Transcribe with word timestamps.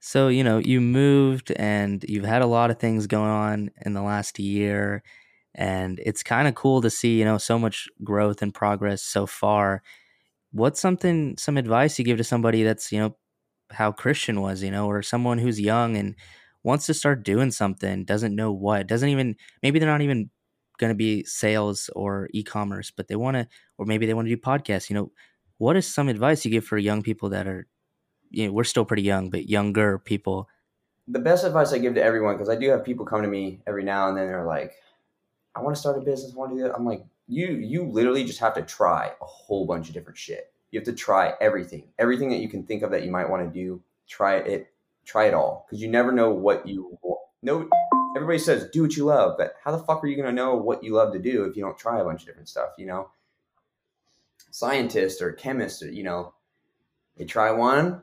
So, 0.00 0.28
you 0.28 0.44
know, 0.44 0.58
you 0.58 0.80
moved 0.80 1.50
and 1.52 2.04
you've 2.08 2.24
had 2.24 2.42
a 2.42 2.46
lot 2.46 2.70
of 2.70 2.78
things 2.78 3.06
going 3.06 3.30
on 3.30 3.70
in 3.84 3.94
the 3.94 4.02
last 4.02 4.38
year. 4.38 5.02
And 5.54 6.00
it's 6.04 6.22
kind 6.22 6.46
of 6.46 6.54
cool 6.54 6.80
to 6.82 6.90
see, 6.90 7.18
you 7.18 7.24
know, 7.24 7.38
so 7.38 7.58
much 7.58 7.88
growth 8.04 8.42
and 8.42 8.54
progress 8.54 9.02
so 9.02 9.26
far. 9.26 9.82
What's 10.52 10.80
something, 10.80 11.36
some 11.38 11.56
advice 11.58 11.98
you 11.98 12.04
give 12.04 12.18
to 12.18 12.24
somebody 12.24 12.62
that's, 12.62 12.92
you 12.92 13.00
know, 13.00 13.16
how 13.72 13.92
Christian 13.92 14.40
was, 14.40 14.62
you 14.62 14.70
know, 14.70 14.86
or 14.88 15.02
someone 15.02 15.38
who's 15.38 15.60
young 15.60 15.96
and 15.96 16.16
wants 16.64 16.86
to 16.86 16.94
start 16.94 17.24
doing 17.24 17.50
something, 17.50 18.04
doesn't 18.04 18.36
know 18.36 18.52
what, 18.52 18.86
doesn't 18.88 19.08
even, 19.10 19.36
maybe 19.62 19.78
they're 19.78 19.88
not 19.90 20.02
even 20.02 20.30
going 20.78 20.90
to 20.90 20.96
be 20.96 21.24
sales 21.24 21.90
or 21.96 22.28
e 22.34 22.42
commerce, 22.44 22.90
but 22.90 23.08
they 23.08 23.16
want 23.16 23.36
to, 23.36 23.48
or 23.78 23.86
maybe 23.86 24.06
they 24.06 24.14
want 24.14 24.28
to 24.28 24.34
do 24.36 24.40
podcasts, 24.40 24.90
you 24.90 24.94
know, 24.96 25.12
what 25.58 25.76
is 25.76 25.92
some 25.92 26.08
advice 26.08 26.44
you 26.44 26.50
give 26.50 26.64
for 26.64 26.78
young 26.78 27.02
people 27.02 27.30
that 27.30 27.46
are 27.48 27.66
you 28.30 28.46
know, 28.46 28.52
we're 28.52 28.64
still 28.64 28.84
pretty 28.84 29.02
young, 29.02 29.30
but 29.30 29.48
younger 29.48 29.98
people. 29.98 30.48
The 31.06 31.18
best 31.18 31.44
advice 31.44 31.72
I 31.72 31.78
give 31.78 31.94
to 31.94 32.02
everyone, 32.02 32.34
because 32.34 32.48
I 32.48 32.56
do 32.56 32.68
have 32.70 32.84
people 32.84 33.06
come 33.06 33.22
to 33.22 33.28
me 33.28 33.60
every 33.66 33.82
now 33.82 34.08
and 34.08 34.16
then. 34.16 34.26
They're 34.26 34.44
like, 34.44 34.74
"I 35.54 35.60
want 35.62 35.74
to 35.74 35.80
start 35.80 35.96
a 35.96 36.00
business. 36.00 36.32
I 36.34 36.36
want 36.36 36.52
to 36.52 36.56
do 36.56 36.62
that." 36.64 36.74
I'm 36.74 36.84
like, 36.84 37.04
"You, 37.26 37.46
you 37.46 37.84
literally 37.84 38.24
just 38.24 38.40
have 38.40 38.54
to 38.54 38.62
try 38.62 39.12
a 39.20 39.24
whole 39.24 39.66
bunch 39.66 39.88
of 39.88 39.94
different 39.94 40.18
shit. 40.18 40.52
You 40.70 40.78
have 40.78 40.86
to 40.86 40.92
try 40.92 41.32
everything, 41.40 41.84
everything 41.98 42.28
that 42.30 42.40
you 42.40 42.48
can 42.48 42.64
think 42.64 42.82
of 42.82 42.90
that 42.90 43.04
you 43.04 43.10
might 43.10 43.30
want 43.30 43.42
to 43.46 43.58
do. 43.58 43.82
Try 44.06 44.36
it, 44.36 44.72
try 45.04 45.26
it 45.26 45.34
all, 45.34 45.66
because 45.66 45.80
you 45.80 45.88
never 45.88 46.12
know 46.12 46.30
what 46.30 46.66
you 46.66 46.98
know. 47.42 47.68
Everybody 48.16 48.38
says 48.38 48.68
do 48.72 48.82
what 48.82 48.96
you 48.96 49.04
love, 49.04 49.36
but 49.38 49.54
how 49.62 49.70
the 49.70 49.78
fuck 49.78 50.02
are 50.02 50.06
you 50.06 50.16
going 50.16 50.28
to 50.28 50.32
know 50.32 50.56
what 50.56 50.82
you 50.82 50.94
love 50.94 51.12
to 51.12 51.18
do 51.18 51.44
if 51.44 51.56
you 51.56 51.62
don't 51.62 51.78
try 51.78 52.00
a 52.00 52.04
bunch 52.04 52.22
of 52.22 52.26
different 52.26 52.48
stuff? 52.48 52.70
You 52.76 52.86
know, 52.86 53.10
scientists 54.50 55.22
or 55.22 55.32
chemists, 55.32 55.82
or 55.82 55.90
you 55.90 56.02
know, 56.02 56.34
they 57.16 57.24
try 57.24 57.50
one, 57.50 58.02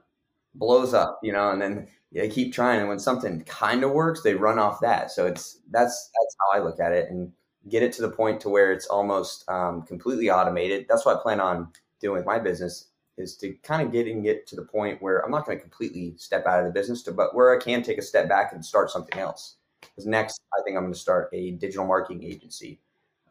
blows 0.55 0.93
up, 0.93 1.19
you 1.23 1.31
know, 1.31 1.51
and 1.51 1.61
then 1.61 1.87
they 2.11 2.29
keep 2.29 2.53
trying. 2.53 2.79
And 2.79 2.89
when 2.89 2.99
something 2.99 3.43
kind 3.43 3.83
of 3.83 3.91
works, 3.91 4.21
they 4.21 4.35
run 4.35 4.59
off 4.59 4.79
that. 4.81 5.11
So 5.11 5.27
it's 5.27 5.59
that's 5.71 6.09
that's 6.19 6.35
how 6.39 6.59
I 6.59 6.63
look 6.63 6.79
at 6.79 6.91
it, 6.91 7.09
and 7.09 7.31
get 7.69 7.83
it 7.83 7.93
to 7.93 8.01
the 8.01 8.11
point 8.11 8.41
to 8.41 8.49
where 8.49 8.71
it's 8.71 8.87
almost 8.87 9.47
um, 9.49 9.83
completely 9.83 10.29
automated. 10.29 10.85
That's 10.89 11.05
what 11.05 11.17
I 11.17 11.21
plan 11.21 11.39
on 11.39 11.69
doing 11.99 12.17
with 12.17 12.25
my 12.25 12.39
business 12.39 12.87
is 13.17 13.37
to 13.37 13.53
kind 13.63 13.81
of 13.81 13.93
getting 13.93 14.25
it 14.25 14.45
to 14.47 14.55
the 14.57 14.61
point 14.63 15.01
where 15.01 15.19
I'm 15.19 15.31
not 15.31 15.45
going 15.45 15.57
to 15.57 15.61
completely 15.61 16.15
step 16.17 16.45
out 16.45 16.59
of 16.59 16.65
the 16.65 16.71
business, 16.71 17.01
to, 17.03 17.13
but 17.13 17.33
where 17.33 17.55
I 17.55 17.63
can 17.63 17.81
take 17.81 17.97
a 17.97 18.01
step 18.01 18.27
back 18.27 18.51
and 18.51 18.63
start 18.63 18.91
something 18.91 19.17
else. 19.17 19.55
Because 19.79 20.05
next, 20.05 20.41
I 20.53 20.61
think 20.63 20.75
I'm 20.75 20.83
going 20.83 20.93
to 20.93 20.99
start 20.99 21.29
a 21.31 21.51
digital 21.51 21.85
marketing 21.85 22.23
agency. 22.23 22.81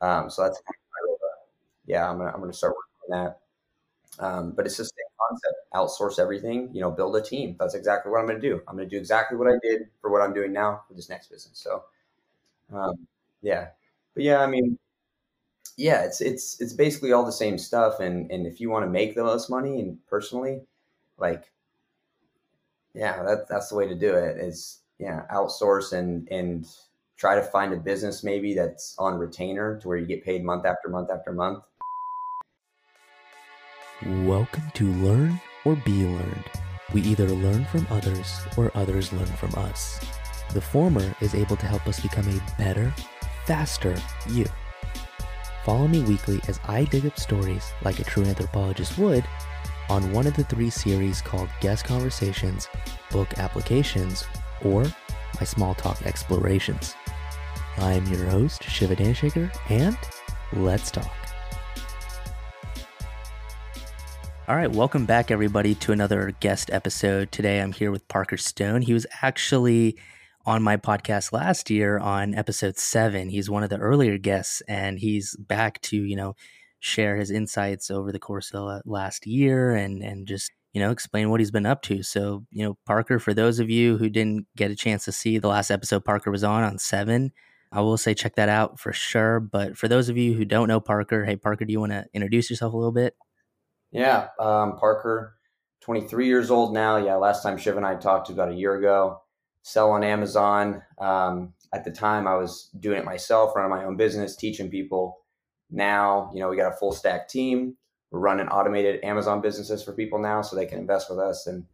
Um, 0.01 0.31
so 0.31 0.43
that's 0.43 0.61
yeah, 1.87 2.09
I'm 2.09 2.19
gonna, 2.19 2.31
I'm 2.31 2.41
going 2.41 2.51
to 2.51 2.57
start 2.57 2.75
working 2.75 3.15
on 3.15 3.25
that. 3.25 4.25
Um, 4.25 4.53
but 4.53 4.67
it's 4.67 4.77
just 4.77 4.94
concept 5.29 5.55
outsource 5.75 6.19
everything, 6.19 6.71
you 6.73 6.81
know, 6.81 6.91
build 6.91 7.17
a 7.17 7.23
team. 7.23 7.57
That's 7.59 7.75
exactly 7.75 8.11
what 8.11 8.21
I'm 8.21 8.27
going 8.27 8.41
to 8.41 8.49
do. 8.49 8.61
I'm 8.69 8.77
going 8.77 8.89
to 8.89 8.95
do 8.95 8.99
exactly 8.99 9.37
what 9.39 9.49
I 9.49 9.59
did 9.63 9.89
for 10.01 10.11
what 10.11 10.23
I'm 10.23 10.35
doing 10.35 10.53
now 10.53 10.83
for 10.89 10.95
this 10.95 11.09
next 11.09 11.29
business. 11.31 11.59
So, 11.59 11.85
um, 12.73 13.07
yeah, 13.43 13.69
but 14.15 14.25
yeah, 14.25 14.41
I 14.41 14.47
mean, 14.47 14.79
yeah, 15.77 16.05
it's, 16.05 16.21
it's, 16.21 16.61
it's 16.61 16.73
basically 16.73 17.13
all 17.13 17.25
the 17.27 17.33
same 17.33 17.59
stuff. 17.59 18.01
And, 18.01 18.31
and 18.31 18.47
if 18.47 18.61
you 18.61 18.71
want 18.71 18.85
to 18.85 18.91
make 18.91 19.15
the 19.15 19.25
most 19.25 19.51
money 19.51 19.81
and 19.81 19.99
personally, 20.07 20.63
like, 21.19 21.51
yeah, 22.95 23.23
that, 23.25 23.49
that's 23.49 23.69
the 23.69 23.77
way 23.77 23.89
to 23.89 23.95
do 23.95 24.15
it 24.15 24.37
is, 24.39 24.81
yeah, 24.99 25.27
outsource 25.33 25.93
and, 25.93 26.29
and 26.31 26.67
try 27.17 27.35
to 27.35 27.43
find 27.43 27.73
a 27.73 27.77
business 27.77 28.23
maybe 28.23 28.55
that's 28.55 28.95
on 28.99 29.19
retainer 29.19 29.79
to 29.81 29.89
where 29.89 29.97
you 29.97 30.07
get 30.07 30.25
paid 30.25 30.45
month 30.45 30.65
after 30.65 30.89
month 30.89 31.11
after 31.11 31.33
month 31.33 31.65
Welcome 34.07 34.71
to 34.75 34.93
Learn 34.93 35.41
or 35.65 35.77
Be 35.77 36.05
Learned. 36.05 36.51
We 36.93 37.01
either 37.01 37.27
learn 37.27 37.65
from 37.65 37.87
others 37.89 38.39
or 38.55 38.71
others 38.75 39.15
learn 39.15 39.25
from 39.25 39.55
us. 39.55 39.99
The 40.53 40.61
former 40.61 41.15
is 41.23 41.35
able 41.35 41.57
to 41.57 41.65
help 41.65 41.87
us 41.87 42.01
become 42.01 42.29
a 42.29 42.59
better, 42.59 42.93
faster 43.47 43.97
you. 44.29 44.45
Follow 45.65 45.89
me 45.89 46.03
weekly 46.03 46.39
as 46.49 46.61
I 46.69 46.85
dig 46.85 47.07
up 47.07 47.19
stories 47.19 47.73
like 47.83 47.99
a 47.99 48.05
true 48.05 48.25
anthropologist 48.25 48.99
would 48.99 49.25
on 49.89 50.13
one 50.13 50.27
of 50.27 50.37
the 50.37 50.45
three 50.45 50.69
series 50.69 51.23
called 51.23 51.49
Guest 51.63 51.87
Conversations, 51.87 52.69
Book 53.11 53.39
Applications, 53.39 54.25
or 54.63 54.85
My 55.41 55.47
Small 55.47 55.75
Talk 55.75 56.05
Explorations. 56.05 56.95
I'm 57.79 58.05
your 58.09 58.27
host, 58.27 58.65
Shiva 58.65 58.97
Dhanasekar, 58.97 59.51
and 59.71 59.97
let's 60.53 60.91
talk. 60.91 61.24
All 64.47 64.57
right, 64.57 64.71
welcome 64.71 65.07
back, 65.07 65.31
everybody, 65.31 65.75
to 65.77 65.93
another 65.93 66.35
guest 66.41 66.69
episode. 66.71 67.33
Today 67.33 67.63
I'm 67.63 67.73
here 67.73 67.91
with 67.91 68.07
Parker 68.09 68.37
Stone. 68.37 68.83
He 68.83 68.93
was 68.93 69.07
actually 69.23 69.97
on 70.45 70.63
my 70.63 70.77
podcast 70.77 71.33
last 71.33 71.71
year 71.71 71.99
on 71.99 72.35
episode 72.35 72.77
seven. 72.77 73.31
He's 73.31 73.49
one 73.49 73.63
of 73.63 73.71
the 73.71 73.79
earlier 73.79 74.19
guests, 74.19 74.61
and 74.69 74.99
he's 74.99 75.35
back 75.39 75.81
to, 75.83 75.97
you 75.97 76.15
know, 76.15 76.37
share 76.79 77.17
his 77.17 77.31
insights 77.31 77.91
over 77.91 78.13
the 78.13 78.19
course 78.19 78.51
of 78.53 78.83
last 78.85 79.27
year 79.27 79.75
and, 79.75 80.03
and 80.03 80.29
just, 80.29 80.53
you 80.75 80.81
know, 80.83 80.91
explain 80.91 81.31
what 81.31 81.41
he's 81.41 81.51
been 81.51 81.65
up 81.65 81.81
to. 81.85 82.03
So, 82.03 82.45
you 82.51 82.67
know, 82.67 82.77
Parker, 82.85 83.19
for 83.19 83.33
those 83.33 83.61
of 83.61 83.71
you 83.71 83.97
who 83.97 84.11
didn't 84.11 84.47
get 84.57 84.71
a 84.71 84.77
chance 84.77 85.07
to 85.07 85.13
see 85.13 85.39
the 85.39 85.49
last 85.49 85.71
episode 85.71 86.05
Parker 86.05 86.31
was 86.31 86.45
on, 86.45 86.65
on 86.65 86.77
seven, 86.77 87.33
I 87.73 87.81
will 87.81 87.97
say 87.97 88.13
check 88.13 88.35
that 88.37 88.51
out 88.51 88.79
for 88.79 88.93
sure. 88.93 89.41
But 89.41 89.79
for 89.79 89.89
those 89.89 90.11
of 90.11 90.19
you 90.19 90.35
who 90.35 90.45
don't 90.45 90.69
know 90.69 90.81
Parker, 90.81 91.25
hey, 91.25 91.37
Parker, 91.37 91.65
do 91.65 91.73
you 91.73 91.81
want 91.81 91.93
to 91.93 92.05
introduce 92.13 92.51
yourself 92.51 92.75
a 92.75 92.77
little 92.77 92.93
bit? 92.93 93.17
Yeah, 93.95 94.27
um, 94.41 94.77
Parker, 94.77 95.37
23 95.83 96.27
years 96.27 96.51
old 96.51 96.75
now. 96.75 96.97
Yeah, 96.97 97.15
last 97.15 97.45
time 97.45 97.57
Shiv 97.57 97.77
and 97.77 97.87
I 97.87 97.95
talked 97.95 98.29
about 98.29 98.51
a 98.51 98.55
year 98.55 98.75
ago. 98.75 99.21
Sell 99.63 99.93
on 99.93 100.03
Amazon. 100.03 100.83
Um, 100.99 101.55
at 101.73 101.85
the 101.85 101.93
time, 101.93 102.27
I 102.27 102.35
was 102.35 102.71
doing 102.81 102.99
it 102.99 103.05
myself, 103.05 103.55
running 103.55 103.71
my 103.71 103.85
own 103.85 103.97
business, 103.97 104.35
teaching 104.35 104.69
people. 104.69 105.21
Now, 105.71 106.31
you 106.35 106.41
know, 106.41 106.49
we 106.49 106.57
got 106.57 106.73
a 106.73 106.77
full 106.77 106.91
stack 106.91 107.29
team. 107.29 107.77
We're 108.11 108.19
running 108.19 108.49
automated 108.49 109.05
Amazon 109.05 109.41
businesses 109.41 109.85
for 109.85 109.93
people 109.93 110.19
now, 110.19 110.43
so 110.43 110.57
they 110.57 110.67
can 110.67 110.81
invest 110.81 111.09
with 111.09 111.21
us, 111.21 111.47
and 111.47 111.65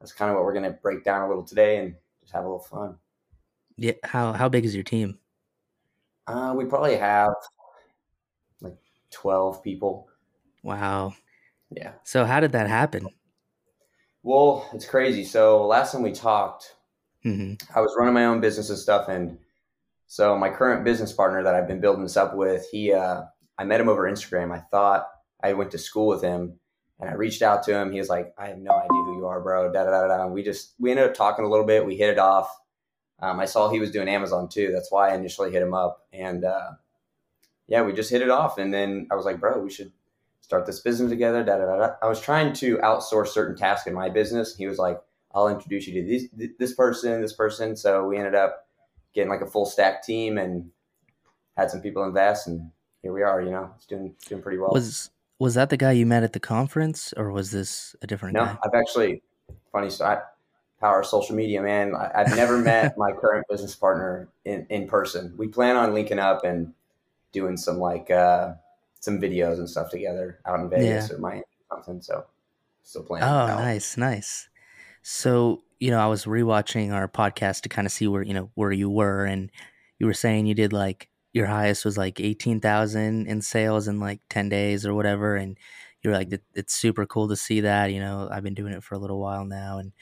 that's 0.00 0.12
kind 0.12 0.30
of 0.30 0.36
what 0.36 0.44
we're 0.44 0.54
going 0.54 0.70
to 0.70 0.78
break 0.82 1.02
down 1.02 1.22
a 1.22 1.28
little 1.28 1.44
today 1.44 1.78
and 1.78 1.96
just 2.20 2.32
have 2.32 2.44
a 2.44 2.46
little 2.46 2.60
fun. 2.60 2.96
Yeah. 3.76 3.92
How 4.04 4.32
how 4.32 4.48
big 4.48 4.64
is 4.64 4.74
your 4.74 4.84
team? 4.84 5.18
Uh, 6.28 6.54
we 6.56 6.64
probably 6.64 6.96
have 6.96 7.34
like 8.60 8.76
12 9.10 9.64
people. 9.64 10.08
Wow. 10.62 11.14
Yeah. 11.70 11.92
So 12.04 12.24
how 12.24 12.40
did 12.40 12.52
that 12.52 12.68
happen? 12.68 13.08
Well, 14.22 14.68
it's 14.74 14.86
crazy. 14.86 15.24
So 15.24 15.66
last 15.66 15.92
time 15.92 16.02
we 16.02 16.12
talked, 16.12 16.74
mm-hmm. 17.24 17.54
I 17.76 17.80
was 17.80 17.94
running 17.98 18.14
my 18.14 18.26
own 18.26 18.40
business 18.40 18.70
and 18.70 18.78
stuff, 18.78 19.08
and 19.08 19.38
so 20.06 20.36
my 20.36 20.50
current 20.50 20.84
business 20.84 21.12
partner 21.12 21.42
that 21.42 21.54
I've 21.54 21.68
been 21.68 21.80
building 21.80 22.02
this 22.02 22.16
up 22.16 22.34
with, 22.34 22.66
he, 22.70 22.92
uh, 22.92 23.22
I 23.58 23.64
met 23.64 23.80
him 23.80 23.88
over 23.88 24.02
Instagram. 24.02 24.52
I 24.52 24.60
thought 24.60 25.08
I 25.42 25.52
went 25.52 25.70
to 25.72 25.78
school 25.78 26.08
with 26.08 26.22
him, 26.22 26.58
and 27.00 27.10
I 27.10 27.14
reached 27.14 27.42
out 27.42 27.62
to 27.64 27.74
him. 27.78 27.92
He 27.92 27.98
was 27.98 28.08
like, 28.08 28.34
"I 28.38 28.48
have 28.48 28.58
no 28.58 28.72
idea 28.72 28.88
who 28.88 29.18
you 29.18 29.26
are, 29.26 29.40
bro." 29.40 29.72
Da 29.72 29.84
da 29.84 29.90
da 29.90 30.08
da. 30.08 30.24
And 30.24 30.32
we 30.32 30.42
just 30.42 30.74
we 30.78 30.90
ended 30.90 31.06
up 31.06 31.14
talking 31.14 31.44
a 31.44 31.48
little 31.48 31.66
bit. 31.66 31.86
We 31.86 31.96
hit 31.96 32.10
it 32.10 32.18
off. 32.18 32.54
Um, 33.20 33.40
I 33.40 33.46
saw 33.46 33.68
he 33.68 33.80
was 33.80 33.90
doing 33.90 34.08
Amazon 34.08 34.48
too. 34.48 34.72
That's 34.72 34.90
why 34.90 35.10
I 35.10 35.14
initially 35.14 35.52
hit 35.52 35.62
him 35.62 35.74
up, 35.74 36.06
and 36.12 36.44
uh, 36.44 36.72
yeah, 37.66 37.82
we 37.82 37.92
just 37.92 38.10
hit 38.10 38.22
it 38.22 38.30
off. 38.30 38.58
And 38.58 38.72
then 38.72 39.08
I 39.10 39.14
was 39.14 39.24
like, 39.24 39.40
"Bro, 39.40 39.60
we 39.60 39.70
should 39.70 39.92
start 40.46 40.64
this 40.64 40.78
business 40.78 41.10
together. 41.10 41.42
Da, 41.42 41.58
da, 41.58 41.76
da. 41.76 41.94
I 42.00 42.06
was 42.06 42.20
trying 42.20 42.52
to 42.54 42.76
outsource 42.78 43.28
certain 43.28 43.56
tasks 43.56 43.88
in 43.88 43.94
my 43.94 44.08
business. 44.08 44.54
He 44.54 44.68
was 44.68 44.78
like, 44.78 45.00
I'll 45.34 45.48
introduce 45.48 45.88
you 45.88 46.00
to 46.00 46.08
this, 46.08 46.52
this 46.56 46.72
person, 46.72 47.20
this 47.20 47.32
person. 47.32 47.74
So 47.74 48.06
we 48.06 48.16
ended 48.16 48.36
up 48.36 48.68
getting 49.12 49.28
like 49.28 49.40
a 49.40 49.46
full 49.46 49.66
stack 49.66 50.04
team 50.04 50.38
and 50.38 50.70
had 51.56 51.68
some 51.68 51.80
people 51.80 52.04
invest 52.04 52.46
and 52.46 52.70
here 53.02 53.12
we 53.12 53.22
are, 53.22 53.42
you 53.42 53.50
know, 53.50 53.72
it's 53.74 53.86
doing, 53.86 54.14
doing 54.28 54.40
pretty 54.40 54.58
well. 54.58 54.70
Was, 54.70 55.10
was 55.40 55.54
that 55.54 55.68
the 55.68 55.76
guy 55.76 55.90
you 55.90 56.06
met 56.06 56.22
at 56.22 56.32
the 56.32 56.40
conference 56.40 57.12
or 57.16 57.32
was 57.32 57.50
this 57.50 57.96
a 58.00 58.06
different 58.06 58.34
no, 58.34 58.44
guy? 58.44 58.56
I've 58.64 58.74
actually 58.74 59.22
funny 59.72 59.90
story. 59.90 60.18
Power 60.80 61.00
of 61.00 61.06
social 61.06 61.34
media, 61.34 61.60
man. 61.60 61.96
I, 61.96 62.12
I've 62.14 62.36
never 62.36 62.58
met 62.58 62.94
my 62.96 63.10
current 63.10 63.46
business 63.50 63.74
partner 63.74 64.28
in, 64.44 64.64
in 64.70 64.86
person. 64.86 65.34
We 65.36 65.48
plan 65.48 65.74
on 65.74 65.92
linking 65.92 66.20
up 66.20 66.44
and 66.44 66.72
doing 67.32 67.56
some 67.56 67.78
like, 67.78 68.12
uh, 68.12 68.52
some 69.06 69.20
videos 69.20 69.58
and 69.58 69.70
stuff 69.70 69.88
together 69.88 70.40
out 70.44 70.60
in 70.60 70.68
Vegas 70.68 71.08
yeah. 71.08 71.14
or 71.14 71.18
Miami 71.18 71.40
or 71.40 71.76
something. 71.76 72.02
So 72.02 72.26
still 72.82 73.04
playing. 73.04 73.24
Oh, 73.24 73.46
nice, 73.46 73.96
nice. 73.96 74.48
So 75.02 75.62
you 75.78 75.90
know, 75.90 76.00
I 76.00 76.06
was 76.06 76.24
rewatching 76.24 76.92
our 76.92 77.08
podcast 77.08 77.62
to 77.62 77.68
kind 77.68 77.86
of 77.86 77.92
see 77.92 78.08
where 78.08 78.22
you 78.22 78.34
know 78.34 78.50
where 78.54 78.72
you 78.72 78.90
were, 78.90 79.24
and 79.24 79.50
you 79.98 80.06
were 80.06 80.14
saying 80.14 80.46
you 80.46 80.54
did 80.54 80.72
like 80.72 81.08
your 81.32 81.46
highest 81.46 81.84
was 81.84 81.96
like 81.96 82.20
eighteen 82.20 82.60
thousand 82.60 83.28
in 83.28 83.40
sales 83.40 83.88
in 83.88 84.00
like 84.00 84.20
ten 84.28 84.48
days 84.48 84.84
or 84.84 84.92
whatever, 84.92 85.36
and 85.36 85.56
you 86.02 86.10
were 86.10 86.16
like, 86.16 86.28
it's 86.54 86.74
super 86.74 87.06
cool 87.06 87.28
to 87.28 87.36
see 87.36 87.60
that. 87.60 87.92
You 87.92 88.00
know, 88.00 88.28
I've 88.30 88.42
been 88.42 88.54
doing 88.54 88.72
it 88.72 88.82
for 88.82 88.96
a 88.96 88.98
little 88.98 89.20
while 89.20 89.44
now, 89.44 89.78
and 89.78 89.92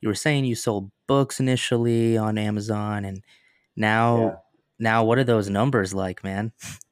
you 0.00 0.08
were 0.08 0.14
saying 0.14 0.44
you 0.44 0.54
sold 0.54 0.90
books 1.06 1.40
initially 1.40 2.18
on 2.18 2.36
Amazon, 2.38 3.04
and 3.04 3.22
now, 3.76 4.18
yeah. 4.20 4.34
now 4.78 5.04
what 5.04 5.18
are 5.18 5.24
those 5.24 5.48
numbers 5.48 5.94
like, 5.94 6.22
man? 6.22 6.52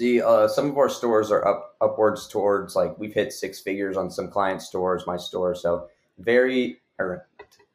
See, 0.00 0.22
uh, 0.22 0.48
some 0.48 0.70
of 0.70 0.78
our 0.78 0.88
stores 0.88 1.30
are 1.30 1.46
up 1.46 1.76
upwards 1.78 2.26
towards 2.26 2.74
like 2.74 2.98
we've 2.98 3.12
hit 3.12 3.34
six 3.34 3.60
figures 3.60 3.98
on 3.98 4.10
some 4.10 4.30
client 4.30 4.62
stores, 4.62 5.06
my 5.06 5.18
store. 5.18 5.54
So 5.54 5.88
very 6.18 6.80
or 6.98 7.28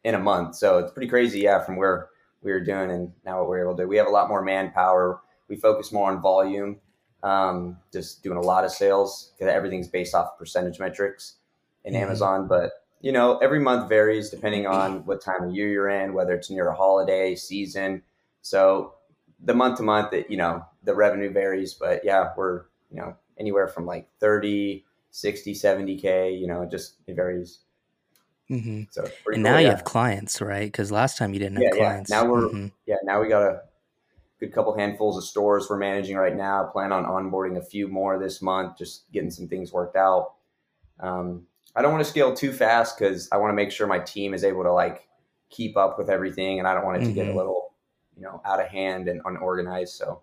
in 0.04 0.16
a 0.16 0.20
month. 0.20 0.56
So 0.56 0.80
it's 0.80 0.92
pretty 0.92 1.08
crazy, 1.08 1.42
yeah, 1.42 1.64
from 1.64 1.76
where 1.76 2.10
we 2.42 2.52
were 2.52 2.62
doing 2.62 2.90
and 2.90 3.12
now 3.28 3.42
what 3.42 3.50
we're 3.50 3.62
able 3.62 3.78
to 3.78 3.84
do. 3.84 3.88
We 3.88 3.98
have 3.98 4.08
a 4.08 4.10
lot 4.10 4.28
more 4.28 4.42
manpower. 4.42 5.22
We 5.50 5.56
focus 5.56 5.92
more 5.92 6.10
on 6.10 6.20
volume, 6.20 6.78
um, 7.22 7.78
just 7.94 8.24
doing 8.24 8.40
a 8.40 8.42
lot 8.42 8.66
of 8.66 8.72
sales 8.72 9.32
because 9.38 9.54
everything's 9.54 9.88
based 9.88 10.16
off 10.16 10.36
percentage 10.40 10.80
metrics 10.80 11.36
in 11.84 11.94
mm-hmm. 11.94 12.06
Amazon. 12.06 12.48
But 12.48 12.72
you 13.02 13.12
know, 13.12 13.38
every 13.38 13.60
month 13.60 13.88
varies 13.88 14.32
depending 14.32 14.66
on 14.66 15.06
what 15.06 15.22
time 15.22 15.44
of 15.44 15.54
year 15.54 15.70
you're 15.70 15.90
in, 15.90 16.16
whether 16.16 16.34
it's 16.34 16.50
near 16.50 16.70
a 16.70 16.76
holiday 16.76 17.36
season. 17.36 18.02
So 18.42 18.96
the 19.44 19.54
month 19.54 19.78
to 19.78 19.84
month, 19.84 20.14
it, 20.14 20.30
you 20.30 20.38
know, 20.38 20.66
the 20.84 20.96
revenue 20.96 21.32
varies, 21.32 21.74
but 21.74 22.02
yeah, 22.04 22.30
we're, 22.38 22.64
you 22.92 22.98
know, 22.98 23.16
anywhere 23.38 23.68
from 23.68 23.86
like 23.86 24.08
30, 24.20 24.86
60, 25.12 25.54
70 25.54 25.98
K, 25.98 26.34
you 26.34 26.48
know, 26.48 26.62
it 26.62 26.72
just, 26.72 26.96
it 27.08 27.16
varies. 27.16 27.60
Mm-hmm. 28.50 28.84
So 28.92 29.04
and 29.04 29.12
cool, 29.26 29.38
now 29.40 29.58
yeah. 29.58 29.60
you 29.60 29.68
have 29.68 29.84
clients, 29.84 30.40
right? 30.40 30.72
Because 30.72 30.92
last 30.92 31.18
time 31.18 31.34
you 31.34 31.40
didn't 31.40 31.62
yeah, 31.62 31.70
have 31.70 31.78
clients. 31.78 32.12
Yeah. 32.12 32.22
Now 32.22 32.30
we're 32.30 32.42
mm-hmm. 32.44 32.68
yeah. 32.86 32.96
Now 33.04 33.22
we 33.22 33.28
got 33.28 33.42
a 33.42 33.62
good 34.40 34.54
couple 34.54 34.78
handfuls 34.78 35.18
of 35.18 35.24
stores 35.24 35.68
we're 35.68 35.78
managing 35.78 36.16
right 36.16 36.36
now. 36.36 36.66
Plan 36.66 36.92
on 36.92 37.06
onboarding 37.06 37.58
a 37.58 37.62
few 37.62 37.88
more 37.88 38.20
this 38.20 38.42
month. 38.42 38.78
Just 38.78 39.12
getting 39.12 39.32
some 39.32 39.48
things 39.48 39.74
worked 39.74 39.96
out. 39.96 40.34
Um, 41.00 41.48
I 41.76 41.82
don't 41.82 41.92
want 41.92 42.04
to 42.04 42.10
scale 42.10 42.36
too 42.36 42.54
fast 42.54 43.00
because 43.00 43.28
I 43.32 43.38
want 43.38 43.50
to 43.52 43.56
make 43.56 43.72
sure 43.72 43.88
my 43.88 44.00
team 44.00 44.34
is 44.34 44.44
able 44.44 44.64
to 44.64 44.72
like 44.72 45.08
keep 45.50 45.76
up 45.76 45.98
with 45.98 46.10
everything, 46.10 46.60
and 46.60 46.68
I 46.68 46.76
don't 46.76 46.86
want 46.86 46.98
it 46.98 47.00
to 47.02 47.06
mm-hmm. 47.08 47.16
get 47.16 47.26
a 47.26 47.30
mm-hmm. 47.30 47.38
little 47.38 47.65
you 48.16 48.24
know 48.24 48.42
out 48.46 48.62
of 48.62 48.68
hand 48.68 49.08
and 49.08 49.22
unorganized. 49.26 49.96
So 49.96 50.22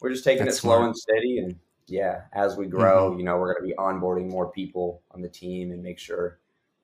we're 0.00 0.10
just 0.10 0.24
taking 0.24 0.44
That's 0.44 0.58
it 0.58 0.60
slow 0.60 0.76
smart. 0.76 0.86
and 0.86 0.96
steady, 0.96 1.38
and 1.38 1.56
yeah, 1.90 2.22
as 2.32 2.56
we 2.56 2.66
grow, 2.66 3.10
mm-hmm. 3.10 3.18
you 3.18 3.24
know, 3.24 3.36
we're 3.36 3.52
going 3.54 3.68
to 3.68 3.74
be 3.74 3.76
onboarding 3.76 4.30
more 4.30 4.50
people 4.50 5.02
on 5.10 5.20
the 5.20 5.28
team 5.28 5.72
and 5.72 5.82
make 5.82 5.98
sure 5.98 6.38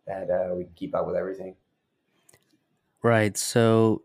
that 0.06 0.30
uh, 0.30 0.54
we 0.54 0.64
can 0.64 0.72
keep 0.74 0.94
up 0.94 1.06
with 1.06 1.16
everything. 1.16 1.54
Right. 3.02 3.36
So, 3.36 4.02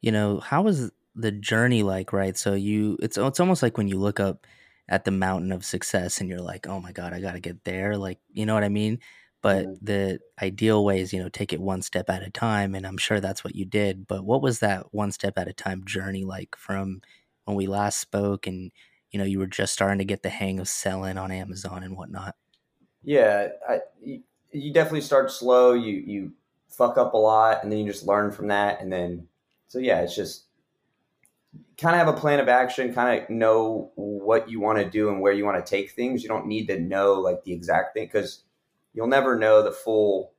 you 0.00 0.10
know, 0.10 0.40
how 0.40 0.62
was 0.62 0.90
the 1.14 1.32
journey 1.32 1.82
like? 1.82 2.12
Right. 2.12 2.36
So 2.36 2.54
you, 2.54 2.96
it's 3.02 3.18
it's 3.18 3.40
almost 3.40 3.62
like 3.62 3.76
when 3.76 3.88
you 3.88 3.98
look 3.98 4.20
up 4.20 4.46
at 4.88 5.04
the 5.04 5.10
mountain 5.10 5.52
of 5.52 5.64
success 5.64 6.20
and 6.20 6.30
you're 6.30 6.40
like, 6.40 6.66
oh 6.66 6.80
my 6.80 6.92
god, 6.92 7.12
I 7.12 7.20
got 7.20 7.32
to 7.32 7.40
get 7.40 7.64
there. 7.64 7.96
Like, 7.96 8.18
you 8.32 8.46
know 8.46 8.54
what 8.54 8.64
I 8.64 8.70
mean? 8.70 9.00
But 9.40 9.66
mm-hmm. 9.66 9.84
the 9.84 10.18
ideal 10.42 10.84
way 10.84 11.00
is, 11.00 11.12
you 11.12 11.22
know, 11.22 11.28
take 11.28 11.52
it 11.52 11.60
one 11.60 11.82
step 11.82 12.10
at 12.10 12.26
a 12.26 12.30
time, 12.30 12.74
and 12.74 12.86
I'm 12.86 12.98
sure 12.98 13.20
that's 13.20 13.44
what 13.44 13.54
you 13.54 13.64
did. 13.64 14.06
But 14.06 14.24
what 14.24 14.42
was 14.42 14.58
that 14.60 14.92
one 14.92 15.12
step 15.12 15.38
at 15.38 15.48
a 15.48 15.52
time 15.52 15.84
journey 15.84 16.24
like 16.24 16.56
from 16.56 17.02
when 17.44 17.56
we 17.56 17.66
last 17.66 17.98
spoke, 17.98 18.46
and 18.46 18.72
you 19.10 19.18
know, 19.18 19.24
you 19.24 19.38
were 19.38 19.46
just 19.46 19.72
starting 19.72 19.98
to 19.98 20.04
get 20.04 20.22
the 20.22 20.28
hang 20.28 20.58
of 20.58 20.68
selling 20.68 21.18
on 21.18 21.30
Amazon 21.30 21.82
and 21.82 21.96
whatnot? 21.96 22.34
Yeah, 23.04 23.48
I, 23.68 23.80
you 24.02 24.72
definitely 24.72 25.02
start 25.02 25.30
slow. 25.30 25.72
You 25.72 25.94
you 25.94 26.32
fuck 26.68 26.98
up 26.98 27.14
a 27.14 27.18
lot, 27.18 27.62
and 27.62 27.70
then 27.70 27.78
you 27.78 27.86
just 27.86 28.06
learn 28.06 28.32
from 28.32 28.48
that. 28.48 28.80
And 28.80 28.92
then, 28.92 29.28
so 29.68 29.78
yeah, 29.78 30.00
it's 30.00 30.16
just 30.16 30.44
kind 31.78 31.94
of 31.94 32.04
have 32.04 32.14
a 32.14 32.18
plan 32.18 32.40
of 32.40 32.48
action. 32.48 32.92
Kind 32.92 33.22
of 33.22 33.30
know 33.30 33.92
what 33.94 34.50
you 34.50 34.60
want 34.60 34.78
to 34.78 34.88
do 34.88 35.10
and 35.10 35.20
where 35.20 35.32
you 35.32 35.44
want 35.44 35.64
to 35.64 35.70
take 35.70 35.92
things. 35.92 36.22
You 36.22 36.28
don't 36.28 36.46
need 36.46 36.66
to 36.66 36.80
know 36.80 37.14
like 37.14 37.44
the 37.44 37.52
exact 37.52 37.94
thing 37.94 38.06
because 38.06 38.42
you'll 38.98 39.06
never 39.06 39.38
know 39.38 39.62
the 39.62 39.70
full 39.70 40.32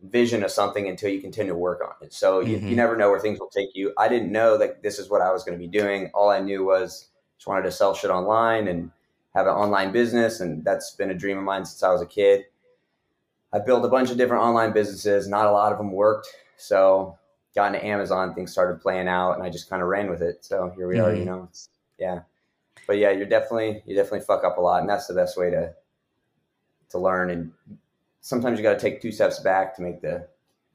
vision 0.00 0.42
of 0.42 0.50
something 0.50 0.88
until 0.88 1.10
you 1.10 1.20
continue 1.20 1.52
to 1.52 1.58
work 1.58 1.82
on 1.84 1.92
it. 2.00 2.14
So 2.14 2.40
you, 2.40 2.56
mm-hmm. 2.56 2.68
you 2.68 2.76
never 2.76 2.96
know 2.96 3.10
where 3.10 3.20
things 3.20 3.38
will 3.38 3.50
take 3.50 3.68
you. 3.74 3.92
I 3.98 4.08
didn't 4.08 4.32
know 4.32 4.56
that 4.56 4.82
this 4.82 4.98
is 4.98 5.10
what 5.10 5.20
I 5.20 5.30
was 5.30 5.44
going 5.44 5.52
to 5.52 5.62
be 5.62 5.68
doing. 5.68 6.10
All 6.14 6.30
I 6.30 6.40
knew 6.40 6.64
was 6.64 7.08
just 7.36 7.46
wanted 7.46 7.64
to 7.64 7.70
sell 7.70 7.94
shit 7.94 8.10
online 8.10 8.68
and 8.68 8.90
have 9.34 9.46
an 9.46 9.52
online 9.52 9.92
business, 9.92 10.40
and 10.40 10.64
that's 10.64 10.92
been 10.92 11.10
a 11.10 11.14
dream 11.14 11.36
of 11.36 11.44
mine 11.44 11.66
since 11.66 11.82
I 11.82 11.92
was 11.92 12.00
a 12.00 12.06
kid. 12.06 12.46
I 13.52 13.58
built 13.58 13.84
a 13.84 13.88
bunch 13.88 14.10
of 14.10 14.16
different 14.16 14.44
online 14.44 14.72
businesses. 14.72 15.28
Not 15.28 15.44
a 15.44 15.52
lot 15.52 15.70
of 15.70 15.76
them 15.76 15.92
worked. 15.92 16.28
So 16.56 17.18
got 17.54 17.74
into 17.74 17.84
Amazon, 17.84 18.34
things 18.34 18.50
started 18.50 18.80
playing 18.80 19.08
out, 19.08 19.32
and 19.32 19.42
I 19.42 19.50
just 19.50 19.68
kind 19.68 19.82
of 19.82 19.88
ran 19.88 20.08
with 20.08 20.22
it. 20.22 20.42
So 20.42 20.72
here 20.74 20.88
we 20.88 20.94
mm-hmm. 20.94 21.04
are. 21.04 21.12
You 21.12 21.26
mm-hmm. 21.26 21.26
know, 21.26 21.48
yeah. 21.98 22.20
But 22.86 22.96
yeah, 22.96 23.10
you're 23.10 23.26
definitely 23.26 23.82
you 23.84 23.94
definitely 23.94 24.22
fuck 24.22 24.42
up 24.42 24.56
a 24.56 24.62
lot, 24.62 24.80
and 24.80 24.88
that's 24.88 25.06
the 25.06 25.14
best 25.14 25.36
way 25.36 25.50
to 25.50 25.74
to 26.90 26.98
learn. 26.98 27.30
And 27.30 27.52
sometimes 28.20 28.58
you 28.58 28.62
got 28.62 28.78
to 28.78 28.80
take 28.80 29.00
two 29.00 29.12
steps 29.12 29.40
back 29.40 29.74
to 29.76 29.82
make 29.82 30.00
the 30.00 30.26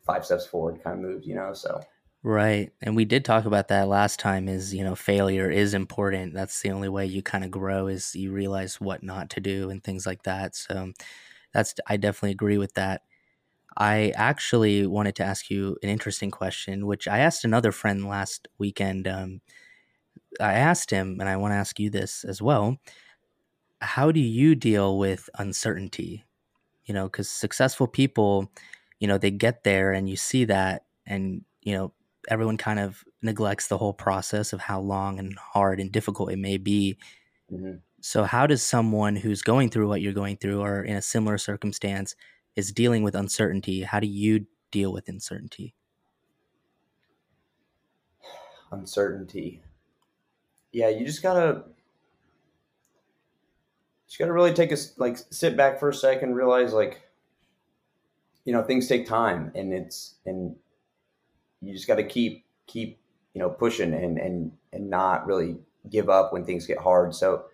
five 0.01 0.25
steps 0.25 0.45
forward 0.45 0.83
kind 0.83 0.95
of 0.95 1.11
move. 1.11 1.23
You 1.23 1.35
know, 1.35 1.53
so. 1.53 1.81
Right. 2.21 2.71
And 2.81 2.97
we 2.97 3.05
did 3.05 3.23
talk 3.23 3.45
about 3.45 3.69
that 3.69 3.87
last 3.87 4.19
time 4.19 4.49
is, 4.49 4.73
you 4.73 4.83
know, 4.83 4.93
failure 4.95 5.49
is 5.49 5.73
important. 5.73 6.33
That's 6.33 6.61
the 6.61 6.71
only 6.71 6.89
way 6.89 7.05
you 7.05 7.21
kind 7.23 7.45
of 7.45 7.51
grow 7.51 7.87
is 7.87 8.13
you 8.13 8.33
realize 8.33 8.81
what 8.81 9.03
not 9.03 9.29
to 9.31 9.39
do 9.39 9.69
and 9.69 9.81
things 9.81 10.05
like 10.05 10.23
that. 10.23 10.53
So 10.55 10.91
that's 11.53 11.75
I 11.87 11.95
definitely 11.95 12.31
agree 12.31 12.57
with 12.57 12.73
that. 12.73 13.03
I 13.77 14.11
actually 14.15 14.85
wanted 14.85 15.15
to 15.17 15.23
ask 15.23 15.49
you 15.49 15.77
an 15.81 15.89
interesting 15.89 16.31
question, 16.31 16.85
which 16.85 17.07
I 17.07 17.19
asked 17.19 17.45
another 17.45 17.71
friend 17.71 18.05
last 18.05 18.49
weekend. 18.57 19.07
Um, 19.07 19.41
I 20.39 20.53
asked 20.53 20.91
him, 20.91 21.19
and 21.19 21.29
I 21.29 21.37
want 21.37 21.53
to 21.53 21.57
ask 21.57 21.79
you 21.79 21.89
this 21.89 22.23
as 22.23 22.41
well. 22.41 22.77
How 23.81 24.11
do 24.11 24.19
you 24.19 24.55
deal 24.55 24.97
with 24.97 25.29
uncertainty? 25.37 26.25
You 26.85 26.93
know, 26.93 27.05
because 27.05 27.29
successful 27.29 27.87
people, 27.87 28.51
you 28.99 29.07
know, 29.07 29.17
they 29.17 29.31
get 29.31 29.63
there 29.63 29.93
and 29.93 30.09
you 30.09 30.15
see 30.15 30.45
that, 30.45 30.85
and, 31.05 31.43
you 31.61 31.73
know, 31.73 31.93
everyone 32.27 32.57
kind 32.57 32.79
of 32.79 33.03
neglects 33.21 33.67
the 33.67 33.77
whole 33.77 33.93
process 33.93 34.53
of 34.53 34.61
how 34.61 34.79
long 34.79 35.19
and 35.19 35.37
hard 35.37 35.79
and 35.79 35.91
difficult 35.91 36.31
it 36.31 36.39
may 36.39 36.57
be. 36.57 36.97
Mm-hmm. 37.51 37.77
So, 38.01 38.23
how 38.23 38.47
does 38.47 38.63
someone 38.63 39.15
who's 39.15 39.41
going 39.41 39.69
through 39.69 39.87
what 39.87 40.01
you're 40.01 40.13
going 40.13 40.37
through 40.37 40.61
or 40.61 40.83
in 40.83 40.95
a 40.95 41.01
similar 41.01 41.37
circumstance 41.37 42.15
is 42.55 42.71
dealing 42.71 43.03
with 43.03 43.15
uncertainty? 43.15 43.81
How 43.83 43.99
do 43.99 44.07
you 44.07 44.45
deal 44.71 44.93
with 44.93 45.09
uncertainty? 45.09 45.75
Uncertainty. 48.71 49.61
Yeah, 50.71 50.89
you 50.89 51.05
just 51.05 51.23
gotta, 51.23 51.63
just 54.09 54.17
gotta 54.17 54.33
really 54.33 54.53
take 54.53 54.71
a 54.71 54.77
like 54.97 55.19
sit 55.29 55.55
back 55.55 55.79
for 55.79 55.89
a 55.89 55.93
second, 55.93 56.33
realize 56.33 56.73
like, 56.73 57.03
you 58.43 58.51
know, 58.51 58.63
things 58.63 58.87
take 58.87 59.05
time, 59.05 59.51
and 59.53 59.71
it's 59.71 60.15
and 60.25 60.55
you 61.61 61.73
just 61.73 61.87
got 61.87 61.95
to 61.95 62.03
keep 62.03 62.43
keep 62.65 62.99
you 63.33 63.39
know 63.39 63.49
pushing 63.51 63.93
and 63.93 64.17
and 64.17 64.51
and 64.73 64.89
not 64.89 65.27
really 65.27 65.57
give 65.91 66.09
up 66.09 66.33
when 66.33 66.43
things 66.43 66.65
get 66.65 66.79
hard. 66.79 67.13
So 67.13 67.45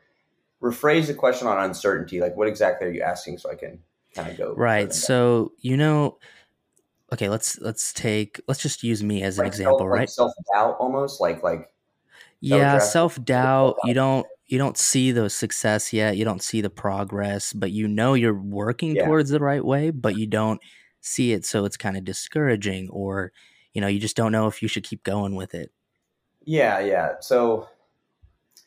rephrase 0.62 1.08
the 1.08 1.14
question 1.14 1.50
on 1.50 1.62
uncertainty. 1.62 2.22
Like, 2.22 2.38
what 2.38 2.48
exactly 2.48 2.88
are 2.88 2.92
you 2.92 3.02
asking? 3.02 3.38
So 3.40 3.52
I 3.52 3.56
can 3.56 3.80
kind 4.14 4.30
of 4.30 4.38
go 4.38 4.54
right. 4.54 4.94
So 4.94 5.52
you 5.60 5.76
know, 5.76 6.20
okay, 7.12 7.28
let's 7.28 7.60
let's 7.60 7.92
take 7.92 8.40
let's 8.48 8.62
just 8.62 8.82
use 8.82 9.04
me 9.04 9.24
as 9.24 9.40
an 9.40 9.46
example, 9.46 9.80
self, 9.80 9.90
right? 9.90 10.00
Like 10.00 10.10
self 10.10 10.32
doubt, 10.54 10.78
almost 10.80 11.20
like 11.20 11.44
like 11.44 11.70
yeah, 12.40 12.80
self 12.80 13.22
doubt. 13.26 13.76
You 13.84 13.94
don't 13.94 14.26
you 14.48 14.58
don't 14.58 14.78
see 14.78 15.12
the 15.12 15.30
success 15.30 15.92
yet. 15.92 16.18
You 16.18 16.26
don't 16.26 16.44
see 16.44 16.62
the 16.62 16.70
progress, 16.70 17.54
but 17.54 17.72
you 17.72 17.88
know 17.88 18.14
you're 18.14 18.40
working 18.40 18.96
yeah. 18.96 19.06
towards 19.06 19.30
the 19.30 19.40
right 19.40 19.64
way, 19.64 19.90
but 19.90 20.18
you 20.18 20.28
don't 20.28 20.62
see 21.02 21.34
it, 21.34 21.46
so 21.46 21.66
it's 21.66 21.78
kind 21.78 21.98
of 21.98 22.04
discouraging, 22.04 22.90
or 22.90 23.32
you 23.74 23.82
know, 23.82 23.88
you 23.88 24.00
just 24.00 24.16
don't 24.16 24.32
know 24.32 24.48
if 24.48 24.62
you 24.62 24.68
should 24.68 24.84
keep 24.84 25.04
going 25.04 25.36
with 25.36 25.54
it. 25.54 25.72
Yeah, 26.44 26.80
yeah. 26.80 27.14
So 27.22 27.68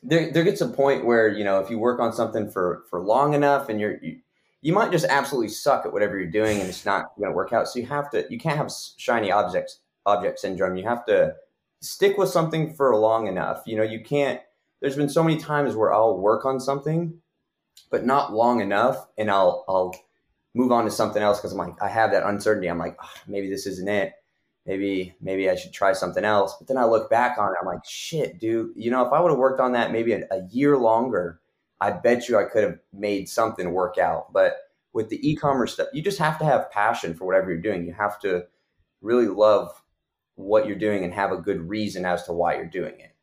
there, 0.03 0.31
there 0.31 0.43
gets 0.43 0.61
a 0.61 0.67
point 0.67 1.05
where 1.05 1.27
you 1.27 1.43
know 1.43 1.59
if 1.59 1.69
you 1.69 1.79
work 1.79 1.99
on 1.99 2.13
something 2.13 2.49
for 2.49 2.83
for 2.89 3.01
long 3.01 3.33
enough 3.33 3.69
and 3.69 3.79
you're 3.79 3.97
you, 4.03 4.19
you 4.61 4.73
might 4.73 4.91
just 4.91 5.05
absolutely 5.05 5.49
suck 5.49 5.85
at 5.85 5.93
whatever 5.93 6.17
you're 6.17 6.29
doing 6.29 6.59
and 6.59 6.69
it's 6.69 6.85
not 6.85 7.15
going 7.17 7.29
to 7.29 7.35
work 7.35 7.53
out 7.53 7.67
so 7.67 7.79
you 7.79 7.85
have 7.85 8.09
to 8.11 8.25
you 8.29 8.37
can't 8.37 8.57
have 8.57 8.71
shiny 8.97 9.31
objects 9.31 9.79
object 10.05 10.39
syndrome 10.39 10.75
you 10.77 10.83
have 10.83 11.05
to 11.05 11.33
stick 11.81 12.17
with 12.17 12.29
something 12.29 12.73
for 12.73 12.95
long 12.95 13.27
enough 13.27 13.63
you 13.65 13.75
know 13.75 13.83
you 13.83 14.01
can't 14.01 14.41
there's 14.81 14.95
been 14.95 15.09
so 15.09 15.23
many 15.23 15.37
times 15.37 15.75
where 15.75 15.93
i'll 15.93 16.17
work 16.17 16.45
on 16.45 16.59
something 16.59 17.19
but 17.89 18.05
not 18.05 18.33
long 18.33 18.61
enough 18.61 19.07
and 19.17 19.29
i'll 19.29 19.65
i'll 19.67 19.95
move 20.53 20.71
on 20.71 20.85
to 20.85 20.91
something 20.91 21.21
else 21.21 21.39
because 21.39 21.51
i'm 21.51 21.57
like 21.57 21.81
i 21.81 21.87
have 21.87 22.11
that 22.11 22.23
uncertainty 22.23 22.69
i'm 22.69 22.79
like 22.79 22.97
oh, 23.01 23.11
maybe 23.27 23.49
this 23.49 23.65
isn't 23.65 23.87
it 23.87 24.13
maybe 24.69 25.15
maybe 25.19 25.49
I 25.49 25.55
should 25.55 25.73
try 25.73 25.93
something 25.93 26.23
else. 26.23 26.55
But 26.57 26.67
then 26.67 26.77
I 26.77 26.85
look 26.85 27.09
back 27.09 27.39
on 27.39 27.49
it, 27.49 27.57
I'm 27.59 27.65
like, 27.65 27.83
shit, 27.83 28.39
dude. 28.39 28.71
You 28.75 28.91
know, 28.91 29.05
if 29.05 29.11
I 29.11 29.19
would 29.19 29.31
have 29.31 29.39
worked 29.39 29.59
on 29.59 29.71
that 29.71 29.91
maybe 29.91 30.13
a, 30.13 30.27
a 30.29 30.43
year 30.51 30.77
longer, 30.77 31.41
I 31.81 31.91
bet 31.91 32.29
you 32.29 32.37
I 32.37 32.43
could 32.43 32.63
have 32.63 32.79
made 32.93 33.27
something 33.27 33.71
work 33.71 33.97
out. 33.97 34.31
But 34.31 34.57
with 34.93 35.09
the 35.09 35.27
e-commerce 35.27 35.73
stuff, 35.73 35.87
you 35.91 36.03
just 36.03 36.19
have 36.19 36.37
to 36.39 36.45
have 36.45 36.69
passion 36.69 37.15
for 37.15 37.25
whatever 37.25 37.49
you're 37.51 37.61
doing. 37.61 37.85
You 37.85 37.93
have 37.93 38.19
to 38.21 38.45
really 39.01 39.27
love 39.27 39.81
what 40.35 40.67
you're 40.67 40.77
doing 40.77 41.03
and 41.03 41.13
have 41.13 41.31
a 41.31 41.37
good 41.37 41.67
reason 41.67 42.05
as 42.05 42.23
to 42.25 42.33
why 42.33 42.55
you're 42.55 42.65
doing 42.65 42.99
it. 42.99 43.15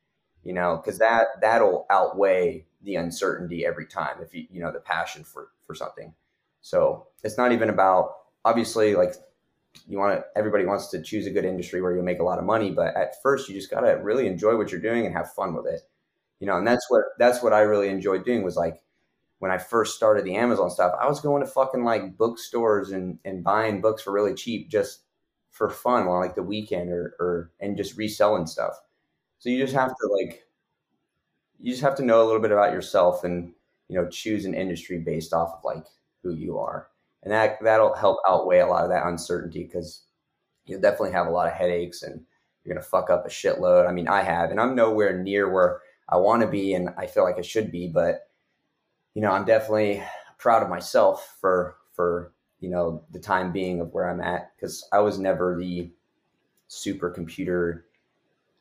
You 0.47 0.55
know, 0.55 0.77
because 0.77 0.99
that 0.99 1.27
that'll 1.41 1.87
outweigh 1.91 2.67
the 2.83 2.95
uncertainty 2.97 3.67
every 3.67 3.87
time 3.87 4.19
if 4.23 4.33
you 4.35 4.47
you 4.51 4.61
know 4.61 4.73
the 4.73 4.81
passion 4.81 5.25
for 5.25 5.49
for 5.67 5.75
something. 5.75 6.15
So 6.61 7.09
it's 7.25 7.37
not 7.37 7.53
even 7.53 7.69
about 7.69 8.13
obviously 8.45 8.95
like 8.95 9.15
you 9.89 9.99
want 9.99 10.19
to 10.19 10.25
everybody 10.37 10.65
wants 10.65 10.89
to 10.89 11.03
choose 11.03 11.27
a 11.27 11.31
good 11.31 11.45
industry 11.45 11.83
where 11.83 11.95
you'll 11.95 12.05
make 12.05 12.21
a 12.21 12.25
lot 12.25 12.39
of 12.39 12.45
money 12.45 12.71
but 12.71 12.97
at 12.97 13.21
first 13.23 13.47
you 13.47 13.55
just 13.55 13.71
got 13.71 13.81
to 13.81 13.93
really 14.03 14.27
enjoy 14.27 14.57
what 14.57 14.73
you're 14.73 14.81
doing 14.81 15.05
and 15.05 15.15
have 15.15 15.31
fun 15.35 15.55
with 15.55 15.67
it 15.67 15.83
you 16.41 16.47
know 16.47 16.57
and 16.57 16.67
that's 16.67 16.87
what 16.89 17.03
that's 17.19 17.43
what 17.43 17.53
i 17.53 17.61
really 17.61 17.89
enjoyed 17.91 18.25
doing 18.25 18.43
was 18.43 18.57
like 18.57 18.81
when 19.39 19.51
i 19.51 19.59
first 19.59 19.95
started 19.95 20.25
the 20.25 20.35
amazon 20.35 20.71
stuff 20.71 20.95
i 20.99 21.07
was 21.07 21.21
going 21.21 21.43
to 21.43 21.51
fucking 21.51 21.85
like 21.85 22.17
bookstores 22.17 22.91
and 22.91 23.19
and 23.23 23.45
buying 23.45 23.83
books 23.83 24.03
for 24.03 24.13
really 24.13 24.33
cheap 24.33 24.71
just 24.71 25.01
for 25.57 25.71
fun 25.71 26.07
on 26.07 26.21
like 26.21 26.35
the 26.35 26.43
weekend 26.43 26.91
or, 26.91 27.17
or 27.19 27.51
and 27.61 27.79
just 27.79 27.97
reselling 27.97 28.47
stuff. 28.47 28.75
So 29.39 29.51
you 29.51 29.59
just 29.59 29.75
have 29.75 29.91
to 29.91 30.07
like 30.09 30.47
you 31.61 31.71
just 31.73 31.83
have 31.83 31.95
to 31.97 32.05
know 32.05 32.23
a 32.23 32.27
little 32.27 32.41
bit 32.41 32.53
about 32.53 32.73
yourself 32.73 33.25
and 33.25 33.53
you 33.89 33.97
know 33.97 34.09
choose 34.09 34.45
an 34.45 34.55
industry 34.55 34.99
based 34.99 35.33
off 35.33 35.55
of 35.55 35.65
like 35.65 35.85
who 36.23 36.33
you 36.33 36.59
are. 36.59 36.89
And 37.23 37.33
that 37.33 37.59
that'll 37.63 37.95
help 37.95 38.19
outweigh 38.29 38.61
a 38.61 38.67
lot 38.67 38.85
of 38.85 38.91
that 38.91 39.07
uncertainty 39.07 39.65
because 39.65 40.03
you'll 40.67 40.81
definitely 40.81 41.13
have 41.13 41.27
a 41.27 41.31
lot 41.31 41.49
of 41.49 41.55
headaches 41.55 42.03
and 42.03 42.25
you're 42.65 42.75
gonna 42.75 42.85
fuck 42.85 43.11
up 43.11 43.27
a 43.27 43.31
shitload. 43.31 43.89
I 43.89 43.93
mean 43.93 44.09
i 44.09 44.23
have 44.23 44.51
and 44.51 44.61
i'm 44.61 44.75
nowhere 44.75 45.19
near 45.19 45.51
where 45.51 45.81
i 46.09 46.17
want 46.17 46.43
to 46.43 46.49
be 46.49 46.75
and 46.75 46.91
i 46.99 47.07
feel 47.07 47.25
like 47.25 47.39
i 47.39 47.43
should 47.43 47.73
be 47.73 47.89
but 47.89 48.29
you 49.15 49.23
know 49.23 49.31
i'm 49.31 49.45
definitely 49.45 50.03
proud 50.39 50.63
of 50.63 50.69
myself 50.69 51.37
for 51.41 51.77
for 51.93 52.33
you 52.61 52.69
know 52.69 53.03
the 53.13 53.19
time 53.19 53.53
being 53.53 53.81
of 53.81 53.93
where 53.93 54.09
i'm 54.11 54.21
at 54.21 54.53
because 54.57 54.89
i 54.93 54.99
was 54.99 55.19
never 55.19 55.57
the 55.57 55.91
supercomputer 56.71 57.83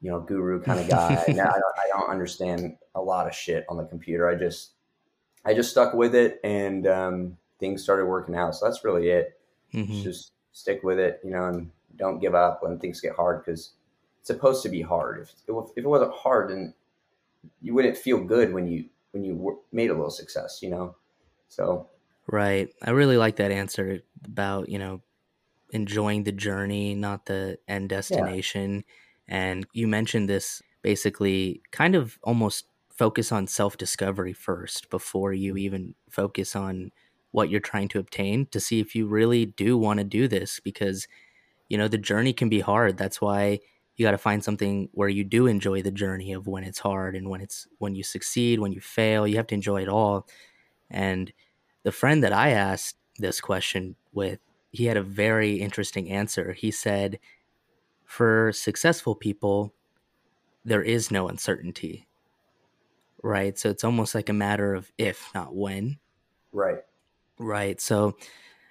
you 0.05 0.11
know 0.11 0.19
guru 0.19 0.61
kind 0.61 0.79
of 0.79 0.87
guy 0.89 1.23
now 1.29 1.49
I 1.49 1.59
don't, 1.59 1.75
I 1.77 1.87
don't 1.89 2.09
understand 2.09 2.77
a 2.93 3.01
lot 3.01 3.27
of 3.27 3.33
shit 3.33 3.65
on 3.67 3.77
the 3.77 3.85
computer 3.85 4.29
i 4.29 4.35
just 4.35 4.75
I 5.45 5.53
just 5.53 5.69
stuck 5.69 5.93
with 5.93 6.15
it 6.15 6.39
and 6.43 6.87
um, 6.87 7.37
things 7.59 7.83
started 7.83 8.05
working 8.05 8.35
out. 8.35 8.55
So 8.55 8.65
that's 8.65 8.83
really 8.83 9.09
it. 9.09 9.39
Mm-hmm. 9.73 10.01
Just 10.01 10.31
stick 10.51 10.81
with 10.83 10.97
it, 10.97 11.21
you 11.23 11.29
know, 11.29 11.45
and 11.45 11.69
don't 11.95 12.19
give 12.19 12.33
up 12.33 12.63
when 12.63 12.79
things 12.79 12.99
get 12.99 13.15
hard 13.15 13.45
because 13.45 13.73
it's 14.19 14.27
supposed 14.27 14.63
to 14.63 14.69
be 14.69 14.81
hard. 14.81 15.21
If, 15.21 15.33
if 15.47 15.85
it 15.85 15.87
wasn't 15.87 16.13
hard, 16.13 16.49
then 16.49 16.73
you 17.61 17.75
wouldn't 17.75 17.95
feel 17.95 18.23
good 18.23 18.53
when 18.53 18.67
you 18.67 18.85
when 19.11 19.23
you 19.23 19.61
made 19.71 19.91
a 19.91 19.93
little 19.93 20.09
success, 20.09 20.59
you 20.61 20.69
know. 20.69 20.95
So 21.47 21.89
right, 22.27 22.67
I 22.81 22.89
really 22.89 23.17
like 23.17 23.35
that 23.35 23.51
answer 23.51 24.01
about 24.25 24.67
you 24.67 24.79
know 24.79 25.01
enjoying 25.69 26.23
the 26.23 26.31
journey, 26.31 26.95
not 26.95 27.27
the 27.27 27.59
end 27.67 27.89
destination. 27.89 28.77
Yeah. 28.77 28.93
And 29.27 29.65
you 29.73 29.87
mentioned 29.87 30.29
this 30.29 30.61
basically 30.81 31.61
kind 31.71 31.95
of 31.95 32.19
almost 32.23 32.65
focus 32.91 33.31
on 33.31 33.47
self 33.47 33.77
discovery 33.77 34.33
first 34.33 34.89
before 34.89 35.33
you 35.33 35.53
mm-hmm. 35.53 35.59
even 35.59 35.95
focus 36.09 36.55
on 36.55 36.91
what 37.31 37.49
you're 37.49 37.59
trying 37.59 37.89
to 37.89 37.99
obtain 37.99 38.45
to 38.47 38.59
see 38.59 38.79
if 38.79 38.95
you 38.95 39.07
really 39.07 39.45
do 39.45 39.77
want 39.77 39.99
to 39.99 40.05
do 40.05 40.27
this 40.27 40.61
because 40.61 41.07
you 41.67 41.77
know 41.77 41.87
the 41.87 41.97
journey 41.97 42.33
can 42.33 42.49
be 42.49 42.61
hard. 42.61 42.97
That's 42.97 43.19
why 43.19 43.59
you 43.97 44.05
got 44.05 44.11
to 44.11 44.17
find 44.17 44.43
something 44.43 44.89
where 44.93 45.09
you 45.09 45.23
do 45.23 45.47
enjoy 45.47 45.81
the 45.81 45.91
journey 45.91 46.33
of 46.33 46.47
when 46.47 46.63
it's 46.63 46.79
hard 46.79 47.15
and 47.15 47.29
when 47.29 47.41
it's 47.41 47.67
when 47.79 47.95
you 47.95 48.03
succeed 48.03 48.59
when 48.59 48.73
you 48.73 48.81
fail 48.81 49.27
you 49.27 49.37
have 49.37 49.47
to 49.47 49.55
enjoy 49.55 49.81
it 49.81 49.89
all. 49.89 50.27
And 50.89 51.33
the 51.83 51.91
friend 51.91 52.23
that 52.23 52.33
i 52.33 52.49
asked 52.49 52.97
this 53.17 53.41
question 53.41 53.95
with 54.11 54.39
he 54.75 54.85
had 54.85 54.97
a 54.97 55.03
very 55.03 55.55
interesting 55.55 56.09
answer. 56.09 56.51
He 56.51 56.69
said 56.69 57.19
for 58.05 58.51
successful 58.53 59.15
people 59.15 59.73
there 60.63 60.81
is 60.81 61.11
no 61.11 61.27
uncertainty 61.27 62.07
right? 63.25 63.57
So 63.57 63.69
it's 63.69 63.83
almost 63.83 64.13
like 64.13 64.29
a 64.29 64.33
matter 64.33 64.75
of 64.75 64.91
if, 64.99 65.31
not 65.33 65.55
when. 65.55 65.97
Right. 66.53 66.77
Right. 67.39 67.81
So 67.81 68.15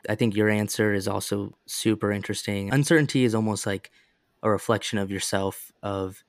I 0.08 0.14
think 0.14 0.36
your 0.36 0.48
answer 0.48 0.94
is 0.94 1.08
also 1.08 1.58
super 1.66 2.12
interesting. 2.12 2.72
Uncertainty 2.72 3.24
is 3.24 3.34
almost 3.34 3.66
like 3.66 3.90
a 4.44 4.50
reflection 4.50 4.98
of 4.98 5.10
yourself, 5.10 5.72
of, 5.82 6.22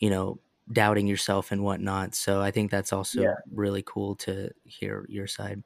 you 0.00 0.10
know, 0.10 0.38
doubting 0.70 1.06
yourself 1.06 1.50
and 1.50 1.64
whatnot. 1.64 2.14
So 2.14 2.42
I 2.42 2.50
think 2.50 2.70
that's 2.70 2.92
also 2.92 3.22
yeah. 3.22 3.34
really 3.50 3.82
cool 3.84 4.16
to 4.16 4.50
hear 4.64 5.06
your 5.08 5.26
side. 5.26 5.62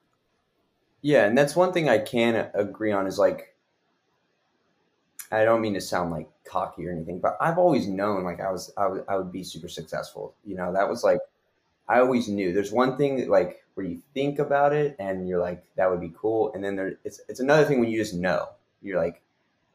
Yeah. 1.02 1.26
And 1.26 1.36
that's 1.36 1.56
one 1.56 1.72
thing 1.72 1.88
I 1.88 1.98
can 1.98 2.50
agree 2.54 2.92
on 2.92 3.08
is 3.08 3.18
like, 3.18 3.55
I 5.32 5.44
don't 5.44 5.60
mean 5.60 5.74
to 5.74 5.80
sound 5.80 6.10
like 6.10 6.28
cocky 6.44 6.86
or 6.86 6.92
anything, 6.92 7.18
but 7.18 7.36
I've 7.40 7.58
always 7.58 7.88
known 7.88 8.24
like 8.24 8.40
I 8.40 8.50
was, 8.50 8.72
I, 8.76 8.88
I 9.08 9.16
would 9.16 9.32
be 9.32 9.42
super 9.42 9.68
successful. 9.68 10.34
You 10.44 10.56
know, 10.56 10.72
that 10.72 10.88
was 10.88 11.02
like 11.02 11.18
I 11.88 12.00
always 12.00 12.28
knew 12.28 12.52
there's 12.52 12.72
one 12.72 12.96
thing 12.96 13.28
like 13.28 13.64
where 13.74 13.86
you 13.86 14.00
think 14.14 14.38
about 14.38 14.72
it 14.72 14.96
and 14.98 15.28
you're 15.28 15.40
like 15.40 15.64
that 15.76 15.90
would 15.90 16.00
be 16.00 16.12
cool, 16.16 16.52
and 16.52 16.62
then 16.64 16.76
there 16.76 16.98
it's 17.04 17.20
it's 17.28 17.40
another 17.40 17.64
thing 17.64 17.80
when 17.80 17.90
you 17.90 17.98
just 17.98 18.14
know 18.14 18.48
you're 18.82 18.98
like 18.98 19.22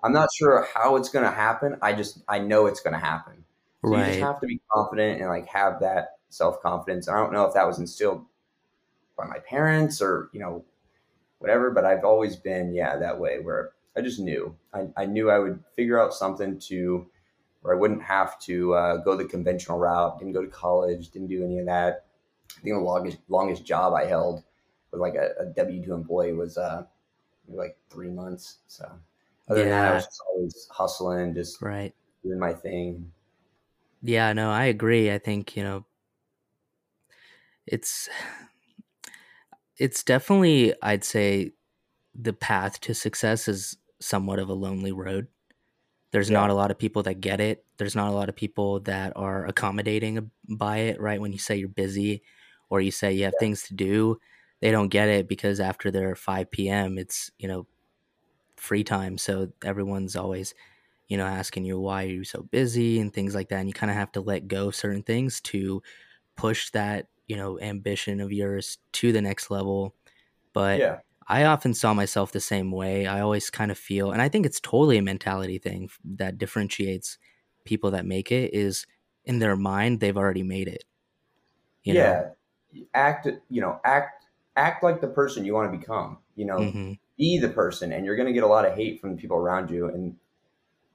I'm 0.04 0.14
not 0.14 0.30
sure 0.34 0.68
how 0.74 0.96
it's 0.96 1.10
gonna 1.10 1.32
happen. 1.32 1.78
I 1.82 1.94
just 1.94 2.20
I 2.28 2.40
know 2.40 2.66
it's 2.66 2.82
gonna 2.82 3.00
happen. 3.00 3.46
So 3.84 3.92
right. 3.92 4.00
you 4.00 4.06
just 4.06 4.20
have 4.20 4.40
to 4.42 4.48
be 4.48 4.60
confident 4.72 5.22
and 5.22 5.30
like 5.30 5.48
have 5.48 5.80
that 5.80 6.18
self 6.30 6.62
confidence. 6.62 7.08
I 7.08 7.16
don't 7.16 7.32
know 7.32 7.46
if 7.46 7.54
that 7.54 7.66
was 7.68 7.80
instilled 7.80 8.26
by 9.18 9.26
my 9.26 9.40
parents 9.40 10.02
or 10.02 10.30
you 10.34 10.40
know 10.40 10.66
whatever, 11.40 11.72
but 11.72 11.86
I've 11.86 12.04
always 12.04 12.36
been 12.36 12.74
yeah 12.74 12.98
that 12.98 13.20
way 13.20 13.40
where 13.40 13.72
I 13.98 14.02
just 14.02 14.20
knew 14.20 14.56
I, 14.74 14.88
I 14.96 15.06
knew 15.06 15.30
I 15.30 15.40
would 15.40 15.64
figure 15.76 16.00
out 16.00 16.14
something 16.14 16.60
to 16.60 17.08
where 17.62 17.76
I 17.76 17.80
wouldn't 17.80 18.04
have 18.04 18.40
to 18.42 18.74
uh, 18.74 18.98
go 18.98 19.16
the 19.16 19.26
conventional 19.26 19.78
route. 19.78 20.18
Didn't 20.18 20.34
go 20.34 20.42
to 20.42 20.50
college. 20.50 21.10
Didn't 21.10 21.28
do 21.28 21.44
any 21.44 21.60
of 21.60 21.66
that. 21.68 22.06
I 22.58 22.62
think 22.62 22.76
the 22.76 22.82
longest 22.82 23.18
longest 23.30 23.66
job 23.66 23.94
I 23.94 24.06
held 24.06 24.44
was 24.92 25.00
like 25.00 25.16
a, 25.16 25.32
a 25.42 25.46
W 25.46 25.84
two 25.84 25.94
employee 25.94 26.34
was 26.34 26.58
uh, 26.58 26.84
like 27.48 27.78
three 27.90 28.10
months. 28.10 28.58
So 28.68 28.90
other 29.50 29.60
yeah. 29.60 29.66
than 29.66 29.72
that, 29.72 29.92
I 29.92 29.96
was 29.96 30.06
just 30.06 30.22
always 30.30 30.68
hustling, 30.72 31.34
just 31.34 31.62
right 31.62 31.94
doing 32.24 32.40
my 32.40 32.54
thing. 32.54 33.12
Yeah, 34.02 34.34
no, 34.34 34.50
I 34.50 34.66
agree. 34.66 35.12
I 35.12 35.20
think 35.20 35.56
you 35.56 35.64
know, 35.64 35.86
it's 37.66 38.10
it's 39.78 40.04
definitely 40.04 40.74
I'd 40.82 41.04
say 41.04 41.52
the 42.14 42.34
path 42.34 42.80
to 42.82 42.94
success 42.94 43.48
is 43.48 43.78
somewhat 44.02 44.40
of 44.40 44.50
a 44.50 44.54
lonely 44.54 44.92
road 44.92 45.28
there's 46.12 46.30
yeah. 46.30 46.40
not 46.40 46.50
a 46.50 46.54
lot 46.54 46.72
of 46.72 46.78
people 46.78 47.04
that 47.04 47.22
get 47.22 47.40
it. 47.40 47.66
There's 47.78 47.96
not 47.96 48.10
a 48.10 48.14
lot 48.14 48.30
of 48.30 48.36
people 48.36 48.82
that 48.82 49.14
are 49.16 49.46
accommodating 49.46 50.30
by 50.48 50.78
it, 50.78 51.00
right? 51.00 51.22
When 51.22 51.32
you 51.32 51.40
say 51.40 51.56
you're 51.56 51.70
busy 51.70 52.22
or 52.70 52.82
you 52.82 52.92
say 52.92 53.14
you 53.14 53.24
have 53.24 53.34
yeah. 53.36 53.40
things 53.40 53.64
to 53.64 53.74
do, 53.74 54.20
they 54.60 54.72
don't 54.72 54.90
get 54.90 55.08
it 55.08 55.28
because 55.28 55.60
after 55.60 55.90
their 55.90 56.16
5 56.16 56.52
p.m., 56.52 56.98
it's, 56.98 57.32
you 57.40 57.48
know, 57.48 57.66
free 58.58 58.84
time. 58.84 59.18
So 59.18 59.52
everyone's 59.64 60.16
always, 60.16 60.54
you 61.08 61.18
know, 61.18 61.26
asking 61.26 61.66
you, 61.66 61.80
why 61.80 62.04
are 62.04 62.08
you 62.08 62.24
so 62.24 62.44
busy 62.44 63.00
and 63.00 63.14
things 63.14 63.34
like 63.34 63.50
that. 63.50 63.60
And 63.60 63.70
you 63.70 63.74
kind 63.74 63.90
of 63.90 63.98
have 63.98 64.12
to 64.14 64.22
let 64.22 64.48
go 64.48 64.68
of 64.68 64.76
certain 64.76 65.04
things 65.04 65.40
to 65.42 65.82
push 66.36 66.70
that, 66.72 67.08
you 67.28 67.38
know, 67.38 67.60
ambition 67.60 68.20
of 68.20 68.34
yours 68.34 68.78
to 68.94 69.14
the 69.14 69.22
next 69.22 69.50
level. 69.50 69.96
But 70.54 70.80
yeah. 70.80 71.00
I 71.32 71.46
often 71.46 71.74
saw 71.74 71.94
myself 71.94 72.34
the 72.34 72.42
same 72.42 72.72
way. 72.72 73.08
I 73.08 73.22
always 73.22 73.50
kind 73.50 73.72
of 73.72 73.78
feel, 73.78 74.12
and 74.12 74.22
I 74.22 74.28
think 74.28 74.46
it's 74.46 74.60
totally 74.60 74.98
a 74.98 75.02
mentality 75.02 75.60
thing 75.60 75.90
that 76.04 76.38
differentiates 76.38 77.18
people 77.64 77.92
that 77.92 78.06
make 78.06 78.34
it 78.34 78.54
is 78.54 78.86
in 79.24 79.40
their 79.40 79.56
mind 79.56 80.02
they've 80.02 80.18
already 80.18 80.44
made 80.44 80.68
it. 80.68 80.84
You 81.84 81.94
yeah, 81.94 82.32
know? 82.74 82.82
act. 82.94 83.30
You 83.50 83.62
know, 83.62 83.80
act 83.86 84.26
act 84.58 84.84
like 84.84 85.00
the 85.00 85.08
person 85.08 85.46
you 85.46 85.54
want 85.54 85.72
to 85.72 85.78
become. 85.78 86.18
You 86.36 86.46
know, 86.46 86.58
mm-hmm. 86.58 86.94
be 87.18 87.38
the 87.38 87.48
person, 87.48 87.94
and 87.94 88.06
you're 88.06 88.18
going 88.18 88.28
to 88.28 88.34
get 88.34 88.44
a 88.44 88.48
lot 88.48 88.66
of 88.66 88.76
hate 88.76 89.00
from 89.00 89.16
the 89.16 89.22
people 89.22 89.38
around 89.38 89.72
you. 89.72 89.88
And 89.88 90.18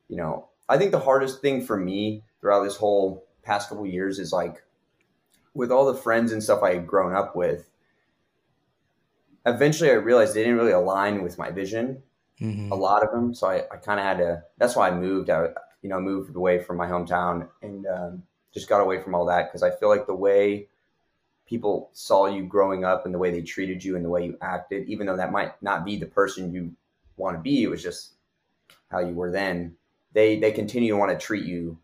you 0.08 0.18
know, 0.18 0.48
I 0.68 0.76
think 0.76 0.90
the 0.90 1.00
hardest 1.00 1.40
thing 1.40 1.64
for 1.64 1.78
me 1.78 2.24
throughout 2.42 2.62
this 2.62 2.76
whole 2.76 3.24
past 3.42 3.70
couple 3.70 3.86
years 3.86 4.18
is 4.18 4.34
like 4.34 4.62
with 5.54 5.72
all 5.72 5.90
the 5.90 5.98
friends 5.98 6.30
and 6.30 6.42
stuff 6.42 6.62
I 6.62 6.74
had 6.74 6.86
grown 6.86 7.14
up 7.14 7.34
with 7.34 7.70
eventually 9.46 9.90
I 9.90 9.94
realized 9.94 10.34
they 10.34 10.42
didn't 10.42 10.58
really 10.58 10.72
align 10.72 11.22
with 11.22 11.38
my 11.38 11.50
vision. 11.50 12.02
Mm-hmm. 12.40 12.70
A 12.70 12.74
lot 12.74 13.02
of 13.02 13.10
them, 13.12 13.34
so 13.34 13.48
I, 13.48 13.62
I 13.72 13.76
kind 13.76 13.98
of 13.98 14.04
had 14.04 14.18
to. 14.18 14.42
That's 14.58 14.76
why 14.76 14.90
I 14.90 14.94
moved. 14.94 15.30
I 15.30 15.48
you 15.82 15.88
know 15.88 16.00
moved 16.00 16.34
away 16.34 16.58
from 16.58 16.76
my 16.76 16.86
hometown 16.86 17.48
and 17.62 17.86
um, 17.86 18.22
just 18.52 18.68
got 18.68 18.80
away 18.80 19.00
from 19.00 19.14
all 19.14 19.26
that 19.26 19.48
because 19.48 19.62
I 19.62 19.70
feel 19.70 19.88
like 19.88 20.06
the 20.06 20.14
way 20.14 20.66
people 21.46 21.90
saw 21.92 22.26
you 22.26 22.44
growing 22.44 22.84
up 22.84 23.04
and 23.04 23.14
the 23.14 23.18
way 23.18 23.30
they 23.30 23.40
treated 23.40 23.82
you 23.82 23.96
and 23.96 24.04
the 24.04 24.08
way 24.08 24.26
you 24.26 24.36
acted, 24.42 24.88
even 24.88 25.06
though 25.06 25.16
that 25.16 25.30
might 25.30 25.60
not 25.62 25.84
be 25.84 25.96
the 25.96 26.06
person 26.06 26.52
you 26.52 26.72
want 27.16 27.36
to 27.36 27.40
be, 27.40 27.62
it 27.62 27.70
was 27.70 27.82
just 27.82 28.14
how 28.90 28.98
you 28.98 29.14
were 29.14 29.30
then. 29.30 29.76
They 30.12 30.38
they 30.38 30.52
continue 30.52 30.92
to 30.92 30.98
want 30.98 31.18
to 31.18 31.24
treat 31.24 31.46
you 31.46 31.78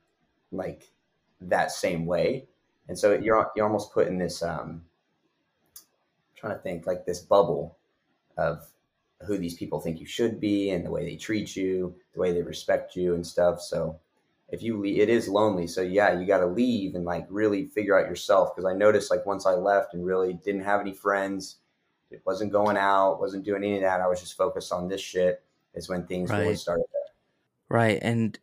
like 0.50 0.90
that 1.40 1.70
same 1.70 2.04
way, 2.04 2.46
and 2.88 2.98
so 2.98 3.12
you're 3.14 3.50
you're 3.56 3.66
almost 3.66 3.92
put 3.92 4.08
in 4.08 4.18
this 4.18 4.42
um, 4.42 4.82
trying 6.42 6.56
to 6.56 6.62
think 6.62 6.86
like 6.86 7.06
this 7.06 7.20
bubble 7.20 7.78
of 8.36 8.66
who 9.24 9.38
these 9.38 9.54
people 9.54 9.80
think 9.80 10.00
you 10.00 10.06
should 10.06 10.40
be 10.40 10.70
and 10.70 10.84
the 10.84 10.90
way 10.90 11.04
they 11.04 11.16
treat 11.16 11.54
you, 11.54 11.94
the 12.12 12.20
way 12.20 12.32
they 12.32 12.42
respect 12.42 12.96
you 12.96 13.14
and 13.14 13.24
stuff. 13.24 13.60
So 13.60 13.98
if 14.48 14.60
you 14.60 14.78
leave, 14.78 15.00
it 15.00 15.08
is 15.08 15.28
lonely. 15.28 15.68
So 15.68 15.82
yeah, 15.82 16.18
you 16.18 16.26
got 16.26 16.38
to 16.38 16.46
leave 16.46 16.96
and 16.96 17.04
like 17.04 17.26
really 17.30 17.66
figure 17.66 17.98
out 17.98 18.08
yourself. 18.08 18.54
Cause 18.56 18.64
I 18.64 18.74
noticed 18.74 19.10
like 19.10 19.24
once 19.24 19.46
I 19.46 19.52
left 19.52 19.94
and 19.94 20.04
really 20.04 20.32
didn't 20.44 20.64
have 20.64 20.80
any 20.80 20.92
friends, 20.92 21.58
it 22.10 22.20
wasn't 22.26 22.50
going 22.50 22.76
out, 22.76 23.20
wasn't 23.20 23.44
doing 23.44 23.62
any 23.62 23.76
of 23.76 23.82
that. 23.82 24.00
I 24.00 24.08
was 24.08 24.20
just 24.20 24.36
focused 24.36 24.72
on 24.72 24.88
this 24.88 25.00
shit 25.00 25.44
is 25.74 25.88
when 25.88 26.04
things 26.06 26.28
right. 26.28 26.40
really 26.40 26.56
started. 26.56 26.82
To- 26.82 27.12
right. 27.68 28.00
And 28.02 28.36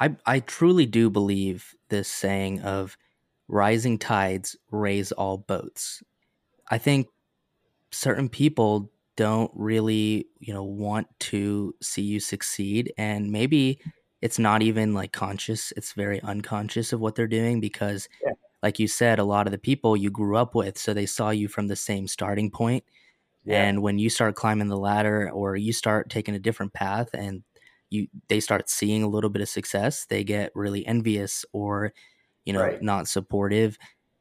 I, 0.00 0.16
I 0.26 0.40
truly 0.40 0.84
do 0.84 1.08
believe 1.08 1.76
this 1.88 2.08
saying 2.08 2.60
of 2.62 2.98
rising 3.52 3.98
tides 4.00 4.56
raise 4.72 5.12
all 5.12 5.38
boats. 5.38 6.02
I 6.70 6.78
think 6.78 7.08
certain 7.92 8.28
people 8.30 8.90
don't 9.16 9.50
really, 9.54 10.26
you 10.40 10.54
know, 10.54 10.64
want 10.64 11.08
to 11.20 11.74
see 11.82 12.02
you 12.02 12.20
succeed. 12.20 12.92
And 12.98 13.30
maybe 13.32 13.80
it's 14.22 14.38
not 14.38 14.62
even 14.62 14.94
like 14.94 15.12
conscious, 15.12 15.72
it's 15.76 15.92
very 15.94 16.20
unconscious 16.22 16.92
of 16.94 17.00
what 17.00 17.14
they're 17.16 17.28
doing 17.28 17.60
because, 17.60 18.08
Yeah. 18.24 18.32
like 18.62 18.78
you 18.80 18.88
said, 18.88 19.18
a 19.18 19.24
lot 19.24 19.46
of 19.46 19.52
the 19.52 19.58
people 19.58 19.96
you 19.96 20.10
grew 20.10 20.36
up 20.36 20.54
with, 20.54 20.78
so 20.78 20.94
they 20.94 21.06
saw 21.06 21.30
you 21.30 21.48
from 21.48 21.68
the 21.68 21.76
same 21.76 22.08
starting 22.08 22.50
point. 22.50 22.84
Yeah. 23.44 23.62
And 23.64 23.82
when 23.82 23.98
you 23.98 24.10
start 24.10 24.36
climbing 24.36 24.68
the 24.68 24.78
ladder 24.78 25.30
or 25.30 25.56
you 25.56 25.72
start 25.74 26.10
taking 26.10 26.34
a 26.34 26.38
different 26.40 26.72
path 26.74 27.10
and 27.14 27.42
you 27.90 28.08
they 28.28 28.40
start 28.40 28.70
seeing 28.70 29.02
a 29.02 29.08
little 29.08 29.30
bit 29.30 29.42
of 29.42 29.48
success, 29.50 30.06
they 30.06 30.24
get 30.24 30.52
really 30.56 30.86
envious 30.86 31.44
or, 31.52 31.92
you 32.44 32.52
know, 32.52 32.60
Right. 32.60 32.82
not 32.82 33.08
supportive. 33.08 33.78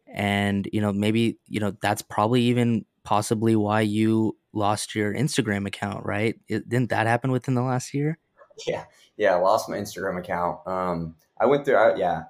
And, 0.07 0.67
you 0.73 0.81
know, 0.81 0.91
maybe, 0.91 1.37
you 1.47 1.59
know, 1.59 1.73
that's 1.81 2.01
probably 2.01 2.41
even 2.43 2.85
possibly 3.03 3.55
why 3.55 3.81
you 3.81 4.37
lost 4.53 4.93
your 4.95 5.13
Instagram 5.13 5.65
account, 5.65 6.05
right? 6.05 6.37
It, 6.47 6.67
didn't 6.67 6.89
that 6.89 7.07
happen 7.07 7.31
within 7.31 7.55
the 7.55 7.61
last 7.63 7.93
year? 7.93 8.17
Yeah. 8.67 8.83
Yeah. 9.17 9.35
I 9.35 9.39
lost 9.39 9.69
my 9.69 9.77
Instagram 9.77 10.19
account. 10.19 10.59
Um, 10.67 11.15
I 11.39 11.45
went 11.47 11.65
through, 11.65 11.77
I, 11.77 11.95
yeah, 11.95 12.23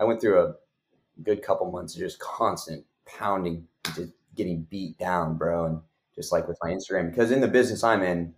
I 0.00 0.04
went 0.04 0.20
through 0.20 0.40
a 0.40 0.54
good 1.22 1.42
couple 1.42 1.70
months 1.70 1.94
of 1.94 2.00
just 2.00 2.18
constant 2.20 2.86
pounding, 3.04 3.66
just 3.94 4.12
getting 4.34 4.62
beat 4.70 4.96
down, 4.98 5.36
bro. 5.36 5.66
And 5.66 5.80
just 6.14 6.32
like 6.32 6.48
with 6.48 6.56
my 6.62 6.70
Instagram, 6.70 7.10
because 7.10 7.32
in 7.32 7.40
the 7.40 7.48
business 7.48 7.84
I'm 7.84 8.02
in, 8.02 8.34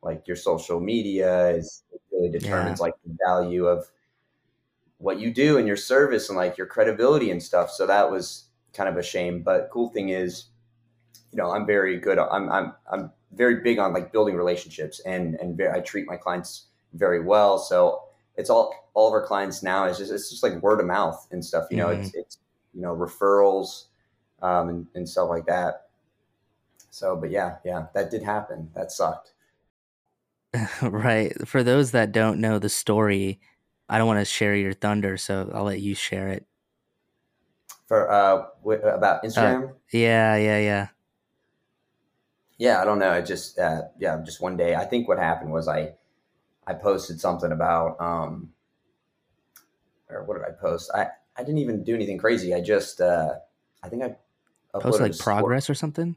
like 0.00 0.26
your 0.26 0.36
social 0.36 0.80
media 0.80 1.50
is 1.50 1.82
really 2.12 2.30
determines 2.30 2.80
like 2.80 2.94
the 3.04 3.14
value 3.26 3.66
of 3.66 3.84
what 4.98 5.18
you 5.18 5.32
do 5.32 5.56
and 5.58 5.66
your 5.66 5.76
service 5.76 6.28
and 6.28 6.36
like 6.36 6.58
your 6.58 6.66
credibility 6.66 7.30
and 7.30 7.42
stuff. 7.42 7.70
So 7.70 7.86
that 7.86 8.10
was 8.10 8.44
kind 8.72 8.88
of 8.88 8.96
a 8.96 9.02
shame. 9.02 9.42
But 9.42 9.70
cool 9.72 9.88
thing 9.88 10.10
is, 10.10 10.46
you 11.32 11.38
know, 11.38 11.50
I'm 11.50 11.66
very 11.66 11.98
good. 11.98 12.18
I'm 12.18 12.50
I'm 12.50 12.74
I'm 12.90 13.12
very 13.32 13.60
big 13.62 13.78
on 13.78 13.92
like 13.92 14.12
building 14.12 14.36
relationships 14.36 15.00
and 15.00 15.34
and 15.36 15.56
very, 15.56 15.70
I 15.70 15.80
treat 15.80 16.06
my 16.06 16.16
clients 16.16 16.66
very 16.94 17.22
well. 17.22 17.58
So 17.58 18.02
it's 18.36 18.50
all 18.50 18.74
all 18.94 19.08
of 19.08 19.12
our 19.12 19.26
clients 19.26 19.62
now 19.62 19.86
is 19.86 19.98
just 19.98 20.12
it's 20.12 20.30
just 20.30 20.42
like 20.42 20.60
word 20.62 20.80
of 20.80 20.86
mouth 20.86 21.26
and 21.30 21.44
stuff. 21.44 21.66
You 21.70 21.78
know, 21.78 21.88
it's 21.88 22.14
it's 22.14 22.38
you 22.74 22.80
know 22.80 22.94
referrals 22.94 23.84
um, 24.42 24.68
and, 24.68 24.86
and 24.94 25.08
stuff 25.08 25.28
like 25.28 25.46
that. 25.46 25.88
So, 26.90 27.16
but 27.16 27.30
yeah, 27.30 27.56
yeah, 27.64 27.86
that 27.94 28.10
did 28.10 28.22
happen. 28.22 28.70
That 28.74 28.90
sucked. 28.90 29.32
right. 30.82 31.46
For 31.46 31.62
those 31.62 31.90
that 31.90 32.12
don't 32.12 32.40
know 32.40 32.58
the 32.58 32.68
story, 32.68 33.40
I 33.88 33.98
don't 33.98 34.06
want 34.06 34.20
to 34.20 34.24
share 34.24 34.54
your 34.54 34.72
thunder, 34.74 35.16
so 35.16 35.50
I'll 35.54 35.64
let 35.64 35.80
you 35.80 35.94
share 35.94 36.28
it. 36.28 36.46
For 37.86 38.10
uh, 38.10 38.46
w- 38.62 38.82
about 38.82 39.22
Instagram. 39.22 39.70
Uh, 39.70 39.72
yeah, 39.92 40.36
yeah, 40.36 40.58
yeah. 40.58 40.88
Yeah, 42.58 42.82
I 42.82 42.84
don't 42.84 42.98
know. 42.98 43.12
It 43.12 43.24
just 43.24 43.58
uh, 43.58 43.82
yeah, 43.98 44.20
just 44.24 44.40
one 44.42 44.56
day. 44.56 44.74
I 44.74 44.84
think 44.84 45.08
what 45.08 45.18
happened 45.18 45.52
was 45.52 45.68
I 45.68 45.94
I 46.66 46.74
posted 46.74 47.20
something 47.20 47.52
about 47.52 48.00
um 48.00 48.52
or 50.10 50.24
what 50.24 50.34
did 50.36 50.44
I 50.44 50.50
post? 50.50 50.90
I 50.94 51.08
I 51.36 51.42
didn't 51.42 51.58
even 51.58 51.84
do 51.84 51.94
anything 51.94 52.18
crazy. 52.18 52.52
I 52.52 52.60
just 52.60 53.00
uh 53.00 53.34
I 53.82 53.88
think 53.88 54.02
I 54.02 54.16
posted 54.72 55.00
like 55.12 55.18
progress 55.18 55.70
or 55.70 55.74
something. 55.74 56.16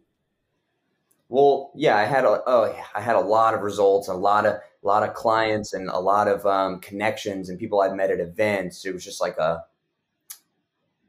Well, 1.31 1.71
yeah, 1.75 1.95
I 1.95 2.03
had 2.03 2.25
a 2.25 2.43
oh 2.45 2.75
I 2.93 3.00
had 3.00 3.15
a 3.15 3.21
lot 3.21 3.53
of 3.53 3.61
results, 3.61 4.09
a 4.09 4.13
lot 4.13 4.45
of 4.45 4.55
a 4.55 4.61
lot 4.85 5.07
of 5.07 5.13
clients, 5.13 5.71
and 5.71 5.88
a 5.88 5.97
lot 5.97 6.27
of 6.27 6.45
um, 6.45 6.81
connections 6.81 7.47
and 7.47 7.57
people 7.57 7.79
I've 7.79 7.95
met 7.95 8.11
at 8.11 8.19
events. 8.19 8.85
It 8.85 8.93
was 8.93 9.05
just 9.05 9.21
like 9.21 9.38
a 9.38 9.63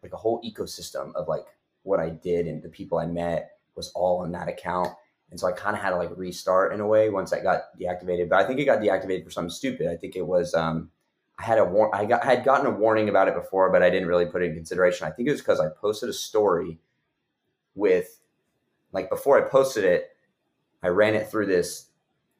like 0.00 0.12
a 0.12 0.16
whole 0.16 0.40
ecosystem 0.42 1.12
of 1.16 1.26
like 1.26 1.44
what 1.82 1.98
I 1.98 2.10
did 2.10 2.46
and 2.46 2.62
the 2.62 2.68
people 2.68 2.98
I 2.98 3.06
met 3.06 3.56
was 3.74 3.90
all 3.96 4.18
on 4.20 4.30
that 4.30 4.46
account. 4.46 4.90
And 5.32 5.40
so 5.40 5.48
I 5.48 5.52
kind 5.52 5.74
of 5.74 5.82
had 5.82 5.90
to 5.90 5.96
like 5.96 6.16
restart 6.16 6.72
in 6.72 6.78
a 6.78 6.86
way 6.86 7.10
once 7.10 7.32
I 7.32 7.42
got 7.42 7.62
deactivated. 7.80 8.28
But 8.28 8.38
I 8.38 8.46
think 8.46 8.60
it 8.60 8.64
got 8.64 8.78
deactivated 8.78 9.24
for 9.24 9.30
something 9.30 9.50
stupid. 9.50 9.88
I 9.88 9.96
think 9.96 10.14
it 10.14 10.24
was 10.24 10.54
um, 10.54 10.92
I 11.36 11.42
had 11.42 11.58
a 11.58 11.64
war- 11.64 11.92
I 11.92 12.04
got 12.04 12.24
I 12.24 12.36
had 12.36 12.44
gotten 12.44 12.66
a 12.66 12.70
warning 12.70 13.08
about 13.08 13.26
it 13.26 13.34
before, 13.34 13.72
but 13.72 13.82
I 13.82 13.90
didn't 13.90 14.06
really 14.06 14.26
put 14.26 14.44
it 14.44 14.50
in 14.50 14.54
consideration. 14.54 15.04
I 15.04 15.10
think 15.10 15.26
it 15.26 15.32
was 15.32 15.40
because 15.40 15.58
I 15.58 15.66
posted 15.80 16.08
a 16.08 16.12
story 16.12 16.78
with 17.74 18.20
like 18.92 19.10
before 19.10 19.44
I 19.44 19.48
posted 19.48 19.84
it, 19.84 20.10
I 20.82 20.88
ran 20.88 21.14
it 21.14 21.30
through 21.30 21.46
this 21.46 21.86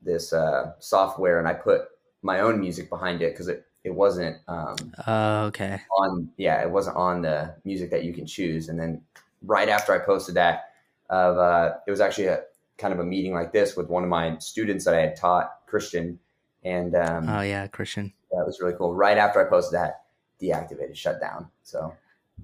this 0.03 0.33
uh, 0.33 0.73
software 0.79 1.39
and 1.39 1.47
I 1.47 1.55
put 1.55 1.83
my 2.23 2.41
own 2.41 2.61
music 2.61 2.89
behind 2.89 3.23
it 3.23 3.33
because 3.33 3.49
it 3.49 3.67
it 3.85 3.95
wasn't 3.95 4.37
um, 4.47 4.77
uh, 5.07 5.45
okay 5.49 5.81
on 5.99 6.29
yeah 6.37 6.63
it 6.63 6.71
wasn't 6.71 6.97
on 6.97 7.23
the 7.23 7.55
music 7.65 7.91
that 7.91 8.05
you 8.05 8.13
can 8.13 8.27
choose. 8.27 8.69
And 8.69 8.79
then 8.79 9.03
right 9.43 9.69
after 9.69 9.93
I 9.93 10.05
posted 10.05 10.37
that, 10.37 10.71
of 11.11 11.39
uh, 11.39 11.75
it 11.87 11.91
was 11.91 12.01
actually 12.01 12.27
a 12.27 12.43
kind 12.79 12.95
of 12.95 13.01
a 13.01 13.05
meeting 13.05 13.33
like 13.33 13.53
this 13.53 13.77
with 13.77 13.89
one 13.89 14.03
of 14.03 14.09
my 14.09 14.39
students 14.39 14.85
that 14.85 14.95
I 14.95 15.01
had 15.01 15.17
taught 15.17 15.67
Christian, 15.67 16.19
and 16.63 16.95
um, 16.95 17.29
oh 17.29 17.43
yeah 17.43 17.67
Christian 17.67 18.13
that 18.31 18.47
was 18.47 18.61
really 18.61 18.75
cool. 18.77 18.95
Right 18.95 19.19
after 19.19 19.45
I 19.45 19.49
posted 19.49 19.79
that, 19.79 20.05
deactivated, 20.41 20.97
shut 20.97 21.21
down. 21.21 21.49
So 21.63 21.95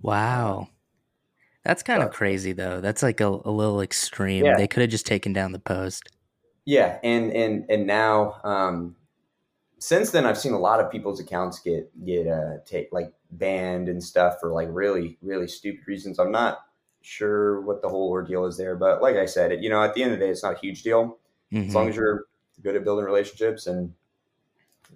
wow. 0.03 0.69
That's 1.69 1.83
kind 1.83 2.03
of 2.03 2.11
crazy 2.13 2.55
though. 2.55 2.81
That's 2.81 3.03
like 3.03 3.21
a, 3.21 3.27
a 3.27 3.51
little 3.51 3.83
extreme. 3.83 4.43
Yeah. 4.43 4.57
They 4.57 4.67
could 4.67 4.81
have 4.81 4.89
just 4.89 5.05
taken 5.05 5.35
down 5.35 5.53
the 5.53 5.59
post. 5.59 6.09
Yeah, 6.65 6.99
and 7.05 7.31
and 7.31 7.67
and 7.69 7.87
now 7.87 8.41
um, 8.43 8.97
since 9.79 10.11
then, 10.11 10.25
I've 10.25 10.39
seen 10.39 10.55
a 10.55 10.59
lot 10.59 10.81
of 10.81 10.91
people's 10.91 11.21
accounts 11.21 11.59
get 11.59 11.91
get 12.07 12.27
uh, 12.27 12.61
take 12.65 12.89
like 12.91 13.13
banned 13.33 13.91
and 13.91 14.03
stuff 14.03 14.41
for 14.41 14.51
like 14.51 14.69
really 14.71 15.19
really 15.21 15.47
stupid 15.47 15.87
reasons. 15.87 16.19
I'm 16.19 16.33
not 16.33 16.61
sure 17.03 17.61
what 17.61 17.83
the 17.83 17.91
whole 17.91 18.09
ordeal 18.09 18.47
is 18.47 18.57
there, 18.57 18.75
but 18.75 19.03
like 19.03 19.17
I 19.17 19.27
said, 19.27 19.53
it, 19.53 19.61
you 19.61 19.69
know, 19.69 19.85
at 19.85 19.93
the 19.93 20.03
end 20.03 20.15
of 20.15 20.19
the 20.19 20.25
day, 20.25 20.31
it's 20.31 20.43
not 20.43 20.57
a 20.57 20.59
huge 20.59 20.83
deal 20.83 21.19
Mhm. 21.53 21.69
as 21.69 21.75
long 21.75 21.91
as 21.91 21.97
you're 21.97 22.25
good 22.63 22.77
at 22.77 22.85
building 22.85 23.05
relationships 23.05 23.67
and 23.67 23.93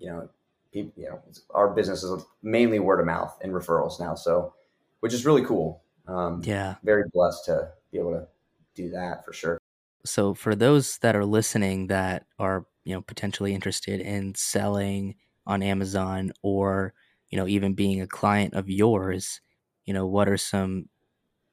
you 0.01 0.07
know, 0.07 0.27
people, 0.73 0.91
you 0.97 1.11
know, 1.11 1.21
our 1.51 1.69
business 1.75 2.03
is 2.03 2.25
mainly 2.43 2.79
word 2.79 2.99
of 2.99 3.05
mouth 3.05 3.37
and 3.43 3.53
referrals 3.53 4.01
now, 4.01 4.15
so 4.15 4.55
which 5.01 5.13
is 5.13 5.27
really 5.27 5.45
cool. 5.45 5.82
Um, 6.07 6.43
Yeah. 6.43 6.77
very 6.83 7.05
blessed 7.13 7.45
to 7.47 7.73
be 7.91 7.99
able 7.99 8.13
to 8.13 8.27
do 8.75 8.91
that 8.91 9.25
for 9.25 9.33
sure. 9.33 9.59
So 10.05 10.35
for 10.35 10.55
those 10.55 10.99
that 10.99 11.15
are 11.15 11.25
listening 11.25 11.87
that 11.89 12.27
are, 12.39 12.67
you 12.85 12.95
know, 12.95 13.03
potentially 13.03 13.55
interested 13.55 14.01
in 14.01 14.35
selling 14.35 15.15
on 15.47 15.63
Amazon 15.63 16.33
or, 16.43 16.95
you 17.31 17.39
know, 17.39 17.47
even 17.47 17.75
being 17.75 18.01
a 18.01 18.07
client 18.07 18.55
of 18.55 18.69
yours, 18.69 19.41
you 19.85 19.95
know, 19.95 20.07
what 20.07 20.29
are 20.29 20.37
some 20.37 20.89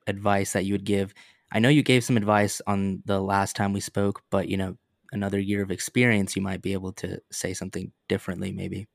advice 0.07 0.53
that 0.53 0.65
you 0.65 0.73
would 0.73 0.85
give? 0.85 1.13
I 1.51 1.59
know 1.59 1.69
you 1.69 1.83
gave 1.83 2.03
some 2.03 2.17
advice 2.17 2.61
on 2.67 3.01
the 3.05 3.21
last 3.21 3.55
time 3.55 3.73
we 3.73 3.81
spoke, 3.81 4.23
but 4.31 4.49
you 4.49 4.57
know, 4.57 4.77
another 5.11 5.39
year 5.39 5.63
of 5.63 5.71
experience, 5.71 6.35
you 6.35 6.41
might 6.41 6.61
be 6.61 6.73
able 6.73 6.93
to 6.93 7.21
say 7.31 7.53
something 7.53 7.91
differently 8.09 8.51
maybe. 8.51 8.87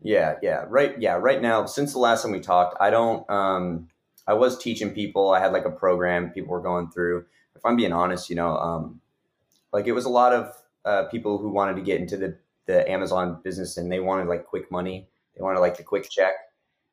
Yeah, 0.00 0.36
yeah, 0.42 0.64
right. 0.68 1.00
Yeah, 1.00 1.14
right 1.14 1.40
now, 1.40 1.66
since 1.66 1.92
the 1.92 1.98
last 1.98 2.22
time 2.22 2.32
we 2.32 2.40
talked, 2.40 2.76
I 2.80 2.90
don't. 2.90 3.28
Um, 3.30 3.88
I 4.26 4.34
was 4.34 4.58
teaching 4.58 4.90
people. 4.90 5.30
I 5.30 5.40
had 5.40 5.52
like 5.52 5.64
a 5.64 5.70
program 5.70 6.30
people 6.30 6.50
were 6.50 6.62
going 6.62 6.90
through. 6.90 7.26
If 7.54 7.64
I'm 7.64 7.76
being 7.76 7.92
honest, 7.92 8.30
you 8.30 8.36
know, 8.36 8.56
um, 8.56 9.00
like 9.72 9.86
it 9.86 9.92
was 9.92 10.04
a 10.04 10.10
lot 10.10 10.32
of 10.32 10.54
uh, 10.84 11.04
people 11.04 11.38
who 11.38 11.50
wanted 11.50 11.76
to 11.76 11.82
get 11.82 12.00
into 12.00 12.16
the 12.16 12.38
the 12.66 12.90
Amazon 12.90 13.40
business 13.44 13.76
and 13.76 13.92
they 13.92 14.00
wanted 14.00 14.28
like 14.28 14.46
quick 14.46 14.70
money. 14.70 15.08
They 15.36 15.42
wanted 15.42 15.60
like 15.60 15.76
the 15.76 15.82
quick 15.82 16.08
check, 16.08 16.34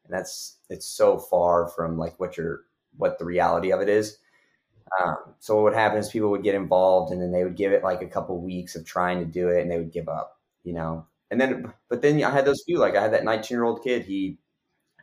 and 0.06 0.13
that's 0.13 0.58
it's 0.70 0.86
so 0.86 1.17
far 1.17 1.67
from 1.67 1.98
like 1.98 2.20
what 2.20 2.38
your 2.38 2.62
what 2.98 3.17
the 3.20 3.26
reality 3.26 3.72
of 3.72 3.82
it 3.82 3.89
is. 3.89 4.17
Um, 5.00 5.15
so 5.39 5.56
what 5.56 5.63
would 5.63 5.74
happen 5.74 5.98
is 6.00 6.10
people 6.10 6.30
would 6.32 6.44
get 6.44 6.56
involved 6.56 7.13
and 7.13 7.22
then 7.22 7.32
they 7.32 7.44
would 7.44 7.56
give 7.56 7.72
it 7.72 7.84
like 7.84 8.02
a 8.02 8.08
couple 8.08 8.38
weeks 8.41 8.76
of 8.76 8.86
trying 8.86 9.20
to 9.20 9.26
do 9.26 9.48
it 9.50 9.62
and 9.62 9.72
they 9.72 9.78
would 9.78 9.91
give 9.91 10.10
up, 10.10 10.39
you 10.63 10.74
know. 10.74 11.06
And 11.30 11.39
then, 11.39 11.74
but 11.88 12.02
then 12.02 12.22
I 12.24 12.30
had 12.30 12.46
those 12.46 12.63
few, 12.65 12.78
like 12.78 12.96
I 12.96 13.02
had 13.02 13.13
that 13.13 13.24
19 13.24 13.56
year 13.56 13.63
old 13.63 13.84
kid. 13.84 14.04
He 14.04 14.38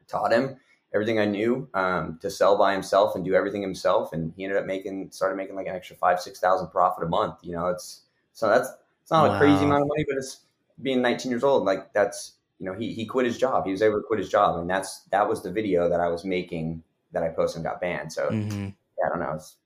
taught 0.09 0.33
him 0.33 0.57
everything 0.95 1.19
I 1.19 1.25
knew 1.27 1.69
um, 1.75 2.19
to 2.23 2.31
sell 2.31 2.57
by 2.57 2.73
himself 2.73 3.15
and 3.15 3.25
do 3.25 3.35
everything 3.35 3.63
himself, 3.63 4.13
and 4.13 4.33
he 4.37 4.45
ended 4.45 4.59
up 4.59 4.67
making 4.67 5.11
started 5.11 5.37
making 5.37 5.57
like 5.57 5.67
an 5.67 5.75
extra 5.75 5.97
five 5.97 6.21
six 6.21 6.41
thousand 6.41 6.69
profit 6.69 7.05
a 7.05 7.09
month. 7.09 7.37
You 7.43 7.53
know, 7.53 7.69
it's 7.69 8.03
so 8.33 8.49
that's 8.49 8.69
it's 9.03 9.11
not 9.11 9.31
a 9.31 9.35
crazy 9.35 9.65
amount 9.65 9.83
of 9.83 9.89
money, 9.89 10.05
but 10.09 10.17
it's 10.19 10.43
being 10.83 11.03
19 11.03 11.31
years 11.31 11.45
old. 11.45 11.65
Like 11.65 11.93
that's 11.93 12.35
you 12.59 12.67
know 12.67 12.75
he 12.75 12.93
he 12.93 13.07
quit 13.07 13.27
his 13.27 13.39
job. 13.39 13.65
He 13.67 13.73
was 13.73 13.83
able 13.83 13.99
to 14.01 14.07
quit 14.07 14.19
his 14.21 14.29
job, 14.31 14.59
and 14.61 14.69
that's 14.69 15.01
that 15.11 15.29
was 15.29 15.43
the 15.43 15.53
video 15.53 15.89
that 15.89 16.01
I 16.01 16.09
was 16.09 16.25
making 16.25 16.83
that 17.13 17.23
I 17.23 17.29
posted 17.29 17.59
and 17.61 17.65
got 17.65 17.81
banned. 17.81 18.13
So 18.13 18.37
hmm 18.47 18.69
yeah, 18.99 19.07
I 19.07 19.09
don't 19.11 19.21
know. 19.21 19.35
It's, 19.35 19.57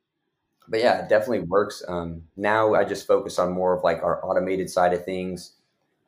but 0.68 0.80
yeah, 0.80 1.04
it 1.04 1.08
definitely 1.08 1.40
works. 1.40 1.82
Um, 1.88 2.28
now 2.36 2.74
I 2.74 2.84
just 2.84 3.06
focus 3.06 3.38
on 3.38 3.52
more 3.52 3.74
of 3.76 3.82
like 3.84 4.02
our 4.02 4.24
automated 4.24 4.70
side 4.70 4.92
of 4.92 5.04
things. 5.04 5.54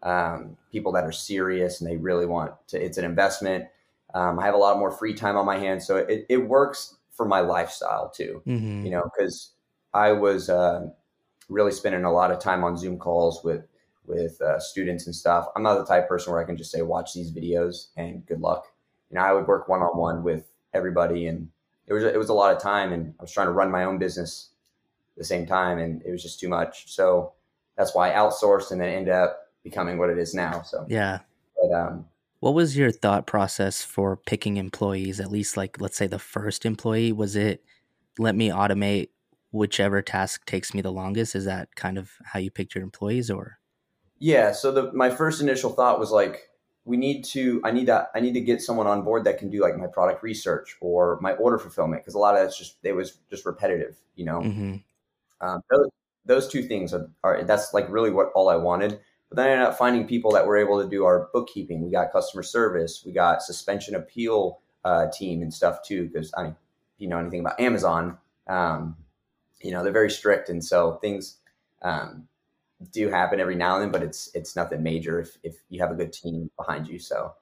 Um, 0.02 0.56
people 0.70 0.92
that 0.92 1.04
are 1.04 1.12
serious 1.12 1.80
and 1.80 1.90
they 1.90 1.96
really 1.96 2.26
want 2.26 2.54
to. 2.68 2.82
It's 2.82 2.98
an 2.98 3.04
investment. 3.06 3.66
Um, 4.14 4.38
I 4.38 4.44
have 4.44 4.54
a 4.54 4.58
lot 4.58 4.78
more 4.78 4.90
free 4.90 5.14
time 5.14 5.36
on 5.36 5.44
my 5.44 5.58
hands, 5.58 5.86
so 5.86 5.96
it, 5.96 6.26
it 6.28 6.38
works 6.38 6.96
for 7.12 7.26
my 7.26 7.40
lifestyle 7.40 8.10
too. 8.10 8.42
hmm 8.44 8.84
You 8.84 8.90
know, 8.90 9.02
because 9.04 9.52
I 9.92 10.12
was 10.12 10.48
uh, 10.48 10.88
really 11.48 11.72
spending 11.72 12.04
a 12.04 12.12
lot 12.12 12.30
of 12.30 12.38
time 12.38 12.64
on 12.64 12.76
Zoom 12.76 12.98
calls 12.98 13.42
with 13.44 13.66
with 14.06 14.40
uh, 14.42 14.58
students 14.60 15.06
and 15.06 15.14
stuff. 15.14 15.46
I'm 15.56 15.62
not 15.62 15.78
the 15.78 15.86
type 15.86 16.04
of 16.04 16.08
person 16.08 16.32
where 16.32 16.42
I 16.42 16.46
can 16.46 16.56
just 16.56 16.70
say 16.70 16.82
watch 16.82 17.14
these 17.14 17.32
videos 17.32 17.88
and 17.96 18.24
good 18.26 18.40
luck. 18.40 18.66
You 19.10 19.16
know, 19.16 19.22
I 19.22 19.32
would 19.32 19.46
work 19.46 19.68
one 19.68 19.80
on 19.80 19.96
one 19.96 20.22
with 20.22 20.50
everybody, 20.72 21.26
and 21.26 21.48
it 21.86 21.92
was 21.92 22.04
it 22.04 22.18
was 22.18 22.28
a 22.28 22.34
lot 22.34 22.54
of 22.54 22.62
time, 22.62 22.92
and 22.92 23.14
I 23.18 23.22
was 23.22 23.32
trying 23.32 23.46
to 23.46 23.52
run 23.52 23.70
my 23.70 23.84
own 23.84 23.98
business 23.98 24.50
at 25.14 25.18
the 25.18 25.24
same 25.24 25.46
time, 25.46 25.78
and 25.78 26.02
it 26.02 26.10
was 26.10 26.22
just 26.22 26.40
too 26.40 26.48
much. 26.48 26.92
So 26.92 27.32
that's 27.76 27.94
why 27.94 28.12
I 28.12 28.16
outsourced 28.16 28.70
and 28.70 28.80
then 28.80 28.90
ended 28.90 29.14
up 29.14 29.52
becoming 29.62 29.98
what 29.98 30.10
it 30.10 30.18
is 30.18 30.34
now. 30.34 30.62
So 30.62 30.84
Yeah. 30.88 31.20
but 31.60 31.74
um, 31.76 32.06
What 32.44 32.52
was 32.52 32.76
your 32.76 32.90
thought 32.90 33.26
process 33.26 33.82
for 33.82 34.18
picking 34.18 34.58
employees? 34.58 35.18
At 35.18 35.30
least, 35.30 35.56
like, 35.56 35.80
let's 35.80 35.96
say 35.96 36.06
the 36.06 36.18
first 36.18 36.66
employee, 36.66 37.10
was 37.10 37.36
it 37.36 37.64
let 38.18 38.34
me 38.34 38.50
automate 38.50 39.08
whichever 39.50 40.02
task 40.02 40.44
takes 40.44 40.74
me 40.74 40.82
the 40.82 40.92
longest? 40.92 41.34
Is 41.34 41.46
that 41.46 41.74
kind 41.74 41.96
of 41.96 42.10
how 42.22 42.38
you 42.38 42.50
picked 42.50 42.74
your 42.74 42.84
employees, 42.84 43.30
or? 43.30 43.60
yeah. 44.18 44.52
So 44.52 44.70
the 44.72 44.92
my 44.92 45.10
first 45.10 45.40
initial 45.40 45.70
thought 45.70 45.98
was 45.98 46.10
like, 46.10 46.48
we 46.84 46.96
need 46.96 47.24
to 47.26 47.60
I 47.64 47.70
need 47.70 47.86
to 47.86 48.08
I 48.14 48.20
need 48.20 48.34
to 48.34 48.40
get 48.40 48.62
someone 48.62 48.86
on 48.86 49.02
board 49.02 49.24
that 49.24 49.38
can 49.38 49.50
do 49.50 49.60
like 49.62 49.76
my 49.76 49.86
product 49.86 50.22
research 50.22 50.76
or 50.80 51.18
my 51.20 51.32
order 51.34 51.58
fulfillment 51.58 52.02
because 52.02 52.14
a 52.14 52.18
lot 52.18 52.36
of 52.36 52.42
that's 52.42 52.58
just 52.58 52.76
it 52.82 52.92
was 52.92 53.18
just 53.30 53.46
repetitive, 53.46 53.96
you 54.16 54.24
know. 54.24 54.40
hmm 54.42 54.76
Um, 55.40 55.60
those, 55.70 55.88
those 56.26 56.48
two 56.48 56.62
things 56.62 56.94
are, 56.94 57.10
are 57.24 57.44
that's 57.44 57.74
like 57.74 57.88
really 57.90 58.10
what 58.10 58.30
all 58.34 58.48
I 58.48 58.56
wanted. 58.56 59.00
But 59.34 59.42
then 59.42 59.48
I 59.48 59.52
ended 59.54 59.66
up 59.66 59.76
finding 59.76 60.06
people 60.06 60.30
that 60.32 60.46
were 60.46 60.56
able 60.56 60.80
to 60.80 60.88
do 60.88 61.04
our 61.04 61.28
bookkeeping. 61.32 61.82
We 61.82 61.90
got 61.90 62.12
customer 62.12 62.44
service. 62.44 63.02
We 63.04 63.10
got 63.10 63.42
suspension 63.42 63.96
appeal 63.96 64.60
uh, 64.84 65.08
team 65.12 65.42
and 65.42 65.52
stuff 65.52 65.82
too. 65.82 66.06
Because 66.06 66.32
I 66.36 66.44
mean, 66.44 66.56
you 66.98 67.08
know 67.08 67.18
anything 67.18 67.40
about 67.40 67.58
Amazon, 67.58 68.18
um, 68.46 68.96
you 69.60 69.72
know 69.72 69.82
they're 69.82 69.92
very 69.92 70.10
strict, 70.10 70.50
and 70.50 70.64
so 70.64 70.98
things 71.00 71.38
um, 71.82 72.28
do 72.92 73.08
happen 73.08 73.40
every 73.40 73.56
now 73.56 73.74
and 73.74 73.82
then. 73.82 73.90
But 73.90 74.04
it's 74.04 74.30
it's 74.34 74.54
nothing 74.54 74.84
major 74.84 75.18
if 75.18 75.36
if 75.42 75.56
you 75.68 75.80
have 75.80 75.90
a 75.90 75.96
good 75.96 76.12
team 76.12 76.48
behind 76.56 76.86
you. 76.86 77.00
So 77.00 77.32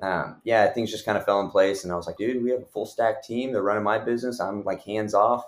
um, 0.00 0.40
yeah, 0.44 0.68
things 0.68 0.92
just 0.92 1.04
kind 1.04 1.18
of 1.18 1.24
fell 1.24 1.40
in 1.40 1.50
place, 1.50 1.82
and 1.82 1.92
I 1.92 1.96
was 1.96 2.06
like, 2.06 2.16
dude, 2.16 2.44
we 2.44 2.50
have 2.52 2.62
a 2.62 2.66
full 2.66 2.86
stack 2.86 3.24
team. 3.24 3.52
They're 3.52 3.62
running 3.62 3.82
my 3.82 3.98
business. 3.98 4.38
I'm 4.40 4.62
like 4.62 4.84
hands 4.84 5.14
off. 5.14 5.42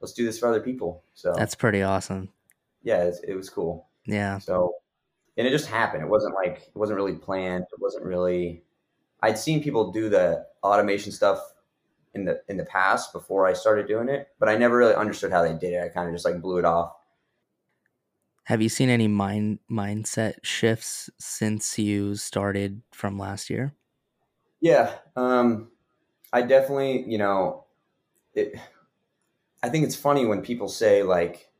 Let's 0.00 0.14
do 0.14 0.24
this 0.24 0.38
for 0.38 0.48
other 0.48 0.60
people. 0.60 1.02
So 1.12 1.34
That's 1.36 1.54
pretty 1.54 1.82
awesome. 1.82 2.30
yeah, 2.82 3.04
it, 3.04 3.16
it 3.28 3.34
was 3.34 3.50
cool. 3.50 3.86
Yeah. 4.06 4.38
So, 4.38 4.74
and 5.36 5.46
it 5.46 5.50
just 5.50 5.66
happened. 5.66 6.02
It 6.02 6.08
wasn't 6.08 6.34
like 6.34 6.58
it 6.68 6.76
wasn't 6.76 6.96
really 6.96 7.14
planned. 7.16 7.64
It 7.72 7.80
wasn't 7.80 8.04
really. 8.04 8.62
I'd 9.22 9.38
seen 9.38 9.62
people 9.62 9.90
do 9.90 10.08
the 10.08 10.46
automation 10.62 11.12
stuff 11.12 11.40
in 12.14 12.24
the 12.24 12.40
in 12.48 12.56
the 12.56 12.64
past 12.64 13.12
before 13.12 13.46
I 13.46 13.52
started 13.52 13.86
doing 13.86 14.08
it, 14.08 14.28
but 14.38 14.48
I 14.48 14.56
never 14.56 14.76
really 14.76 14.94
understood 14.94 15.32
how 15.32 15.42
they 15.42 15.52
did 15.52 15.74
it. 15.74 15.82
I 15.82 15.88
kind 15.88 16.08
of 16.08 16.14
just 16.14 16.24
like 16.24 16.40
blew 16.40 16.58
it 16.58 16.64
off. 16.64 16.92
Have 18.44 18.60
you 18.60 18.68
seen 18.68 18.90
any 18.90 19.08
mind 19.08 19.58
mindset 19.70 20.34
shifts 20.42 21.10
since 21.18 21.78
you 21.78 22.14
started 22.14 22.82
from 22.92 23.18
last 23.18 23.48
year? 23.48 23.74
Yeah, 24.60 24.94
um, 25.16 25.70
I 26.32 26.42
definitely, 26.42 27.04
you 27.08 27.18
know, 27.18 27.64
it. 28.34 28.54
I 29.62 29.70
think 29.70 29.84
it's 29.84 29.96
funny 29.96 30.26
when 30.26 30.42
people 30.42 30.68
say 30.68 31.02
like 31.02 31.50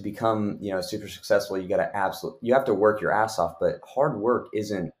to 0.00 0.04
become, 0.04 0.58
you 0.60 0.72
know, 0.72 0.80
super 0.80 1.08
successful, 1.08 1.58
you 1.58 1.68
got 1.68 1.76
to 1.78 1.96
absolutely 1.96 2.48
you 2.48 2.54
have 2.54 2.64
to 2.66 2.74
work 2.74 3.00
your 3.00 3.12
ass 3.12 3.38
off, 3.38 3.56
but 3.60 3.80
hard 3.86 4.18
work 4.18 4.48
isn't 4.54 4.92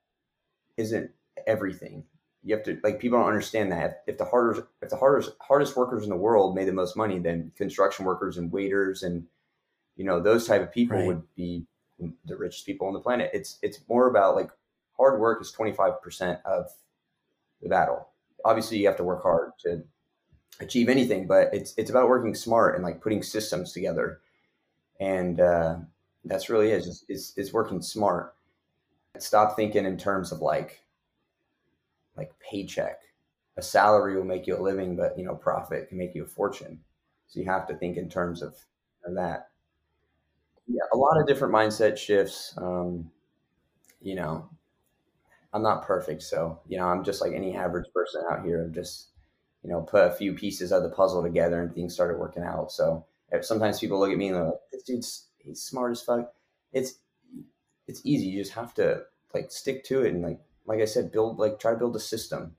isn't 0.76 1.10
everything. 1.46 2.04
You 2.42 2.56
have 2.56 2.64
to 2.64 2.78
like 2.82 3.00
people 3.00 3.18
don't 3.18 3.28
understand 3.28 3.72
that 3.72 4.02
if 4.06 4.18
the 4.18 4.24
hardest 4.24 4.62
if 4.82 4.90
the 4.90 4.96
hardest 4.96 5.32
hardest 5.40 5.76
workers 5.76 6.04
in 6.04 6.10
the 6.10 6.16
world 6.16 6.54
made 6.54 6.68
the 6.68 6.72
most 6.72 6.96
money, 6.96 7.18
then 7.18 7.52
construction 7.56 8.04
workers 8.06 8.38
and 8.38 8.52
waiters 8.52 9.02
and 9.02 9.26
you 9.96 10.04
know 10.04 10.20
those 10.20 10.46
type 10.46 10.62
of 10.62 10.72
people 10.72 10.96
Right. 10.96 11.06
would 11.06 11.22
be 11.36 11.66
the 12.26 12.36
richest 12.36 12.66
people 12.66 12.86
on 12.88 12.94
the 12.94 13.00
planet. 13.00 13.30
It's 13.34 13.58
it's 13.62 13.80
more 13.88 14.08
about 14.08 14.36
like 14.36 14.50
hard 14.96 15.20
work 15.20 15.42
is 15.42 15.52
twenty 15.52 15.72
five 15.72 16.02
percent 16.02 16.40
of 16.44 16.66
the 17.62 17.68
battle. 17.68 18.08
Obviously, 18.44 18.78
you 18.78 18.86
have 18.86 18.96
to 18.96 19.04
work 19.04 19.22
hard 19.22 19.52
to 19.60 19.84
achieve 20.60 20.88
anything, 20.88 21.26
but 21.26 21.52
it's 21.54 21.74
it's 21.76 21.90
about 21.90 22.08
working 22.08 22.34
smart 22.34 22.74
and 22.74 22.84
like 22.84 23.02
putting 23.02 23.22
systems 23.22 23.72
together, 23.72 24.20
and 25.00 25.40
uh, 25.40 25.76
that's 26.24 26.48
really 26.48 26.70
it. 26.70 26.86
Is 26.86 27.04
is 27.08 27.32
is 27.36 27.52
working 27.52 27.82
smart. 27.82 28.34
Stop 29.18 29.56
thinking 29.56 29.86
in 29.86 29.96
terms 29.96 30.30
of 30.30 30.40
like 30.40 30.84
like 32.16 32.32
paycheck. 32.38 33.00
A 33.56 33.62
salary 33.62 34.16
will 34.16 34.24
make 34.24 34.46
you 34.46 34.56
a 34.56 34.60
living, 34.60 34.96
but 34.96 35.18
you 35.18 35.24
know 35.24 35.34
profit 35.34 35.88
can 35.88 35.98
make 35.98 36.14
you 36.14 36.24
a 36.24 36.28
fortune. 36.28 36.80
So 37.26 37.40
you 37.40 37.46
have 37.46 37.66
to 37.68 37.74
think 37.74 37.96
in 37.96 38.08
terms 38.08 38.42
of, 38.42 38.56
of 39.04 39.14
that. 39.14 39.48
Yeah, 40.66 40.82
a 40.92 40.96
lot 40.96 41.20
of 41.20 41.26
different 41.26 41.54
mindset 41.54 41.96
shifts. 41.96 42.54
Um, 42.56 43.10
you 44.02 44.14
know, 44.14 44.48
I'm 45.52 45.62
not 45.62 45.84
perfect, 45.84 46.22
so 46.22 46.60
you 46.68 46.78
know, 46.78 46.86
I'm 46.86 47.04
just 47.04 47.20
like 47.20 47.32
any 47.32 47.56
average 47.56 47.86
person 47.94 48.22
out 48.30 48.44
here. 48.44 48.62
I'm 48.62 48.72
just, 48.72 49.08
you 49.62 49.70
know, 49.70 49.80
put 49.80 50.06
a 50.06 50.12
few 50.12 50.34
pieces 50.34 50.72
of 50.72 50.82
the 50.82 50.90
puzzle 50.90 51.22
together 51.22 51.60
and 51.60 51.74
things 51.74 51.94
started 51.94 52.18
working 52.18 52.44
out. 52.44 52.70
So 52.72 53.04
sometimes 53.42 53.80
people 53.80 53.98
look 53.98 54.10
at 54.10 54.18
me 54.18 54.28
and 54.28 54.36
they're 54.36 54.44
like, 54.44 54.60
"This 54.72 54.82
dude's 54.82 55.28
he's 55.38 55.62
smart 55.62 55.92
as 55.92 56.02
fuck." 56.02 56.32
It's 56.72 56.98
it's 57.86 58.00
easy. 58.04 58.26
You 58.26 58.40
just 58.42 58.54
have 58.54 58.74
to 58.74 59.04
like 59.34 59.50
stick 59.50 59.84
to 59.84 60.02
it 60.02 60.12
and 60.12 60.22
like 60.22 60.40
like 60.66 60.80
I 60.80 60.84
said, 60.84 61.12
build 61.12 61.38
like 61.38 61.58
try 61.58 61.72
to 61.72 61.78
build 61.78 61.96
a 61.96 62.00
system 62.00 62.56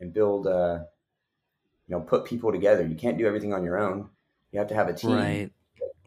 and 0.00 0.12
build 0.12 0.46
uh 0.46 0.80
you 1.86 1.94
know 1.96 2.00
put 2.00 2.24
people 2.24 2.52
together. 2.52 2.86
You 2.86 2.96
can't 2.96 3.18
do 3.18 3.26
everything 3.26 3.54
on 3.54 3.64
your 3.64 3.78
own. 3.78 4.10
You 4.52 4.58
have 4.58 4.68
to 4.68 4.74
have 4.74 4.88
a 4.88 4.94
team. 4.94 5.16
Right. 5.16 5.52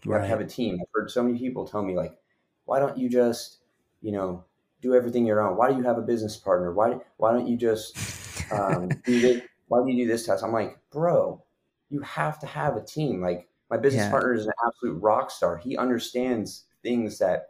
You 0.04 0.14
have 0.14 0.22
to 0.22 0.28
have 0.28 0.40
a 0.40 0.46
team. 0.46 0.80
I've 0.82 0.88
heard 0.94 1.12
so 1.12 1.24
many 1.24 1.38
people 1.38 1.68
tell 1.68 1.84
me 1.84 1.94
like, 1.94 2.18
why 2.66 2.80
don't 2.80 2.98
you 2.98 3.10
just, 3.10 3.58
you 4.02 4.12
know, 4.12 4.46
do 4.82 4.96
everything 4.96 5.26
your 5.26 5.42
own? 5.42 5.58
Why 5.58 5.72
do 5.72 5.78
you 5.78 5.84
have 5.84 5.98
a 5.98 6.02
business 6.02 6.38
partner? 6.38 6.72
Why 6.74 7.00
why 7.18 7.34
don't 7.34 7.48
you 7.48 7.58
just 7.58 7.98
um, 8.52 8.88
do 9.06 9.20
this? 9.20 9.42
Why 9.68 9.84
do 9.84 9.92
you 9.92 10.06
do 10.06 10.12
this 10.12 10.26
test? 10.26 10.44
I'm 10.44 10.54
like, 10.54 10.78
bro, 10.90 11.44
you 11.90 12.00
have 12.02 12.40
to 12.40 12.48
have 12.48 12.78
a 12.78 12.82
team. 12.82 13.22
Like 13.22 13.49
my 13.70 13.78
business 13.78 14.04
Yeah. 14.06 14.12
partner 14.12 14.34
is 14.34 14.48
an 14.48 14.54
absolute 14.66 15.02
rock 15.02 15.32
star. 15.32 15.58
He 15.58 15.78
understands 15.78 16.66
things 16.82 17.20
that 17.20 17.50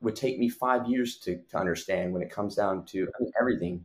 would 0.00 0.16
take 0.16 0.38
me 0.38 0.48
five 0.48 0.86
years 0.88 1.16
to, 1.18 1.38
to 1.50 1.58
understand 1.58 2.12
when 2.12 2.22
it 2.22 2.30
comes 2.30 2.54
down 2.54 2.84
to 2.86 3.04
I 3.04 3.22
mean, 3.22 3.32
everything. 3.40 3.84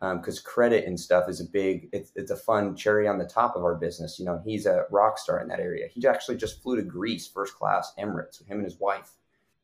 Um, 0.00 0.18
because 0.18 0.38
credit 0.38 0.84
and 0.84 0.98
stuff 0.98 1.28
is 1.28 1.40
a 1.40 1.44
big, 1.44 1.88
it's, 1.92 2.12
it's 2.14 2.30
a 2.30 2.36
fun 2.36 2.76
cherry 2.76 3.08
on 3.08 3.18
the 3.18 3.24
top 3.24 3.56
of 3.56 3.64
our 3.64 3.74
business. 3.74 4.16
You 4.16 4.26
know, 4.26 4.40
he's 4.44 4.64
a 4.64 4.86
rock 4.92 5.18
star 5.18 5.40
in 5.40 5.48
that 5.48 5.58
area. 5.58 5.88
He 5.88 6.06
actually 6.06 6.36
just 6.36 6.62
flew 6.62 6.76
to 6.76 6.82
Greece, 6.82 7.26
first 7.26 7.56
class, 7.56 7.92
Emirates, 7.98 8.38
with 8.38 8.46
him 8.46 8.58
and 8.58 8.64
his 8.64 8.78
wife. 8.78 9.10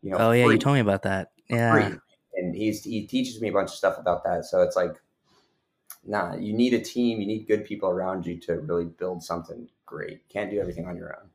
You 0.02 0.10
know, 0.10 0.16
Oh 0.18 0.32
yeah, 0.32 0.46
you 0.46 0.58
told 0.58 0.74
me 0.74 0.80
about 0.80 1.02
that. 1.02 1.30
Yeah. 1.48 1.70
free. 1.72 1.98
And 2.36 2.54
he's 2.54 2.82
he 2.82 3.06
teaches 3.06 3.40
me 3.40 3.48
a 3.48 3.52
bunch 3.52 3.70
of 3.70 3.76
stuff 3.76 3.96
about 3.96 4.24
that. 4.24 4.44
So 4.44 4.60
it's 4.62 4.74
like, 4.74 5.00
nah, 6.04 6.34
you 6.34 6.52
need 6.52 6.74
a 6.74 6.80
team. 6.80 7.20
You 7.20 7.28
need 7.28 7.46
good 7.46 7.64
people 7.64 7.88
around 7.88 8.26
you 8.26 8.38
to 8.40 8.58
really 8.58 8.86
build 8.86 9.22
something 9.22 9.68
great. 9.86 10.14
You 10.14 10.18
can't 10.28 10.50
do 10.50 10.58
everything 10.58 10.86
on 10.88 10.96
your 10.96 11.16
own. 11.16 11.30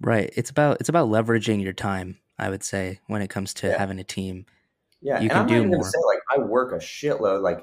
Right. 0.00 0.32
It's 0.36 0.50
about 0.50 0.78
it's 0.80 0.88
about 0.88 1.08
leveraging 1.08 1.62
your 1.62 1.72
time, 1.72 2.18
I 2.38 2.50
would 2.50 2.62
say, 2.62 3.00
when 3.08 3.22
it 3.22 3.28
comes 3.28 3.52
to 3.54 3.68
Yeah. 3.68 3.78
having 3.78 3.98
a 3.98 4.04
team. 4.04 4.46
Yeah, 5.00 5.16
You 5.20 5.28
and 5.28 5.32
can 5.32 5.40
I'm 5.42 5.46
not 5.46 5.70
do 5.70 5.76
more. 5.76 5.84
say 5.84 5.98
like 6.06 6.20
I 6.34 6.38
work 6.38 6.72
a 6.72 6.76
shitload. 6.76 7.42
Like 7.42 7.60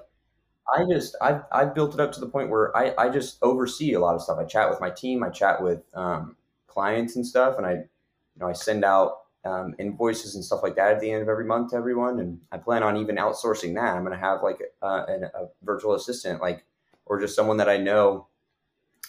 I 0.76 0.86
just 0.92 1.16
I've 1.22 1.44
I've 1.52 1.76
built 1.76 1.94
it 1.94 2.00
up 2.00 2.12
to 2.14 2.20
the 2.20 2.28
point 2.28 2.50
where 2.50 2.76
I 2.76 2.94
I 2.98 3.10
just 3.10 3.38
oversee 3.42 3.94
a 3.94 4.00
lot 4.00 4.16
of 4.16 4.22
stuff. 4.22 4.38
I 4.40 4.46
chat 4.46 4.70
with 4.70 4.82
my 4.82 4.90
team. 4.90 5.24
I 5.24 5.30
chat 5.30 5.62
with 5.62 5.82
um, 5.94 6.36
clients 6.68 7.16
and 7.16 7.26
stuff, 7.26 7.58
and 7.58 7.66
I 7.66 7.72
you 7.74 8.40
know 8.40 8.48
I 8.48 8.54
send 8.54 8.84
out 8.84 9.22
um, 9.46 9.76
invoices 9.80 10.36
and 10.36 10.44
stuff 10.44 10.62
like 10.64 10.76
that 10.76 10.92
at 10.94 11.00
the 11.00 11.12
end 11.12 11.22
of 11.22 11.30
every 11.30 11.46
month 11.46 11.72
to 11.72 11.78
everyone. 11.78 12.20
And 12.20 12.40
I 12.52 12.58
plan 12.58 12.84
on 12.84 12.98
even 12.98 13.16
outsourcing 13.18 13.76
that. 13.76 13.96
I'm 13.96 14.04
gonna 14.04 14.18
have 14.18 14.44
like 14.44 14.60
uh, 14.82 15.06
an, 15.08 15.24
a 15.26 15.48
virtual 15.64 15.94
assistant, 15.96 16.42
like 16.42 16.66
or 17.06 17.20
just 17.20 17.36
someone 17.36 17.58
that 17.58 17.70
I 17.70 17.78
know. 17.78 18.28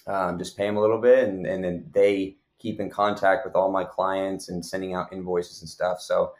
Um, 0.07 0.39
just 0.39 0.57
pay 0.57 0.67
them 0.67 0.77
a 0.77 0.81
little 0.81 1.01
bit, 1.01 1.29
and 1.29 1.47
and 1.47 1.65
then 1.65 1.91
they 1.93 2.37
keep 2.59 2.81
in 2.81 2.90
contact 2.90 3.45
with 3.45 3.55
all 3.55 3.71
my 3.71 3.85
clients 3.85 4.49
and 4.49 4.64
sending 4.64 4.95
out 4.95 5.12
invoices 5.12 5.61
and 5.61 5.69
stuff. 5.69 6.01
So 6.01 6.33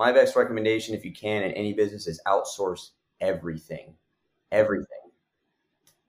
my 0.00 0.12
best 0.12 0.34
recommendation 0.34 0.94
if 0.94 1.04
you 1.04 1.12
can 1.12 1.42
in 1.42 1.52
any 1.52 1.74
business 1.74 2.06
is 2.06 2.22
outsource 2.26 2.90
everything 3.20 3.94
everything 4.50 4.86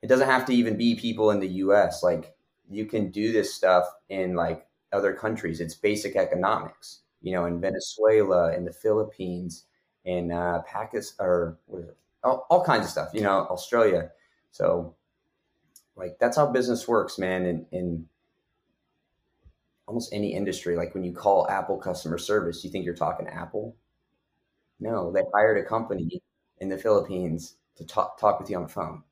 it 0.02 0.08
doesn't 0.08 0.30
have 0.30 0.45
to 0.45 0.54
even 0.54 0.78
be 0.78 0.95
people 0.95 1.32
in 1.32 1.41
the 1.41 1.47
us 1.50 2.02
like 2.02 2.34
you 2.69 2.86
can 2.86 3.12
do 3.12 3.34
this 3.34 3.54
stuff 3.54 3.86
in 4.08 4.34
like 4.34 4.65
other 4.93 5.13
countries 5.13 5.60
it's 5.60 5.76
basic 5.76 6.15
economics 6.15 7.02
you 7.21 7.34
know 7.34 7.45
in 7.45 7.60
venezuela 7.60 8.56
in 8.56 8.63
the 8.63 8.71
philippines 8.71 9.65
in 10.06 10.32
uh 10.32 10.62
pakistan 10.65 11.28
or? 11.28 11.58
All, 12.24 12.45
all 12.50 12.63
kinds 12.63 12.86
of 12.86 12.91
stuff 12.91 13.10
you 13.13 13.21
know 13.21 13.47
australia 13.50 14.12
so 14.52 14.95
like 15.95 16.17
that's 16.19 16.38
how 16.38 16.45
business 16.45 16.88
works 16.88 17.17
man 17.17 17.45
And, 17.45 17.65
in 17.71 18.06
almost 19.91 20.13
any 20.13 20.34
industry 20.34 20.75
like 20.75 20.93
when 20.93 21.04
you 21.04 21.13
call 21.13 21.47
apple 21.49 21.77
customer 21.77 22.17
service 22.17 22.63
you 22.63 22.69
think 22.69 22.86
you're 22.86 22.93
talking 22.93 23.27
apple 23.27 23.75
no, 24.82 25.12
they 25.12 25.21
hired 25.34 25.63
a 25.63 25.63
company 25.63 26.21
in 26.58 26.67
the 26.67 26.77
Philippines 26.77 27.56
to 27.77 27.86
talk 27.86 28.19
talk 28.19 28.39
with 28.39 28.49
you 28.49 28.58
on 28.58 28.63
the 28.63 28.69
phone. 28.69 29.04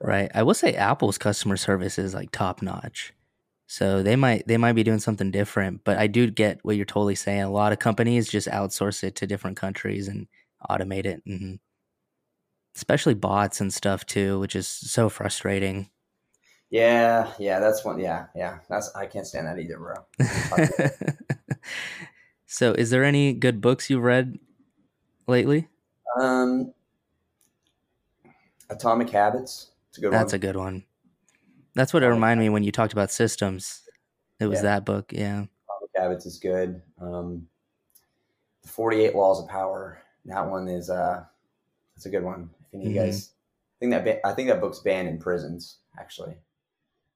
Right. 0.00 0.30
I 0.34 0.42
will 0.42 0.54
say 0.54 0.74
Apple's 0.74 1.18
customer 1.18 1.56
service 1.56 1.98
is 1.98 2.14
like 2.14 2.30
top 2.30 2.60
notch. 2.62 3.14
So 3.66 4.02
they 4.02 4.16
might 4.16 4.46
they 4.46 4.58
might 4.58 4.74
be 4.74 4.84
doing 4.84 4.98
something 4.98 5.30
different, 5.30 5.82
but 5.82 5.96
I 5.96 6.06
do 6.06 6.30
get 6.30 6.58
what 6.62 6.76
you're 6.76 6.84
totally 6.84 7.14
saying. 7.14 7.42
A 7.42 7.50
lot 7.50 7.72
of 7.72 7.78
companies 7.78 8.28
just 8.28 8.48
outsource 8.48 9.02
it 9.02 9.16
to 9.16 9.26
different 9.26 9.56
countries 9.56 10.08
and 10.08 10.28
automate 10.70 11.06
it 11.06 11.22
and 11.26 11.58
especially 12.76 13.14
bots 13.14 13.60
and 13.60 13.72
stuff 13.72 14.04
too, 14.04 14.38
which 14.40 14.54
is 14.54 14.68
so 14.68 15.08
frustrating. 15.08 15.88
Yeah, 16.72 17.30
yeah, 17.38 17.60
that's 17.60 17.84
one. 17.84 17.98
Yeah, 18.00 18.26
yeah, 18.34 18.58
that's 18.70 18.92
I 18.96 19.04
can't 19.04 19.26
stand 19.26 19.46
that 19.46 19.58
either, 19.58 19.76
bro. 19.78 19.94
so, 22.46 22.72
is 22.72 22.88
there 22.88 23.04
any 23.04 23.34
good 23.34 23.60
books 23.60 23.90
you've 23.90 24.02
read 24.02 24.38
lately? 25.26 25.68
Um, 26.18 26.72
Atomic 28.70 29.10
Habits. 29.10 29.70
It's 29.90 29.98
a 29.98 30.00
good 30.00 30.12
That's 30.14 30.32
one. 30.32 30.36
a 30.36 30.38
good 30.38 30.56
one. 30.56 30.84
That's 31.74 31.92
what 31.92 32.02
it 32.02 32.08
reminded 32.08 32.42
me 32.42 32.48
when 32.48 32.64
you 32.64 32.72
talked 32.72 32.94
about 32.94 33.10
systems. 33.10 33.82
It 34.40 34.46
was 34.46 34.60
Yeah. 34.60 34.62
that 34.62 34.84
book. 34.86 35.12
Yeah. 35.12 35.40
Atomic 35.44 35.90
Habits 35.94 36.24
is 36.24 36.38
good. 36.38 36.80
Um, 36.98 37.46
the 38.62 38.68
Forty 38.68 39.04
Eight 39.04 39.14
Laws 39.14 39.42
of 39.42 39.48
Power. 39.48 39.98
That 40.24 40.48
one 40.48 40.68
is 40.68 40.88
uh, 40.88 41.24
it's 41.96 42.06
a 42.06 42.10
good 42.10 42.24
one. 42.24 42.48
If 42.68 42.74
any 42.74 42.86
of 42.86 42.92
you 42.92 42.98
guys, 42.98 43.32
I 43.76 43.78
think 43.80 43.92
that 43.92 44.04
ba- 44.06 44.26
I 44.26 44.32
think 44.32 44.48
that 44.48 44.60
book's 44.62 44.78
banned 44.78 45.08
in 45.08 45.18
prisons. 45.18 45.78
Actually, 45.98 46.36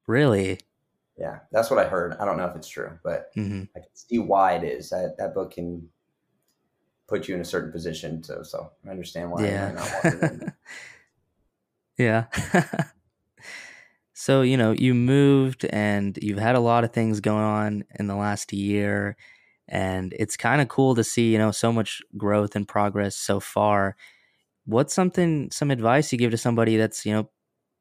Really? 0.07 0.59
yeah, 1.17 1.39
that's 1.51 1.69
what 1.69 1.79
I 1.79 1.87
heard. 1.87 2.15
I 2.19 2.25
don't 2.25 2.37
know 2.37 2.45
if 2.45 2.55
it's 2.55 2.67
true, 2.67 2.97
but 3.03 3.31
hmm 3.33 3.63
I 3.75 3.79
can 3.79 3.89
see 3.93 4.19
why 4.19 4.53
it 4.53 4.63
is. 4.63 4.89
That 4.89 5.15
that 5.17 5.33
book 5.33 5.51
can 5.51 5.89
put 7.07 7.27
you 7.27 7.35
in 7.35 7.41
a 7.41 7.45
certain 7.45 7.71
position. 7.71 8.23
So, 8.23 8.43
so 8.43 8.71
I 8.85 8.89
understand 8.89 9.31
why. 9.31 9.45
you 9.45 9.55
not 9.55 9.75
want 9.77 10.03
to 10.03 10.17
read 10.17 10.53
Yeah. 11.97 12.25
yeah. 12.53 12.83
so, 14.13 14.41
you 14.41 14.57
know, 14.57 14.71
you 14.71 14.93
moved 14.93 15.65
and 15.65 16.17
you've 16.21 16.37
had 16.37 16.55
a 16.55 16.59
lot 16.59 16.83
of 16.83 16.91
things 16.93 17.19
going 17.19 17.43
on 17.43 17.83
in 17.97 18.07
the 18.07 18.15
last 18.15 18.53
year. 18.53 19.15
And 19.67 20.13
it's 20.17 20.37
kind 20.37 20.61
of 20.61 20.69
cool 20.69 20.95
to 20.95 21.03
see, 21.03 21.31
you 21.31 21.37
know, 21.37 21.51
so 21.51 21.73
much 21.73 22.01
growth 22.15 22.55
and 22.55 22.67
progress 22.67 23.15
so 23.15 23.39
far. 23.39 23.95
What's 24.65 24.93
something, 24.93 25.49
some 25.51 25.71
advice 25.71 26.11
you 26.11 26.17
give 26.17 26.31
to 26.31 26.37
somebody 26.37 26.77
that's, 26.77 27.05
you 27.05 27.13
know, 27.13 27.29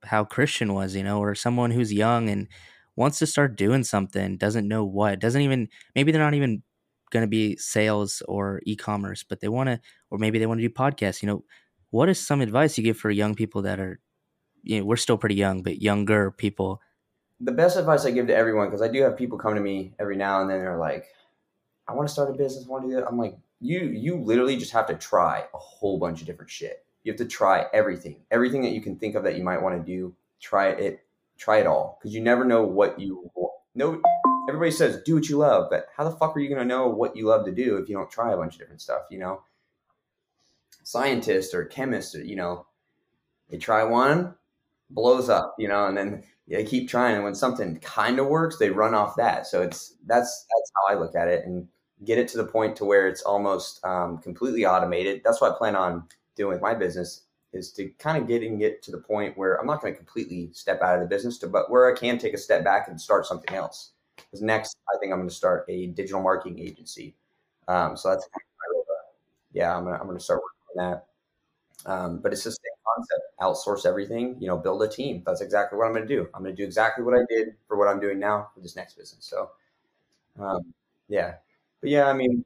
how 0.05 0.25
Christian 0.25 0.75
was, 0.75 0.95
you 0.95 1.03
know, 1.03 1.19
or 1.21 1.35
someone 1.35 1.71
who's 1.71 1.93
young 1.93 2.29
and 2.29 2.49
wants 2.97 3.19
to 3.19 3.27
start 3.27 3.57
doing 3.57 3.85
something, 3.85 4.37
doesn't 4.37 4.69
know 4.69 4.85
what, 4.85 5.21
doesn't 5.21 5.43
even, 5.43 5.69
maybe 5.95 6.13
they're 6.13 6.23
not 6.23 6.35
even 6.35 6.63
going 7.11 7.23
to 7.23 7.29
be 7.29 7.57
sales 7.57 8.23
or 8.29 8.61
e-commerce, 8.65 9.23
but 9.23 9.41
they 9.41 9.49
want 9.49 9.69
to, 9.69 9.81
or 10.11 10.19
maybe 10.19 10.39
they 10.39 10.47
want 10.47 10.61
to 10.61 10.69
do 10.69 10.73
podcasts, 10.73 11.23
you 11.23 11.27
know, 11.29 11.45
what 11.91 12.09
is 12.09 12.25
some 12.25 12.41
advice 12.41 12.77
you 12.77 12.85
give 12.85 12.99
for 12.99 13.11
young 13.11 13.35
people 13.35 13.63
that 13.63 13.79
are, 13.81 14.01
you 14.63 14.81
know, 14.81 14.85
we're 14.85 14.97
still 14.97 15.19
pretty 15.19 15.35
young, 15.37 15.63
but 15.63 15.83
younger 15.83 16.31
people? 16.31 16.81
the 17.41 17.53
best 17.53 17.77
advice 17.77 18.05
I 18.07 18.11
give 18.13 18.27
to 18.29 18.35
everyone, 18.35 18.69
because 18.69 18.83
I 18.83 18.89
do 18.89 19.03
have 19.03 19.17
people 19.17 19.39
come 19.39 19.55
to 19.55 19.61
me 19.61 19.95
every 19.99 20.17
now 20.17 20.41
and 20.41 20.51
then. 20.51 20.61
They're 20.61 20.79
like, 20.79 21.07
"I 21.87 21.93
want 21.93 22.09
to 22.09 22.13
start 22.13 22.31
a 22.31 22.33
business. 22.33 22.67
I 22.67 22.71
want 22.71 22.85
to 22.85 22.89
do 22.91 22.97
that." 22.97 23.07
I'm 23.07 23.19
like, 23.19 23.37
"You, 23.61 23.81
you 23.81 24.17
literally 24.17 24.57
just 24.57 24.73
have 24.73 24.87
to 24.87 24.95
try 24.95 25.47
a 25.53 25.59
whole 25.59 25.99
bunch 25.99 26.23
of 26.23 26.27
different 26.27 26.51
shit. 26.51 26.86
You 27.07 27.13
have 27.13 27.19
to 27.19 27.25
try 27.25 27.67
everything, 27.73 28.17
everything 28.33 28.63
that 28.63 28.73
you 28.73 28.81
can 28.81 28.99
think 28.99 29.15
of 29.15 29.23
that 29.23 29.37
you 29.37 29.45
might 29.45 29.63
want 29.63 29.77
to 29.77 29.93
do. 29.93 30.13
Try 30.41 30.71
it, 30.71 31.07
try 31.39 31.59
it 31.59 31.67
all, 31.69 32.01
because 32.01 32.13
you 32.13 32.21
never 32.21 32.45
know 32.45 32.65
what 32.65 32.99
you 32.99 33.31
know. 33.77 34.03
Everybody 34.49 34.73
says 34.73 35.03
do 35.05 35.15
what 35.15 35.29
you 35.29 35.37
love, 35.37 35.69
but 35.71 35.87
how 35.97 36.03
the 36.03 36.11
fuck 36.11 36.37
are 36.37 36.41
you 36.41 36.49
gonna 36.49 36.65
know 36.65 36.89
what 36.89 37.17
you 37.17 37.27
love 37.27 37.45
to 37.45 37.53
do 37.53 37.77
if 37.77 37.89
you 37.89 37.95
don't 37.95 38.11
try 38.11 38.33
a 38.33 38.37
bunch 38.37 38.55
of 38.55 38.59
different 38.59 38.81
stuff? 38.81 39.03
You 39.09 39.21
know, 39.21 39.43
scientists 40.83 41.55
or 41.55 41.65
chemists, 41.67 42.17
you 42.17 42.35
know, 42.35 42.67
they 43.51 43.59
try 43.59 43.85
one, 43.85 44.35
blows 44.91 45.29
up, 45.29 45.55
you 45.61 45.69
know, 45.69 45.87
and 45.87 45.97
then 45.97 46.25
they 46.49 46.65
keep 46.65 46.89
trying. 46.89 47.15
And 47.15 47.23
when 47.23 47.37
something 47.37 47.79
kind 47.79 48.19
of 48.19 48.27
works, 48.27 48.59
they 48.59 48.71
run 48.71 48.95
off 48.95 49.15
that. 49.15 49.47
So 49.47 49.63
it's 49.63 49.95
that's 50.07 50.45
that's 50.45 50.73
how 50.75 50.93
I 50.93 50.99
look 50.99 51.15
at 51.15 51.29
it, 51.29 51.47
and 51.47 51.69
get 52.05 52.19
it 52.19 52.27
to 52.29 52.37
the 52.37 52.47
point 52.47 52.75
to 52.77 52.85
where 52.85 53.07
it's 53.07 53.23
almost 53.23 53.79
um, 53.85 54.19
completely 54.19 54.67
automated. 54.67 55.23
That's 55.25 55.41
why 55.41 55.51
I 55.51 55.57
plan 55.57 55.77
on 55.77 56.03
doing 56.37 56.53
with 56.55 56.63
my 56.63 56.75
business 56.75 57.23
is 57.53 57.73
to 57.73 57.89
kind 57.99 58.19
of 58.19 58.29
getting 58.29 58.61
it 58.61 58.83
to 58.83 58.91
the 58.91 58.99
point 58.99 59.37
where 59.39 59.57
I'm 59.57 59.67
not 59.67 59.81
going 59.81 59.93
to 59.95 59.97
completely 59.97 60.51
step 60.53 60.83
out 60.83 60.97
of 60.97 61.01
the 61.01 61.07
business, 61.07 61.39
to, 61.39 61.47
but 61.47 61.71
where 61.71 61.91
I 61.91 61.99
can 61.99 62.19
take 62.19 62.35
a 62.35 62.39
step 62.39 62.65
back 62.65 62.89
and 62.89 63.01
start 63.01 63.27
something 63.27 63.55
else. 63.55 63.93
Because 64.17 64.43
next, 64.43 64.77
I 64.95 64.99
think 64.99 65.13
I'm 65.13 65.19
going 65.19 65.29
to 65.29 65.35
start 65.35 65.65
a 65.69 65.87
digital 65.89 66.23
marketing 66.23 66.59
agency. 66.59 67.15
Um, 67.69 67.97
so 67.97 68.11
that's 68.11 68.25
kind 68.25 68.43
of 68.71 68.87
yeah, 69.53 69.77
I'm 69.77 69.85
gonna 69.85 69.99
I'm 69.99 70.07
gonna 70.07 70.21
start 70.21 70.41
working 70.43 70.83
on 70.83 70.91
that. 70.91 71.07
Um, 71.91 72.19
but 72.19 72.33
it's 72.33 72.45
the 72.45 72.51
same 72.51 72.59
concept: 72.97 73.23
outsource 73.41 73.87
everything. 73.87 74.37
You 74.41 74.49
know, 74.49 74.57
build 74.57 74.83
a 74.83 74.89
team. 74.89 75.23
That's 75.27 75.41
exactly 75.41 75.79
what 75.79 75.87
I'm 75.87 75.93
going 75.95 76.07
to 76.07 76.15
do. 76.15 76.29
I'm 76.35 76.43
going 76.43 76.55
to 76.55 76.61
do 76.61 76.65
exactly 76.67 77.05
what 77.05 77.15
I 77.15 77.23
did 77.29 77.55
for 77.69 77.77
what 77.77 77.89
I'm 77.89 78.01
doing 78.01 78.19
now 78.19 78.49
for 78.55 78.61
this 78.61 78.77
next 78.77 78.95
business. 78.99 79.25
So, 79.25 79.51
um, 80.41 80.75
yeah, 81.09 81.37
but 81.81 81.91
yeah, 81.91 82.07
I 82.09 82.13
mean, 82.15 82.45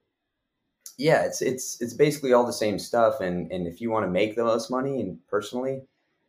yeah, 1.00 1.24
it's 1.24 1.40
it's 1.42 1.80
it's 1.80 1.94
basically 1.94 2.32
all 2.32 2.46
the 2.46 2.52
same 2.52 2.78
stuff. 2.78 3.20
And 3.20 3.50
and 3.50 3.66
if 3.66 3.80
you 3.80 3.90
want 3.90 4.04
to 4.04 4.10
make 4.10 4.36
the 4.36 4.44
most 4.44 4.70
money, 4.70 5.00
and 5.00 5.18
personally, 5.28 5.82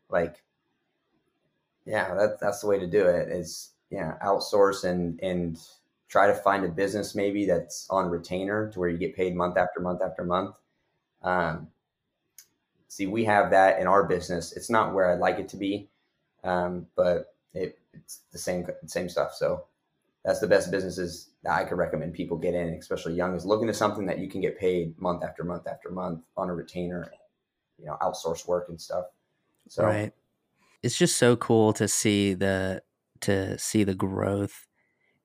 like, 0.10 0.42
yeah, 1.86 2.14
that 2.16 2.40
that's 2.40 2.62
the 2.62 2.68
way 2.68 2.80
to 2.80 2.88
do 2.88 3.06
it. 3.06 3.30
Is 3.30 3.72
yeah, 3.90 4.18
outsource 4.24 4.84
and 4.86 5.20
and 5.22 5.60
try 6.08 6.28
to 6.28 6.34
find 6.34 6.66
a 6.66 6.70
business 6.70 7.16
maybe 7.16 7.46
that's 7.46 7.88
on 7.90 8.10
retainer 8.10 8.70
to 8.72 8.80
where 8.80 8.90
you 8.90 8.98
get 8.98 9.16
paid 9.16 9.36
month 9.36 9.58
after 9.58 9.80
month 9.80 10.02
after 10.02 10.24
month. 10.24 10.56
Um, 11.24 11.68
see, 12.88 13.08
we 13.08 13.26
have 13.26 13.52
that 13.52 13.80
in 13.80 13.88
our 13.88 14.04
business. 14.04 14.54
It's 14.54 14.70
not 14.70 14.94
where 14.94 15.12
I'd 15.12 15.20
like 15.20 15.40
it 15.40 15.50
to 15.50 15.58
be, 15.58 15.90
um, 16.44 16.88
but 16.96 17.34
it, 17.54 17.78
it's 17.94 18.22
the 18.32 18.38
same 18.38 18.68
same 18.86 19.10
stuff. 19.10 19.34
So 19.34 19.66
that's 20.24 20.40
the 20.40 20.48
best 20.48 20.72
businesses 20.72 21.31
that 21.44 21.54
I 21.54 21.64
could 21.66 21.78
recommend 21.78 22.14
people 22.14 22.38
get 22.38 22.54
in, 22.54 22.70
especially 22.76 23.14
young, 23.14 23.36
is 23.36 23.46
looking 23.46 23.68
to 23.68 23.74
something 23.74 24.06
that 24.06 24.20
you 24.20 24.30
can 24.30 24.42
get 24.42 24.60
paid 24.60 25.00
month 25.02 25.24
after 25.24 25.44
month 25.44 25.68
after 25.68 25.90
month 25.90 26.24
on 26.38 26.50
a 26.50 26.54
retainer, 26.54 27.12
you 27.80 27.86
know, 27.86 27.98
outsource 28.02 28.48
work 28.48 28.68
and 28.70 28.80
stuff. 28.80 29.06
So 29.70 29.84
Right. 29.84 30.14
It's 30.84 30.98
just 30.98 31.18
so 31.18 31.36
cool 31.36 31.74
to 31.74 31.88
see 31.88 32.34
the 32.34 32.84
to 33.22 33.58
see 33.60 33.84
the 33.84 33.96
growth 33.96 34.68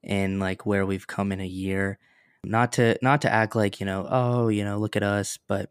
and 0.04 0.40
like 0.40 0.66
where 0.66 0.86
we've 0.86 1.06
come 1.06 1.32
in 1.32 1.40
a 1.40 1.46
year. 1.46 1.98
Not 2.44 2.72
to 2.74 2.98
not 3.02 3.22
to 3.22 3.32
act 3.32 3.56
like, 3.56 3.80
you 3.80 3.86
know, 3.86 4.06
oh, 4.10 4.48
you 4.48 4.64
know, 4.64 4.78
look 4.78 4.96
at 4.96 5.02
us, 5.02 5.38
but 5.48 5.70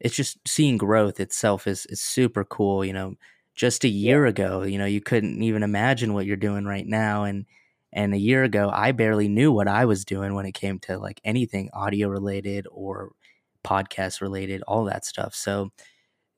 it's 0.00 0.16
just 0.16 0.38
seeing 0.48 0.78
growth 0.78 1.20
itself 1.20 1.66
is 1.66 1.86
is 1.86 2.00
super 2.02 2.44
cool, 2.44 2.84
you 2.84 2.92
know. 2.92 3.16
Just 3.54 3.84
a 3.84 3.88
yeah, 4.06 4.14
year 4.14 4.26
ago, 4.26 4.62
you 4.64 4.78
know, 4.78 4.86
you 4.86 5.00
couldn't 5.02 5.42
even 5.42 5.62
imagine 5.62 6.14
what 6.14 6.26
you're 6.26 6.36
doing 6.36 6.64
right 6.66 6.86
now 6.86 7.24
and 7.24 7.46
and 7.92 8.14
a 8.14 8.18
year 8.18 8.44
ago 8.44 8.70
I 8.72 8.92
barely 8.92 9.28
knew 9.28 9.52
what 9.52 9.68
I 9.68 9.84
was 9.84 10.04
doing 10.04 10.34
when 10.34 10.46
it 10.46 10.52
came 10.52 10.78
to 10.80 10.98
like 10.98 11.20
anything 11.24 11.70
audio 11.72 12.08
related 12.08 12.66
or 12.70 13.12
podcast 13.64 14.20
related, 14.20 14.62
all 14.62 14.84
that 14.84 15.04
stuff. 15.04 15.34
So 15.34 15.70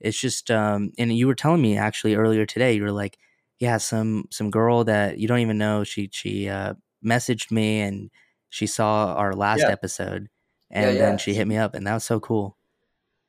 it's 0.00 0.20
just 0.20 0.50
um 0.50 0.92
and 0.98 1.16
you 1.16 1.26
were 1.26 1.34
telling 1.34 1.62
me 1.62 1.76
actually 1.76 2.14
earlier 2.14 2.46
today, 2.46 2.74
you 2.74 2.82
were 2.82 2.92
like, 2.92 3.18
yeah, 3.58 3.78
some 3.78 4.26
some 4.30 4.50
girl 4.50 4.84
that 4.84 5.18
you 5.18 5.28
don't 5.28 5.40
even 5.40 5.58
know, 5.58 5.84
she 5.84 6.10
she 6.12 6.48
uh 6.48 6.74
messaged 7.04 7.50
me 7.50 7.80
and 7.80 8.10
she 8.48 8.66
saw 8.66 9.14
our 9.14 9.34
last 9.34 9.60
yeah, 9.60 9.70
episode 9.70 10.28
yeah, 10.70 10.80
and 10.80 10.96
then 10.96 11.12
yeah. 11.12 11.16
she 11.16 11.34
hit 11.34 11.46
me 11.46 11.56
up 11.56 11.74
and 11.74 11.86
that 11.86 11.94
was 11.94 12.04
so 12.04 12.20
cool. 12.20 12.56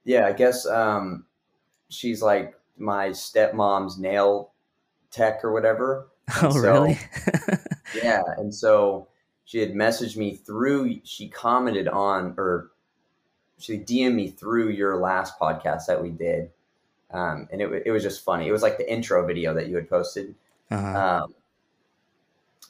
Yeah, 0.04 0.28
I 0.28 0.34
guess 0.34 0.66
um, 0.68 1.26
she's 1.90 2.22
like 2.22 2.54
my 2.78 3.10
stepmom's 3.10 3.98
nail 3.98 4.54
tech 5.12 5.44
or 5.44 5.52
whatever. 5.52 6.10
And 6.28 6.54
Oh, 6.56 6.60
really? 6.60 7.00
yeah. 8.04 8.22
And 8.38 8.54
so 8.54 9.08
she 9.46 9.60
had 9.60 9.74
messaged 9.74 10.18
me 10.18 10.36
through, 10.36 11.02
she 11.04 11.30
commented 11.30 11.88
on, 11.88 12.34
or 12.38 12.72
she 13.58 13.78
DM'd 13.78 14.16
me 14.16 14.30
through 14.30 14.70
your 14.70 14.98
last 14.98 15.40
podcast 15.40 15.86
that 15.88 16.02
we 16.02 16.10
did. 16.10 16.50
Um, 17.12 17.48
and 17.52 17.62
it, 17.62 17.84
it 17.86 17.92
was 17.92 18.04
just 18.04 18.26
funny. 18.26 18.48
It 18.48 18.52
was 18.52 18.64
like 18.64 18.78
the 18.78 18.92
intro 18.92 19.26
video 19.26 19.54
that 19.54 19.68
you 19.68 19.76
had 19.76 19.90
posted. 19.90 20.36
uh-huh. 20.72 21.24
Um, 21.24 21.36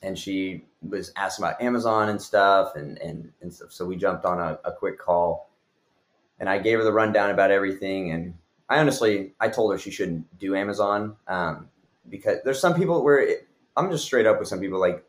and 0.04 0.20
she 0.20 0.66
was 0.88 1.12
asking 1.16 1.46
about 1.46 1.62
Amazon 1.62 2.10
and 2.10 2.22
stuff 2.22 2.76
and, 2.76 2.98
and, 3.00 3.32
and 3.42 3.52
stuff. 3.54 3.72
So 3.72 3.86
we 3.86 3.96
jumped 3.96 4.26
on 4.26 4.40
a, 4.40 4.60
a 4.66 4.72
quick 4.72 5.00
call 5.00 5.50
and 6.40 6.50
I 6.50 6.58
gave 6.60 6.78
her 6.78 6.84
the 6.84 6.92
rundown 6.92 7.32
about 7.32 7.52
everything. 7.52 8.12
And 8.12 8.36
I 8.70 8.80
honestly, 8.80 9.34
I 9.40 9.48
told 9.48 9.72
her 9.72 9.78
she 9.78 9.92
shouldn't 9.92 10.38
do 10.38 10.56
Amazon 10.56 11.16
um, 11.28 11.70
because 12.10 12.40
there's 12.44 12.60
some 12.60 12.76
people 12.76 13.04
where 13.04 13.20
it, 13.20 13.48
I'm 13.78 13.90
just 13.90 14.06
straight 14.06 14.26
up 14.26 14.40
with 14.40 14.48
some 14.48 14.60
people. 14.60 14.80
Like, 14.80 15.05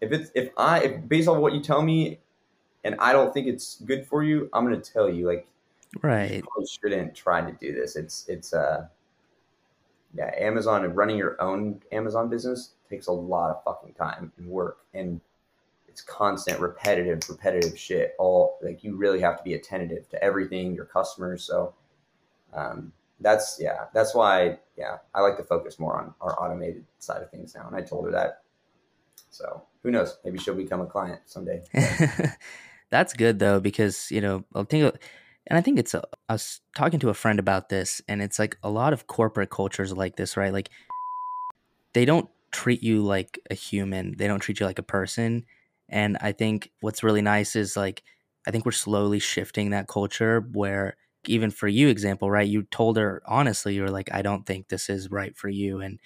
if 0.00 0.12
it's 0.12 0.30
if 0.34 0.50
I 0.56 0.80
if 0.80 1.08
based 1.08 1.28
on 1.28 1.40
what 1.40 1.52
you 1.52 1.60
tell 1.60 1.82
me, 1.82 2.20
and 2.84 2.96
I 2.98 3.12
don't 3.12 3.32
think 3.32 3.46
it's 3.46 3.80
good 3.82 4.06
for 4.06 4.22
you, 4.22 4.48
I'm 4.52 4.64
gonna 4.64 4.80
tell 4.80 5.08
you 5.08 5.26
like 5.26 5.48
Right. 6.02 6.42
You 6.44 6.66
shouldn't 6.66 7.14
try 7.14 7.40
to 7.40 7.52
do 7.52 7.72
this. 7.72 7.96
It's 7.96 8.26
it's 8.28 8.52
uh 8.52 8.86
yeah, 10.14 10.30
Amazon 10.38 10.84
and 10.84 10.96
running 10.96 11.16
your 11.16 11.40
own 11.40 11.82
Amazon 11.92 12.28
business 12.30 12.72
takes 12.88 13.06
a 13.06 13.12
lot 13.12 13.50
of 13.50 13.62
fucking 13.64 13.94
time 13.94 14.32
and 14.38 14.46
work 14.46 14.78
and 14.94 15.20
it's 15.88 16.00
constant 16.00 16.60
repetitive 16.60 17.20
repetitive 17.28 17.78
shit 17.78 18.14
all 18.18 18.58
like 18.62 18.84
you 18.84 18.96
really 18.96 19.20
have 19.20 19.36
to 19.36 19.42
be 19.42 19.54
attentive 19.54 20.08
to 20.08 20.22
everything 20.22 20.74
your 20.74 20.84
customers 20.84 21.42
so 21.44 21.74
um, 22.54 22.92
that's 23.20 23.58
yeah 23.60 23.86
that's 23.92 24.14
why 24.14 24.56
yeah 24.76 24.98
i 25.14 25.20
like 25.20 25.36
to 25.36 25.42
focus 25.42 25.78
more 25.78 25.98
on 25.98 26.14
our 26.20 26.40
automated 26.40 26.84
side 26.98 27.22
of 27.22 27.30
things 27.30 27.54
now 27.54 27.66
and 27.66 27.74
i 27.74 27.80
told 27.80 28.04
her 28.04 28.12
that 28.12 28.42
so 29.36 29.62
who 29.82 29.90
knows 29.90 30.18
maybe 30.24 30.38
she'll 30.38 30.54
become 30.54 30.80
a 30.80 30.86
client 30.86 31.20
someday 31.26 31.62
That's 32.90 33.14
good 33.14 33.38
though 33.38 33.60
because, 33.60 34.10
you 34.10 34.20
know, 34.20 34.44
I 34.54 34.62
think 34.64 34.94
and 35.48 35.56
I 35.56 35.60
think 35.60 35.78
it's 35.78 35.94
a, 35.94 36.02
I 36.28 36.34
was 36.34 36.60
talking 36.76 37.00
to 37.00 37.08
a 37.08 37.14
friend 37.14 37.38
about 37.38 37.68
this 37.68 38.00
and 38.08 38.22
it's 38.22 38.38
like 38.38 38.56
a 38.62 38.70
lot 38.70 38.92
of 38.92 39.06
corporate 39.06 39.50
cultures 39.50 39.92
like 39.92 40.16
this, 40.16 40.36
right? 40.36 40.52
Like 40.52 40.70
they 41.94 42.04
don't 42.04 42.28
treat 42.52 42.82
you 42.82 43.02
like 43.02 43.38
a 43.50 43.54
human. 43.54 44.16
They 44.16 44.26
don't 44.26 44.40
treat 44.40 44.60
you 44.60 44.66
like 44.66 44.78
a 44.78 44.84
person. 44.84 45.44
And 45.88 46.16
I 46.20 46.32
think 46.32 46.70
what's 46.80 47.02
really 47.02 47.22
nice 47.22 47.56
is 47.56 47.76
like 47.76 48.02
I 48.46 48.52
think 48.52 48.64
we're 48.64 48.72
slowly 48.72 49.18
shifting 49.18 49.70
that 49.70 49.88
culture 49.88 50.48
where 50.52 50.96
even 51.26 51.50
for 51.50 51.66
you 51.66 51.88
example, 51.88 52.30
right? 52.30 52.46
You 52.46 52.62
told 52.64 52.96
her 52.96 53.20
honestly, 53.26 53.74
you 53.74 53.82
were 53.82 53.90
like, 53.90 54.12
I 54.12 54.22
don't 54.22 54.46
think 54.46 54.68
this 54.68 54.88
is 54.88 55.10
right 55.10 55.36
for 55.36 55.48
you. 55.48 55.80
And 55.80 55.98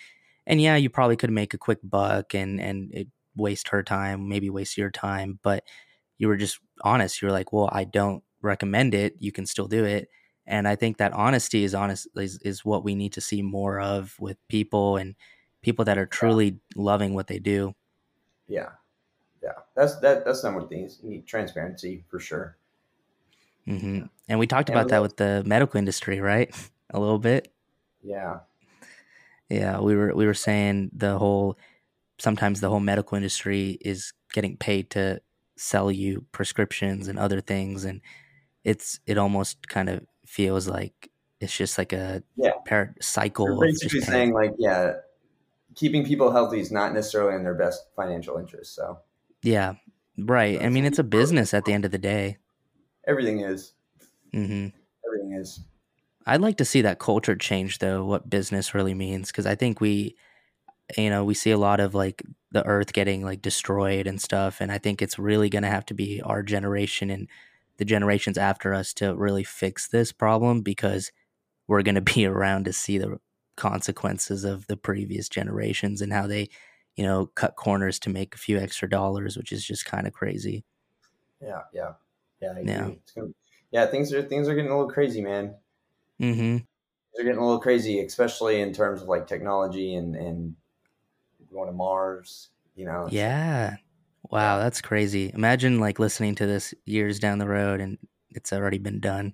and 0.47 0.61
yeah, 0.61 0.77
you 0.77 0.89
probably 0.89 1.17
could 1.17 1.31
make 1.31 1.53
a 1.53 1.59
quick 1.59 1.81
buck 1.85 2.35
and 2.35 2.59
and 2.59 2.91
it 2.95 3.09
waste 3.37 3.69
her 3.69 3.83
time, 3.83 4.29
maybe 4.29 4.51
waste 4.51 4.77
your 4.77 4.91
time, 4.91 5.39
but 5.43 5.65
you 6.19 6.29
were 6.29 6.37
just 6.37 6.59
honest. 6.83 7.21
You 7.21 7.29
were 7.29 7.33
like, 7.33 7.53
well, 7.53 7.69
I 7.73 7.85
don't 7.85 8.23
recommend 8.43 8.95
it. 8.95 9.17
You 9.19 9.33
can 9.33 9.47
still 9.47 9.67
do 9.67 9.85
it. 9.85 10.09
And 10.47 10.67
I 10.67 10.77
think 10.77 10.99
that 10.99 11.13
honesty 11.13 11.65
is 11.65 11.75
honest 11.75 12.09
is, 12.17 12.39
is 12.43 12.65
what 12.65 12.85
we 12.85 12.95
need 12.95 13.13
to 13.15 13.21
see 13.21 13.43
more 13.43 13.81
of 13.81 14.17
with 14.19 14.37
people 14.49 14.97
and 14.97 15.15
people 15.63 15.85
that 15.85 15.99
are 15.99 16.07
truly 16.07 16.47
yeah. 16.47 16.53
loving 16.77 17.15
what 17.15 17.27
they 17.27 17.39
do. 17.39 17.75
Yeah. 18.49 18.71
Yeah. 19.43 19.53
That's 19.77 19.99
that 20.01 20.25
that's 20.25 20.43
number 20.43 20.61
one 20.61 20.69
thing. 20.69 20.91
You 21.03 21.11
need 21.11 21.27
transparency 21.27 22.05
for 22.09 22.19
sure. 22.19 22.57
Mm-hmm. 23.67 24.07
And 24.29 24.39
we 24.39 24.47
talked 24.47 24.71
and 24.71 24.79
about 24.79 24.89
that 24.89 25.03
with 25.03 25.17
the 25.17 25.43
medical 25.47 25.79
industry, 25.79 26.21
right? 26.21 26.55
a 26.91 26.99
little 26.99 27.19
bit. 27.19 27.53
Yeah. 28.03 28.41
Yeah, 29.49 29.81
we 29.81 29.97
were 29.97 30.15
we 30.15 30.27
were 30.27 30.35
saying 30.35 30.91
the 30.95 31.19
whole 31.19 31.59
sometimes 32.21 32.61
the 32.61 32.69
whole 32.69 32.81
medical 32.81 33.17
industry 33.17 33.79
is 33.81 34.13
getting 34.33 34.57
paid 34.57 34.91
to 34.91 35.21
sell 35.57 35.91
you 35.91 36.25
prescriptions 36.33 37.09
and 37.09 37.19
other 37.19 37.41
things 37.41 37.85
and 37.85 38.01
it's 38.65 39.01
it 39.07 39.19
almost 39.19 39.69
kind 39.69 39.89
of 39.89 40.05
feels 40.27 40.69
like 40.69 41.11
it's 41.41 41.57
just 41.57 41.79
like 41.79 41.93
a 41.93 42.23
yeah. 42.37 42.53
par- 42.67 42.95
cycle 43.01 43.47
You're 43.47 43.61
basically 43.61 44.01
saying 44.01 44.33
like 44.33 44.53
yeah 44.59 44.95
keeping 45.75 46.05
people 46.05 46.31
healthy 46.31 46.61
is 46.61 46.71
not 46.71 46.95
necessarily 46.95 47.35
in 47.35 47.43
their 47.43 47.55
best 47.55 47.85
financial 47.97 48.39
interest 48.39 48.75
so. 48.75 48.99
Yeah 49.43 49.75
right 50.19 50.63
i 50.63 50.69
mean 50.69 50.85
it's 50.85 50.99
a 50.99 51.05
business 51.05 51.55
at 51.55 51.65
the 51.65 51.73
end 51.73 51.85
of 51.85 51.91
the 51.91 51.99
day. 51.99 52.37
Everything 53.07 53.41
is. 53.41 53.73
Mm-hmm. 54.35 54.69
everything 55.07 55.33
is. 55.33 55.61
I'd 56.27 56.43
like 56.43 56.59
to 56.59 56.65
see 56.65 56.83
that 56.83 56.99
culture 56.99 57.35
change 57.35 57.79
though 57.79 58.05
what 58.05 58.31
business 58.31 58.75
really 58.75 58.95
means 58.95 59.29
because 59.29 59.47
i 59.47 59.55
think 59.55 59.81
we 59.81 60.17
you 60.97 61.11
know 61.11 61.25
we 61.25 61.35
see 61.35 61.51
a 61.51 61.59
lot 61.59 61.81
of 61.81 61.95
like 61.95 62.23
the 62.53 62.65
earth 62.67 62.93
getting 62.93 63.25
like 63.25 63.43
destroyed 63.43 64.07
and 64.07 64.21
stuff 64.21 64.61
and 64.61 64.73
i 64.73 64.79
think 64.79 65.01
it's 65.01 65.19
really 65.19 65.49
going 65.49 65.63
to 65.63 65.69
have 65.69 65.87
to 65.87 65.95
be 65.95 66.21
our 66.23 66.43
generation 66.43 67.11
and 67.11 67.29
the 67.81 67.85
generations 67.85 68.37
after 68.37 68.75
us 68.75 68.93
to 68.93 69.15
really 69.15 69.43
fix 69.43 69.89
this 69.89 70.13
problem 70.13 70.61
because 70.61 71.11
we're 71.67 71.83
going 71.83 71.95
to 71.95 72.01
be 72.01 72.27
around 72.27 72.67
to 72.67 72.73
see 72.73 72.99
the 72.99 73.19
consequences 73.57 74.45
of 74.45 74.67
the 74.69 74.77
previous 74.77 75.29
generations 75.29 76.01
and 76.01 76.13
how 76.13 76.27
they 76.27 76.49
you 76.97 77.05
know 77.05 77.27
cut 77.27 77.57
corners 77.57 77.99
to 77.99 78.11
make 78.11 78.35
a 78.35 78.39
few 78.39 78.59
extra 78.59 78.89
dollars 78.89 79.37
which 79.37 79.53
is 79.53 79.65
just 79.65 79.85
kind 79.85 80.07
of 80.07 80.13
crazy. 80.13 80.65
Yeah 81.41 81.63
yeah. 81.73 81.93
Yeah 82.41 82.55
yeah. 82.63 82.91
gonna, 83.15 83.29
yeah 83.71 83.87
things 83.87 84.13
are 84.13 84.23
things 84.23 84.49
are 84.49 84.55
getting 84.55 84.71
a 84.71 84.75
little 84.75 84.91
crazy 84.91 85.21
man. 85.21 85.55
Mm-hmm. 86.21 86.59
They're 87.15 87.25
getting 87.25 87.39
a 87.41 87.45
little 87.45 87.61
crazy 87.61 88.01
especially 88.01 88.61
in 88.61 88.73
terms 88.73 89.03
of 89.03 89.09
like 89.09 89.27
technology 89.27 89.95
and 89.95 90.17
and 90.17 90.57
going 91.53 91.69
to 91.69 91.73
Mars, 91.73 92.51
you 92.75 92.85
know. 92.85 93.09
Yeah. 93.11 93.77
Wow, 94.31 94.59
that's 94.59 94.81
crazy. 94.81 95.31
Imagine 95.35 95.81
like 95.81 95.99
listening 95.99 96.35
to 96.37 96.47
this 96.47 96.75
years 96.85 97.19
down 97.19 97.39
the 97.39 97.49
road 97.49 97.81
and 97.81 97.99
it's 98.31 98.53
already 98.53 98.79
been 98.79 99.01
done. 99.01 99.33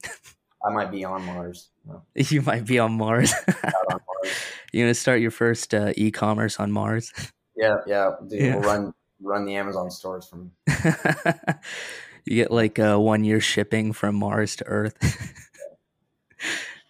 I 0.65 0.71
might 0.73 0.91
be 0.91 1.05
on 1.05 1.25
Mars. 1.25 1.71
You 2.15 2.43
might 2.47 2.65
be 2.65 2.79
on 2.79 2.93
Mars. 2.93 3.33
on 3.49 3.73
Mars. 3.91 4.35
You're 4.73 4.87
gonna 4.87 4.95
start 4.95 5.21
your 5.21 5.31
first 5.31 5.75
uh, 5.75 5.93
e-commerce 5.97 6.59
on 6.59 6.73
Mars. 6.73 7.13
Yeah, 7.57 7.77
yeah. 7.87 8.13
Dude, 8.29 8.41
yeah. 8.41 8.57
We'll 8.57 8.65
run 8.65 8.95
run 9.23 9.45
the 9.45 9.55
Amazon 9.55 9.91
stores 9.91 10.27
from. 10.27 10.51
you 12.25 12.37
get 12.37 12.51
like 12.51 12.79
uh, 12.79 12.99
one 12.99 13.25
year 13.25 13.41
shipping 13.41 13.93
from 13.93 14.17
Mars 14.17 14.57
to 14.57 14.67
Earth. 14.67 14.97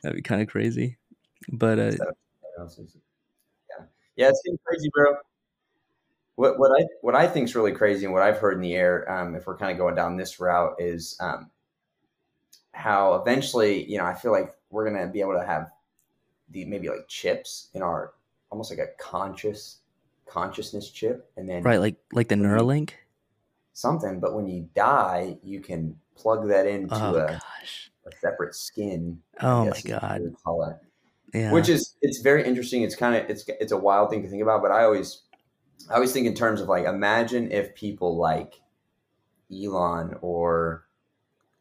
That'd 0.03 0.17
be 0.17 0.23
kind 0.23 0.43
of 0.43 0.49
crazy, 0.49 0.99
but 1.53 1.79
uh, 1.79 1.93
yeah, 4.16 4.29
it's 4.29 4.42
seems 4.44 4.59
crazy, 4.64 4.90
bro. 4.92 5.14
What 6.37 6.59
what 6.59 6.70
I 6.79 6.85
what 7.00 7.14
I 7.14 7.26
think 7.26 7.48
is 7.48 7.55
really 7.55 7.72
crazy 7.72 8.05
and 8.05 8.12
what 8.12 8.22
I've 8.22 8.38
heard 8.38 8.55
in 8.55 8.61
the 8.61 8.74
air, 8.74 9.11
um, 9.11 9.35
if 9.35 9.46
we're 9.46 9.57
kind 9.57 9.72
of 9.72 9.79
going 9.79 9.94
down 9.94 10.16
this 10.16 10.40
route, 10.40 10.74
is 10.79 11.16
um, 11.20 11.50
how 12.72 13.14
eventually, 13.14 13.85
you 13.90 13.98
know, 13.98 14.05
I 14.05 14.14
feel 14.14 14.33
like 14.33 14.55
we're 14.70 14.90
gonna 14.90 15.07
be 15.07 15.20
able 15.20 15.35
to 15.35 15.46
have 15.46 15.70
the 16.50 16.64
maybe 16.64 16.88
like 16.88 17.09
chips 17.09 17.68
in 17.74 17.83
our 17.83 18.12
almost 18.50 18.70
like 18.70 18.79
a 18.79 18.88
conscious 18.98 19.79
consciousness 20.26 20.90
chip, 20.90 21.31
and 21.37 21.48
then 21.48 21.62
right, 21.62 21.81
like 21.81 21.96
like 22.12 22.29
the 22.29 22.35
Neuralink, 22.35 22.90
something. 23.72 24.20
But 24.20 24.35
when 24.35 24.46
you 24.46 24.68
die, 24.74 25.38
you 25.42 25.61
can 25.61 25.96
plug 26.16 26.48
that 26.48 26.66
into 26.66 26.94
oh, 26.94 27.16
a, 27.16 27.40
a, 28.07 28.12
separate 28.20 28.55
skin. 28.55 29.20
Oh 29.40 29.66
my 29.66 29.81
god! 29.81 30.22
Yeah. 31.35 31.53
which 31.53 31.69
is 31.69 31.97
it's 32.03 32.21
very 32.21 32.47
interesting. 32.47 32.83
It's 32.83 32.97
kind 32.97 33.17
of 33.17 33.29
it's 33.29 33.45
it's 33.49 33.73
a 33.73 33.77
wild 33.77 34.11
thing 34.11 34.23
to 34.23 34.29
think 34.29 34.43
about, 34.43 34.62
but 34.62 34.71
I 34.71 34.85
always 34.85 35.23
I 35.91 35.95
always 35.95 36.12
think 36.12 36.27
in 36.27 36.35
terms 36.35 36.61
of 36.61 36.69
like 36.69 36.85
imagine 36.85 37.51
if 37.51 37.75
people 37.75 38.17
like 38.17 38.61
Elon 39.53 40.17
or 40.21 40.87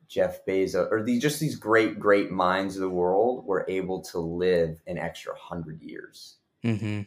Jeff 0.07 0.45
Bezos 0.45 0.91
or 0.91 1.03
these 1.03 1.21
just 1.21 1.39
these 1.39 1.55
great 1.55 1.99
great 1.99 2.31
minds 2.31 2.75
of 2.75 2.81
the 2.81 2.89
world 2.89 3.45
were 3.45 3.65
able 3.67 4.01
to 4.03 4.19
live 4.19 4.79
an 4.87 4.97
extra 4.97 5.33
hundred 5.37 5.81
years. 5.81 6.35
Mm-hmm. 6.63 7.01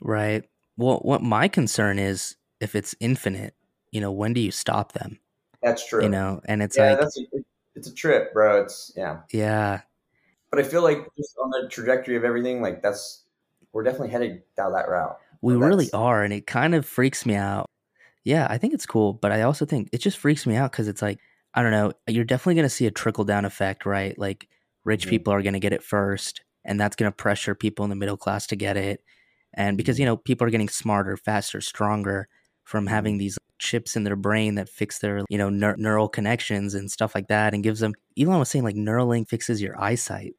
Right. 0.00 0.48
Well, 0.76 0.98
what 0.98 1.22
my 1.22 1.48
concern 1.48 1.98
is 1.98 2.36
if 2.60 2.74
it's 2.74 2.94
infinite, 3.00 3.54
you 3.90 4.00
know, 4.00 4.12
when 4.12 4.32
do 4.32 4.40
you 4.40 4.50
stop 4.50 4.92
them? 4.92 5.18
That's 5.62 5.86
true. 5.86 6.02
You 6.02 6.08
know, 6.08 6.40
and 6.44 6.62
it's 6.62 6.76
yeah, 6.76 6.90
like 6.90 7.00
that's 7.00 7.18
a, 7.18 7.22
it's 7.74 7.88
a 7.88 7.94
trip, 7.94 8.32
bro. 8.32 8.62
It's 8.62 8.92
yeah, 8.96 9.20
yeah. 9.32 9.80
But 10.56 10.64
I 10.64 10.68
feel 10.68 10.82
like 10.82 11.06
just 11.18 11.36
on 11.36 11.50
the 11.50 11.68
trajectory 11.68 12.16
of 12.16 12.24
everything, 12.24 12.62
like 12.62 12.80
that's 12.80 13.24
we're 13.74 13.82
definitely 13.82 14.08
headed 14.08 14.42
down 14.56 14.72
that 14.72 14.88
route. 14.88 15.18
We 15.42 15.54
really 15.54 15.90
are, 15.92 16.24
and 16.24 16.32
it 16.32 16.46
kind 16.46 16.74
of 16.74 16.86
freaks 16.86 17.26
me 17.26 17.34
out. 17.34 17.66
Yeah, 18.24 18.46
I 18.48 18.56
think 18.56 18.72
it's 18.72 18.86
cool, 18.86 19.12
but 19.12 19.32
I 19.32 19.42
also 19.42 19.66
think 19.66 19.90
it 19.92 19.98
just 19.98 20.16
freaks 20.16 20.46
me 20.46 20.56
out 20.56 20.72
because 20.72 20.88
it's 20.88 21.02
like 21.02 21.18
I 21.52 21.62
don't 21.62 21.72
know. 21.72 21.92
You're 22.06 22.24
definitely 22.24 22.54
going 22.54 22.64
to 22.64 22.74
see 22.74 22.86
a 22.86 22.90
trickle 22.90 23.24
down 23.24 23.44
effect, 23.44 23.84
right? 23.84 24.18
Like 24.18 24.48
rich 24.86 25.02
mm-hmm. 25.02 25.10
people 25.10 25.34
are 25.34 25.42
going 25.42 25.52
to 25.52 25.60
get 25.60 25.74
it 25.74 25.82
first, 25.82 26.40
and 26.64 26.80
that's 26.80 26.96
going 26.96 27.12
to 27.12 27.14
pressure 27.14 27.54
people 27.54 27.84
in 27.84 27.90
the 27.90 27.94
middle 27.94 28.16
class 28.16 28.46
to 28.46 28.56
get 28.56 28.78
it. 28.78 29.04
And 29.52 29.76
because 29.76 29.98
you 29.98 30.04
mm-hmm. 30.04 30.12
know 30.12 30.16
people 30.16 30.46
are 30.46 30.50
getting 30.50 30.70
smarter, 30.70 31.18
faster, 31.18 31.60
stronger 31.60 32.28
from 32.64 32.86
mm-hmm. 32.86 32.94
having 32.94 33.18
these 33.18 33.36
chips 33.58 33.94
in 33.94 34.04
their 34.04 34.16
brain 34.16 34.54
that 34.54 34.70
fix 34.70 35.00
their 35.00 35.20
you 35.28 35.36
know 35.36 35.50
neur- 35.50 35.76
neural 35.76 36.08
connections 36.08 36.74
and 36.74 36.90
stuff 36.90 37.14
like 37.14 37.28
that 37.28 37.52
and 37.52 37.62
gives 37.62 37.80
them 37.80 37.92
elon 38.18 38.38
was 38.38 38.48
saying 38.48 38.64
like 38.64 38.74
neuralink 38.74 39.28
fixes 39.28 39.60
your 39.62 39.78
eyesight 39.78 40.34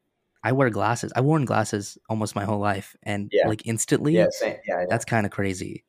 i 0.48 0.52
wear 0.52 0.70
glasses 0.70 1.12
i've 1.16 1.24
worn 1.24 1.44
glasses 1.44 1.98
almost 2.08 2.34
my 2.34 2.44
whole 2.44 2.58
life 2.58 2.96
and 3.02 3.30
yeah. 3.32 3.46
like 3.48 3.62
instantly 3.66 4.14
yeah, 4.14 4.26
same. 4.30 4.56
yeah, 4.66 4.80
yeah. 4.80 4.86
that's 4.88 5.04
kind 5.04 5.26
of 5.26 5.32
crazy 5.32 5.84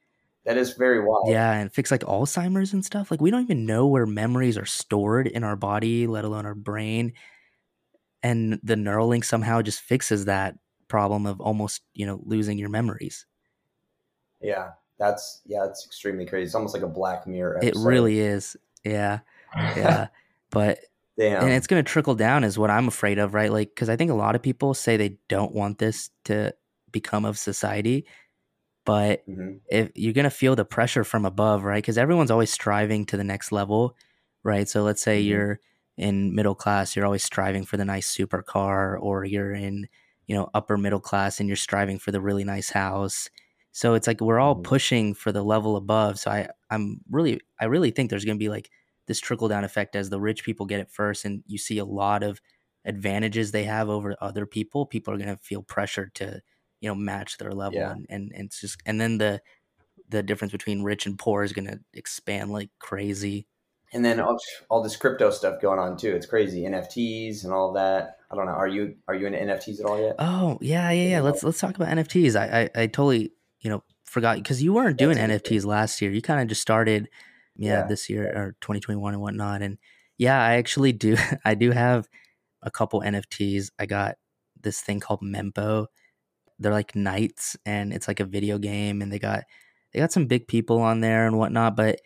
that 0.45 0.58
is 0.58 0.74
very 0.74 1.04
wild 1.04 1.28
yeah 1.28 1.54
and 1.54 1.72
fix 1.72 1.91
like 1.91 2.02
alzheimer's 2.02 2.74
and 2.74 2.86
stuff 2.86 3.12
like 3.12 3.22
we 3.22 3.32
don't 3.32 3.43
even 3.43 3.65
know 3.65 3.88
where 3.88 4.06
memories 4.06 4.58
are 4.58 4.65
stored 4.65 5.28
in 5.28 5.43
our 5.43 5.56
body 5.56 6.08
let 6.08 6.26
alone 6.26 6.45
our 6.45 6.56
brain 6.56 7.13
and 8.22 8.60
the 8.63 8.76
neuralink 8.76 9.24
somehow 9.24 9.62
just 9.62 9.80
fixes 9.80 10.26
that 10.26 10.56
problem 10.88 11.26
of 11.26 11.39
almost 11.39 11.82
you 11.93 12.06
know 12.06 12.19
losing 12.24 12.58
your 12.58 12.69
memories 12.69 13.26
yeah 14.41 14.69
that's 15.00 15.41
yeah, 15.45 15.65
it's 15.65 15.86
extremely 15.86 16.26
crazy. 16.26 16.45
It's 16.45 16.56
almost 16.56 16.74
like 16.74 16.84
a 16.84 16.88
Black 16.88 17.26
Mirror. 17.26 17.58
Episode. 17.58 17.80
It 17.80 17.88
really 17.88 18.19
is. 18.19 18.58
Yeah, 18.84 19.19
yeah. 19.56 20.08
but 20.52 20.80
Damn. 21.19 21.43
and 21.43 21.51
it's 21.51 21.67
going 21.67 21.84
to 21.84 21.91
trickle 21.91 22.15
down, 22.15 22.43
is 22.43 22.58
what 22.58 22.69
I'm 22.69 22.88
afraid 22.88 23.19
of, 23.19 23.34
right? 23.34 23.51
Like, 23.51 23.69
because 23.69 23.89
I 23.89 23.95
think 23.95 24.12
a 24.12 24.15
lot 24.15 24.36
of 24.36 24.41
people 24.41 24.73
say 24.73 24.97
they 24.97 25.17
don't 25.27 25.53
want 25.53 25.77
this 25.77 26.10
to 26.25 26.53
become 26.91 27.25
of 27.25 27.38
society, 27.38 28.05
but 28.86 29.27
mm-hmm. 29.27 29.58
if 29.69 29.91
you're 29.95 30.13
going 30.13 30.23
to 30.23 30.29
feel 30.29 30.55
the 30.55 30.65
pressure 30.65 31.03
from 31.03 31.25
above, 31.25 31.63
right? 31.63 31.84
Because 31.84 31.97
everyone's 31.97 32.32
always 32.32 32.51
striving 32.51 33.05
to 33.07 33.17
the 33.17 33.24
next 33.24 33.51
level, 33.51 33.95
right? 34.43 34.67
So 34.67 34.84
let's 34.84 35.03
say 35.03 35.20
mm-hmm. 35.20 35.30
you're 35.30 35.59
in 35.97 36.34
middle 36.34 36.55
class, 36.55 36.95
you're 36.95 37.05
always 37.05 37.24
striving 37.24 37.65
for 37.65 37.78
the 37.78 37.86
nice 37.86 38.15
supercar, 38.15 38.97
or 38.99 39.26
you're 39.26 39.53
in 39.53 39.88
you 40.28 40.36
know 40.36 40.49
upper 40.53 40.78
middle 40.78 40.99
class 40.99 41.39
and 41.39 41.49
you're 41.49 41.55
striving 41.55 41.97
for 41.97 42.11
the 42.11 42.22
really 42.22 42.43
nice 42.43 42.70
house 42.70 43.30
so 43.72 43.93
it's 43.93 44.07
like 44.07 44.22
we're 44.22 44.39
all 44.39 44.55
mm-hmm. 44.55 44.63
pushing 44.63 45.13
for 45.13 45.32
the 45.32 45.43
level 45.43 45.76
above. 45.76 46.20
So 46.20 46.32
I 46.32 46.49
I'm 46.70 47.01
really 47.09 47.39
I 47.59 47.65
really 47.65 47.91
think 47.91 48.09
there's 48.09 48.26
going 48.26 48.38
to 48.38 48.43
be 48.43 48.49
like 48.49 48.70
this 49.10 49.20
trickle 49.20 49.47
down 49.47 49.64
effect 49.64 49.95
as 49.95 50.10
the 50.10 50.20
rich 50.20 50.43
people 50.43 50.68
get 50.68 50.80
it 50.80 50.91
first 50.91 51.26
and 51.26 51.43
you 51.47 51.57
see 51.57 51.80
a 51.80 51.84
lot 51.86 52.22
of 52.22 52.39
advantages 52.86 53.51
they 53.51 53.64
have 53.64 53.89
over 53.89 54.16
other 54.22 54.45
people. 54.45 54.86
People 54.86 55.14
are 55.14 55.18
going 55.18 55.36
to 55.36 55.41
feel 55.41 55.64
pressured 55.64 56.14
to 56.16 56.41
you 56.80 56.88
know 56.88 56.95
match 56.95 57.38
their 57.38 57.51
level 57.51 57.80
yeah. 57.80 57.91
and, 57.91 58.05
and 58.10 58.32
and 58.34 58.45
it's 58.45 58.62
just 58.62 58.82
and 58.86 59.01
then 59.01 59.18
the 59.18 59.41
the 60.07 60.24
difference 60.24 60.51
between 60.51 60.84
rich 60.84 61.05
and 61.05 61.20
poor 61.20 61.43
is 61.43 61.51
going 61.53 61.68
to 61.68 61.80
expand 61.93 62.51
like 62.51 62.70
crazy. 62.80 63.47
And 63.91 64.05
then 64.05 64.20
all, 64.20 64.38
all 64.70 64.84
this 64.84 64.95
crypto 64.95 65.32
stuff 65.32 65.60
going 65.60 65.80
on 65.80 65.97
too. 65.97 66.16
It's 66.16 66.28
crazy. 66.28 66.62
NFTs 66.62 67.43
and 67.43 67.51
all 67.51 67.74
that. 67.74 68.18
I 68.32 68.36
don't 68.36 68.45
know. 68.45 68.51
Are 68.51 68.68
you 68.68 68.95
are 69.07 69.16
you 69.16 69.26
into 69.26 69.39
NFTs 69.39 69.80
at 69.80 69.86
all 69.88 69.99
yet? 69.99 70.16
Oh 70.20 70.60
yeah, 70.62 70.91
yeah, 70.91 71.10
yeah. 71.10 71.22
Let's 71.22 71.43
let's 71.43 71.60
talk 71.60 71.76
about 71.76 71.89
NFTs. 71.89 72.36
I 72.36 72.62
I, 72.62 72.84
I 72.84 72.88
totally 72.88 73.34
you 73.62 73.70
know, 73.70 73.84
forgot 74.05 74.38
because 74.38 74.64
you 74.64 74.74
weren't 74.74 74.97
doing 74.97 75.18
NFTs 75.18 75.66
last 75.66 76.01
year. 76.01 76.12
You 76.12 76.22
kind 76.22 76.41
of 76.41 76.47
just 76.47 76.62
started, 76.62 77.10
yeah, 77.60 77.82
Yeah. 77.82 77.88
this 77.88 78.10
year 78.10 78.26
or 78.36 78.55
2021 78.62 79.14
and 79.14 79.22
whatnot. 79.22 79.62
And 79.62 79.78
yeah, 80.18 80.41
I 80.43 80.55
actually 80.55 80.93
do. 80.93 81.18
I 81.45 81.55
do 81.55 81.72
have 81.72 82.07
a 82.64 82.72
couple 82.72 83.03
NFTs. 83.03 83.72
I 83.80 83.86
got 83.88 84.16
this 84.62 84.82
thing 84.82 84.99
called 85.01 85.22
Mempo. 85.24 85.88
They're 86.60 86.72
like 86.74 86.95
knights, 86.95 87.55
and 87.66 87.93
it's 87.93 88.07
like 88.07 88.20
a 88.20 88.26
video 88.26 88.57
game, 88.57 89.01
and 89.01 89.12
they 89.12 89.20
got 89.20 89.43
they 89.93 89.99
got 89.99 90.12
some 90.12 90.28
big 90.28 90.47
people 90.47 90.82
on 90.82 90.99
there 91.01 91.26
and 91.28 91.38
whatnot. 91.38 91.76
But 91.78 92.01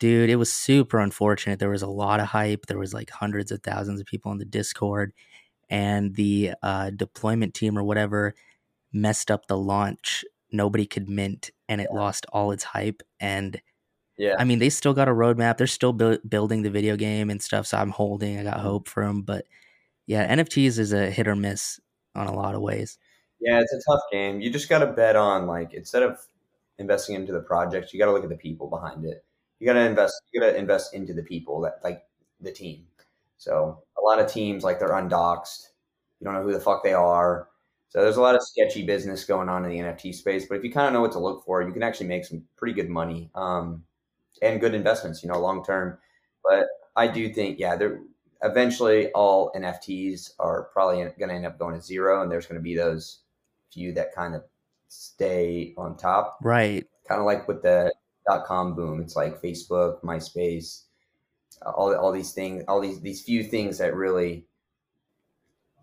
dude, 0.00 0.30
it 0.30 0.36
was 0.36 0.52
super 0.52 0.98
unfortunate. 1.00 1.58
There 1.60 1.70
was 1.70 1.82
a 1.82 1.88
lot 1.88 2.20
of 2.20 2.26
hype. 2.28 2.66
There 2.66 2.78
was 2.78 2.94
like 2.94 3.10
hundreds 3.10 3.52
of 3.52 3.62
thousands 3.62 4.00
of 4.00 4.06
people 4.06 4.30
on 4.30 4.38
the 4.38 4.46
Discord, 4.46 5.12
and 5.70 6.14
the 6.16 6.52
uh, 6.62 6.90
deployment 6.90 7.54
team 7.54 7.78
or 7.78 7.84
whatever 7.84 8.34
messed 8.92 9.30
up 9.30 9.46
the 9.46 9.58
launch. 9.58 10.24
Nobody 10.52 10.86
could 10.86 11.08
mint, 11.08 11.50
and 11.68 11.80
it 11.80 11.92
lost 11.92 12.26
all 12.32 12.52
its 12.52 12.64
hype. 12.64 13.02
And 13.20 13.60
Yeah. 14.18 14.34
I 14.38 14.44
mean, 14.44 14.58
they 14.58 14.68
still 14.68 14.94
got 14.94 15.08
a 15.08 15.12
roadmap. 15.12 15.56
They're 15.56 15.66
still 15.66 15.92
buil- 15.92 16.18
building 16.28 16.62
the 16.62 16.70
video 16.70 16.96
game 16.96 17.30
and 17.30 17.40
stuff. 17.40 17.66
So 17.66 17.78
I'm 17.78 17.90
holding. 17.90 18.38
I 18.38 18.42
got 18.42 18.60
hope 18.60 18.88
for 18.88 19.04
them. 19.04 19.22
But 19.22 19.46
yeah, 20.06 20.34
NFTs 20.34 20.78
is 20.78 20.92
a 20.92 21.10
hit 21.10 21.28
or 21.28 21.36
miss 21.36 21.80
on 22.14 22.26
a 22.26 22.34
lot 22.34 22.54
of 22.54 22.60
ways. 22.60 22.98
Yeah, 23.40 23.60
it's 23.60 23.72
a 23.72 23.80
tough 23.90 24.02
game. 24.10 24.40
You 24.40 24.50
just 24.50 24.68
got 24.68 24.80
to 24.80 24.88
bet 24.88 25.14
on 25.14 25.46
like 25.46 25.72
instead 25.72 26.02
of 26.02 26.18
investing 26.78 27.14
into 27.14 27.32
the 27.32 27.40
project, 27.40 27.92
you 27.92 27.98
got 28.00 28.06
to 28.06 28.12
look 28.12 28.24
at 28.24 28.30
the 28.30 28.36
people 28.36 28.68
behind 28.68 29.04
it. 29.04 29.24
You 29.60 29.66
got 29.66 29.74
to 29.74 29.80
invest. 29.80 30.20
You 30.32 30.40
got 30.40 30.50
to 30.50 30.56
invest 30.56 30.94
into 30.94 31.14
the 31.14 31.22
people 31.22 31.60
that 31.60 31.78
like 31.84 32.02
the 32.40 32.50
team. 32.50 32.86
So 33.36 33.82
a 33.96 34.02
lot 34.02 34.18
of 34.18 34.30
teams 34.30 34.64
like 34.64 34.80
they're 34.80 34.96
undoxed. 34.96 35.70
You 36.18 36.24
don't 36.24 36.34
know 36.34 36.42
who 36.42 36.52
the 36.52 36.60
fuck 36.60 36.82
they 36.82 36.92
are. 36.92 37.48
So 37.90 38.02
there's 38.02 38.16
a 38.16 38.22
lot 38.22 38.34
of 38.34 38.42
sketchy 38.42 38.84
business 38.84 39.24
going 39.24 39.48
on 39.48 39.64
in 39.64 39.70
the 39.70 39.78
NFT 39.78 40.14
space. 40.14 40.46
But 40.46 40.56
if 40.56 40.64
you 40.64 40.72
kind 40.72 40.88
of 40.88 40.92
know 40.92 41.00
what 41.00 41.12
to 41.12 41.20
look 41.20 41.44
for, 41.44 41.62
you 41.62 41.72
can 41.72 41.82
actually 41.82 42.08
make 42.08 42.24
some 42.24 42.42
pretty 42.56 42.74
good 42.74 42.90
money 42.90 43.30
um, 43.34 43.84
and 44.42 44.60
good 44.60 44.74
investments. 44.74 45.22
You 45.22 45.30
know, 45.30 45.38
long 45.40 45.64
term. 45.64 45.98
But 46.48 46.66
I 46.96 47.08
do 47.08 47.32
think, 47.32 47.58
yeah, 47.58 47.76
there 47.76 48.00
eventually 48.42 49.10
all 49.12 49.52
NFTs 49.56 50.32
are 50.38 50.64
probably 50.72 50.98
going 51.18 51.28
to 51.28 51.34
end 51.34 51.46
up 51.46 51.58
going 51.58 51.74
to 51.74 51.80
zero, 51.84 52.22
and 52.22 52.30
there's 52.30 52.46
going 52.46 52.58
to 52.58 52.62
be 52.62 52.76
those 52.76 53.20
few 53.72 53.92
that 53.94 54.14
kind 54.14 54.34
of 54.34 54.42
stay 54.88 55.74
on 55.76 55.96
top. 55.96 56.38
Right. 56.42 56.86
Kind 57.06 57.20
of 57.20 57.26
like 57.26 57.46
with 57.48 57.62
the 57.62 57.92
dot 58.26 58.46
com 58.46 58.74
boom. 58.74 59.00
It's 59.00 59.16
like 59.16 59.42
Facebook, 59.42 60.02
MySpace, 60.02 60.84
all 61.64 61.94
all 61.94 62.12
these 62.12 62.32
things, 62.32 62.64
all 62.68 62.80
these 62.80 63.00
these 63.00 63.22
few 63.22 63.42
things 63.42 63.78
that 63.78 63.94
really 63.94 64.46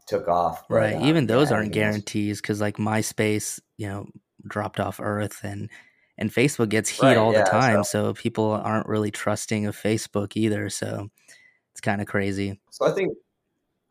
took 0.08 0.28
off. 0.28 0.68
But, 0.70 0.76
Right. 0.76 0.96
uh, 0.96 1.06
Even 1.06 1.28
those 1.28 1.50
yeah, 1.50 1.58
aren't 1.58 1.72
guarantees 1.74 2.42
because 2.42 2.62
like 2.62 2.78
MySpace, 2.78 3.60
you 3.78 3.88
know, 3.88 4.08
dropped 4.48 4.80
off 4.80 5.00
Earth 5.02 5.44
and 5.44 5.70
and 6.18 6.32
Facebook 6.32 6.70
gets 6.70 6.90
heat 6.90 7.04
Right, 7.04 7.18
all 7.18 7.34
yeah, 7.34 7.44
the 7.44 7.50
time. 7.50 7.84
So. 7.84 8.14
people 8.14 8.52
aren't 8.52 8.88
really 8.88 9.12
trusting 9.12 9.66
of 9.66 9.76
Facebook 9.76 10.34
either. 10.36 10.70
So 10.70 11.10
it's 11.72 11.82
kind 11.82 12.02
of 12.02 12.08
crazy. 12.08 12.60
So 12.70 12.88
I 12.88 12.92
think, 12.92 13.18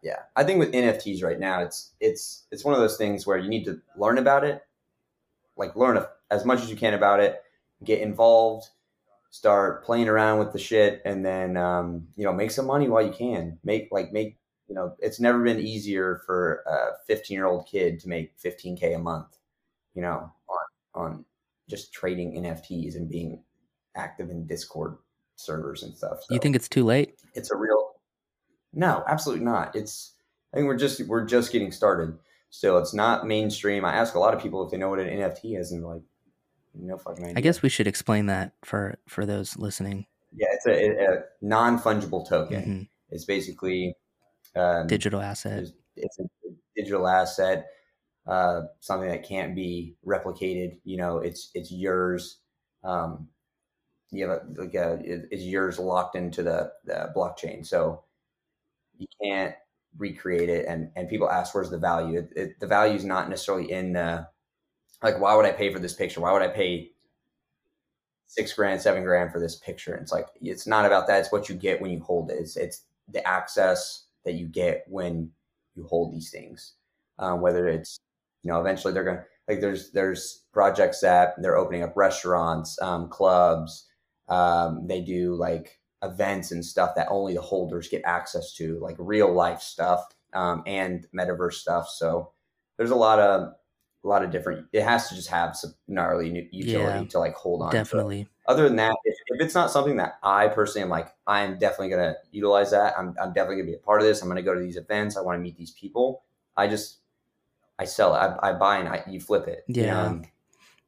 yeah, 0.03 0.21
I 0.37 0.45
think 0.45 0.59
with 0.59 0.73
NFTs 0.73 1.23
right 1.23 1.39
now, 1.39 1.61
it's 1.61 1.93
it's 2.01 2.45
it's 2.51 2.65
one 2.65 2.75
of 2.75 2.81
those 2.81 2.97
things 2.97 3.27
where 3.27 3.39
you 3.39 3.49
need 3.49 3.65
to 3.67 3.81
learn 3.97 4.19
about 4.19 4.45
it, 4.45 4.63
like 5.57 5.77
learn 5.77 6.03
as 6.31 6.45
much 6.45 6.63
as 6.63 6.71
you 6.71 6.77
can 6.77 6.95
about 6.95 7.21
it, 7.21 7.43
get 7.85 8.01
involved, 8.01 8.69
start 9.31 9.85
playing 9.85 10.09
around 10.09 10.39
with 10.39 10.53
the 10.53 10.59
shit, 10.59 11.03
and 11.05 11.25
then 11.25 11.57
um, 11.57 12.07
you 12.17 12.25
know 12.25 12.33
make 12.33 12.51
some 12.51 12.67
money 12.67 12.89
while 12.89 13.05
you 13.05 13.13
can. 13.13 13.59
Make 13.65 13.89
like 13.91 14.13
make 14.13 14.39
you 14.69 14.75
know 14.75 14.95
it's 14.99 15.21
never 15.21 15.43
been 15.43 15.59
easier 15.59 16.23
for 16.25 16.63
a 16.67 17.05
15 17.07 17.35
year 17.35 17.47
old 17.47 17.67
kid 17.67 18.01
to 18.01 18.09
make 18.09 18.39
15k 18.39 18.95
a 18.95 18.99
month, 18.99 19.37
you 19.95 20.03
know, 20.03 20.33
on 20.49 20.59
on 20.95 21.25
just 21.69 21.93
trading 21.93 22.35
NFTs 22.43 22.97
and 22.97 23.09
being 23.09 23.43
active 23.97 24.31
in 24.31 24.47
Discord 24.47 24.97
servers 25.37 25.83
and 25.83 25.97
stuff. 25.97 26.21
You 26.31 26.39
think 26.39 26.57
it's 26.57 26.69
too 26.69 26.85
late? 26.85 27.15
it's 27.35 27.51
a 27.51 27.57
real 27.57 27.91
no 28.73 29.03
absolutely 29.09 29.45
not 29.45 29.75
it's 29.75 30.15
i 30.53 30.57
think 30.57 30.67
we're 30.69 30.77
just 30.77 31.01
we're 31.09 31.25
just 31.25 31.51
getting 31.53 31.71
started 31.73 32.17
still 32.51 32.79
it's 32.79 32.95
not 32.95 33.27
mainstream 33.27 33.85
i 33.85 33.93
ask 33.95 34.15
a 34.15 34.19
lot 34.21 34.33
of 34.35 34.41
people 34.41 34.65
if 34.65 34.71
they 34.71 34.77
know 34.77 34.89
what 34.89 35.01
an 35.01 35.09
nft 35.09 35.59
is 35.59 35.73
and 35.73 35.83
they're 35.83 35.91
like 35.95 36.03
no 36.75 36.97
fucking 36.99 37.25
idea 37.25 37.39
I 37.39 37.41
guess 37.41 37.61
we 37.63 37.69
should 37.69 37.87
explain 37.89 38.27
that 38.27 38.53
for 38.65 38.97
for 39.09 39.27
those 39.27 39.57
listening. 39.57 40.07
yeah 40.33 40.47
it's 40.53 40.67
a, 40.67 41.05
a 41.05 41.23
non-fungible 41.43 42.29
token 42.29 42.63
Mhm. 42.63 42.89
it's 43.11 43.25
basically 43.25 43.95
um, 44.57 44.87
Digital 44.87 45.21
asset. 45.21 45.61
it's, 45.65 45.73
it's 45.97 46.19
a 46.21 46.25
digital 46.77 47.07
asset 47.09 47.67
uh, 48.27 48.63
something 48.81 49.09
that 49.09 49.27
can't 49.29 49.55
be 49.55 49.97
replicated 50.07 50.79
you 50.85 50.97
know 50.97 51.19
it's 51.19 51.51
it's 51.55 51.71
yours. 51.73 52.39
Um, 52.85 53.29
you 54.11 54.29
have 54.29 54.41
a, 54.41 54.63
like 54.63 54.75
a, 54.75 54.95
it- 55.05 55.29
it's 55.31 55.43
yours 55.45 55.79
locked 55.79 56.17
into 56.17 56.43
the, 56.43 56.73
the 56.85 57.13
blockchain. 57.17 57.67
So 57.67 58.05
you 58.99 59.07
can't 59.23 59.55
recreate 59.99 60.49
it 60.49 60.67
and 60.67 60.91
and 60.97 61.09
people 61.09 61.31
ask 61.31 61.55
where's 61.55 61.71
the 61.71 61.79
value? 61.79 62.19
It, 62.21 62.33
it, 62.37 62.61
the 62.61 62.67
value 62.67 62.95
is 62.95 63.05
not 63.05 63.29
necessarily 63.29 63.71
in 63.71 63.93
the 63.95 64.29
like 65.03 65.21
why 65.21 65.37
would 65.37 65.47
i 65.47 65.53
pay 65.53 65.73
for 65.73 65.79
this 65.81 65.95
picture? 65.95 66.21
Why 66.21 66.33
would 66.33 66.43
i 66.43 66.49
pay 66.49 66.93
six 68.27 68.53
grand 68.53 68.81
seven 68.81 69.03
grand 69.05 69.33
for 69.33 69.41
this 69.41 69.57
picture? 69.57 69.93
And 69.95 70.03
it's 70.03 70.13
like 70.13 70.27
it's 70.41 70.67
not 70.67 70.87
about 70.87 71.07
that. 71.07 71.21
It's 71.21 71.33
what 71.33 71.49
you 71.49 71.55
get 71.55 71.81
when 71.81 71.91
you 71.91 72.01
hold 72.01 72.31
it. 72.31 72.39
It's 72.39 72.57
it's 72.57 72.83
the 73.09 73.27
access 73.27 74.05
that 74.25 74.35
you 74.35 74.47
get 74.47 74.85
when 74.89 75.31
you 75.75 75.87
hold 75.87 76.13
these 76.15 76.31
things 76.31 76.75
um, 77.19 77.41
whether 77.43 77.69
it's 77.69 77.99
you 78.45 78.53
know 78.53 78.61
eventually 78.61 78.93
they're 78.93 79.05
gonna 79.05 79.25
like 79.49 79.61
there's 79.61 79.91
there's 79.93 80.45
projects 80.53 81.01
that 81.01 81.35
they're 81.39 81.57
opening 81.57 81.83
up 81.83 81.97
restaurants 81.97 82.81
um, 82.81 83.09
clubs 83.09 83.89
um, 84.29 84.87
they 84.87 85.01
do 85.01 85.35
like 85.35 85.81
events 86.03 86.53
and 86.53 86.65
stuff 86.65 86.95
that 86.95 87.09
only 87.11 87.35
the 87.35 87.41
holders 87.41 87.89
get 87.89 88.03
access 88.05 88.53
to 88.55 88.79
like 88.81 88.97
real 88.99 89.33
life 89.33 89.61
stuff 89.61 90.05
um, 90.35 90.63
and 90.67 91.07
metaverse 91.17 91.55
stuff 91.55 91.89
so 91.89 92.31
there's 92.77 92.91
a 92.91 92.97
lot 92.97 93.19
of 93.19 93.53
a 94.05 94.09
lot 94.09 94.23
of 94.23 94.31
different 94.31 94.67
it 94.73 94.83
has 94.83 95.09
to 95.09 95.15
just 95.15 95.29
have 95.29 95.57
some 95.57 95.75
gnarly 95.89 96.49
utility 96.53 97.01
Yeah, 97.01 97.09
to 97.09 97.19
like 97.19 97.35
hold 97.35 97.63
on 97.63 97.71
to 97.71 97.77
it 97.77 97.81
Definitely. 97.81 98.29
other 98.47 98.65
than 98.65 98.77
that, 98.77 98.95
if, 99.05 99.17
if 99.29 99.41
it's 99.41 99.55
not 99.55 99.71
something 99.71 99.97
that 99.97 100.19
I 100.23 100.49
personally 100.49 100.83
am 100.83 100.91
like, 100.91 101.09
I'm 101.27 101.59
definitely 101.59 101.89
going 101.89 102.13
to 102.13 102.17
utilize 102.31 102.73
that. 102.73 102.93
I'm, 102.99 103.15
I'm 103.19 103.33
definitely 103.33 103.57
going 103.57 103.67
to 103.69 103.73
be 103.73 103.77
a 103.77 103.87
part 103.87 104.03
of 104.03 104.07
this. 104.07 104.21
I'm 104.21 104.29
going 104.29 104.37
to 104.37 104.43
go 104.43 104.53
to 104.55 104.61
these 104.61 104.77
events. 104.77 105.17
I 105.17 105.23
want 105.23 105.39
to 105.39 105.43
meet 105.43 105.57
these 105.57 105.71
people. 105.71 106.25
I 106.55 106.67
just, 106.69 106.99
I 107.79 107.85
sell 107.85 108.15
it. 108.15 108.19
I, 108.19 108.51
I 108.51 108.53
buy 108.53 108.79
and 108.79 108.89
I, 108.89 109.03
you 109.09 109.21
flip 109.21 109.47
it. 109.49 109.65
you 109.69 109.83
know, 109.83 110.21
Yeah. 110.23 110.29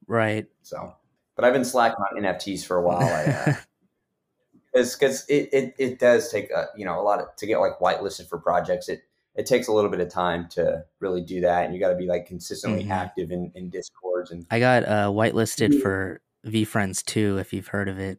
Right. 0.06 0.46
so, 0.62 0.94
but 1.34 1.44
I've 1.44 1.52
been 1.52 1.64
slacking 1.64 1.98
on 1.98 2.22
NFTs 2.22 2.64
for 2.64 2.76
a 2.76 2.82
while. 2.82 3.08
I, 3.08 3.24
uh, 3.24 3.54
it's 4.72 4.94
because 4.94 5.24
it, 5.28 5.48
it, 5.52 5.74
it 5.78 5.98
does 5.98 6.30
take 6.30 6.50
a, 6.50 6.68
you 6.76 6.84
know, 6.84 7.00
a 7.00 7.02
lot 7.02 7.20
of, 7.20 7.34
to 7.36 7.46
get 7.46 7.58
like 7.58 7.78
whitelisted 7.80 8.28
for 8.28 8.38
projects. 8.38 8.88
It, 8.88 9.02
it 9.34 9.46
takes 9.46 9.68
a 9.68 9.72
little 9.72 9.90
bit 9.90 10.00
of 10.00 10.08
time 10.10 10.48
to 10.50 10.84
really 11.00 11.22
do 11.22 11.40
that. 11.42 11.64
And 11.64 11.74
you 11.74 11.80
got 11.80 11.90
to 11.90 11.96
be 11.96 12.06
like 12.06 12.26
consistently 12.26 12.84
Mhm. 12.84 12.90
active 12.90 13.30
in, 13.30 13.52
in 13.54 13.68
discords 13.68 14.30
and 14.30 14.46
I 14.50 14.60
got 14.60 14.84
uh, 14.84 15.08
whitelisted 15.10 15.82
for 15.82 16.20
VeeFriends 16.46 17.04
too, 17.04 17.36
if 17.38 17.52
you've 17.52 17.66
heard 17.68 17.88
of 17.88 17.98
it. 17.98 18.18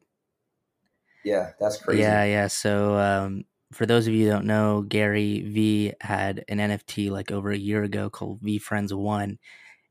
yeah, 1.23 1.51
that's 1.59 1.77
crazy. 1.77 2.01
Yeah, 2.01 2.23
yeah. 2.25 2.47
So 2.47 2.97
um, 2.97 3.45
for 3.73 3.85
those 3.85 4.07
of 4.07 4.13
you 4.13 4.25
who 4.25 4.31
don't 4.31 4.45
know, 4.45 4.81
Gary 4.81 5.41
Vee 5.41 5.93
had 6.01 6.43
an 6.47 6.59
NFT 6.59 7.09
like 7.11 7.31
over 7.31 7.51
a 7.51 7.57
year 7.57 7.83
ago 7.83 8.09
called 8.09 8.41
VeeFriends 8.41 8.93
One, 8.93 9.37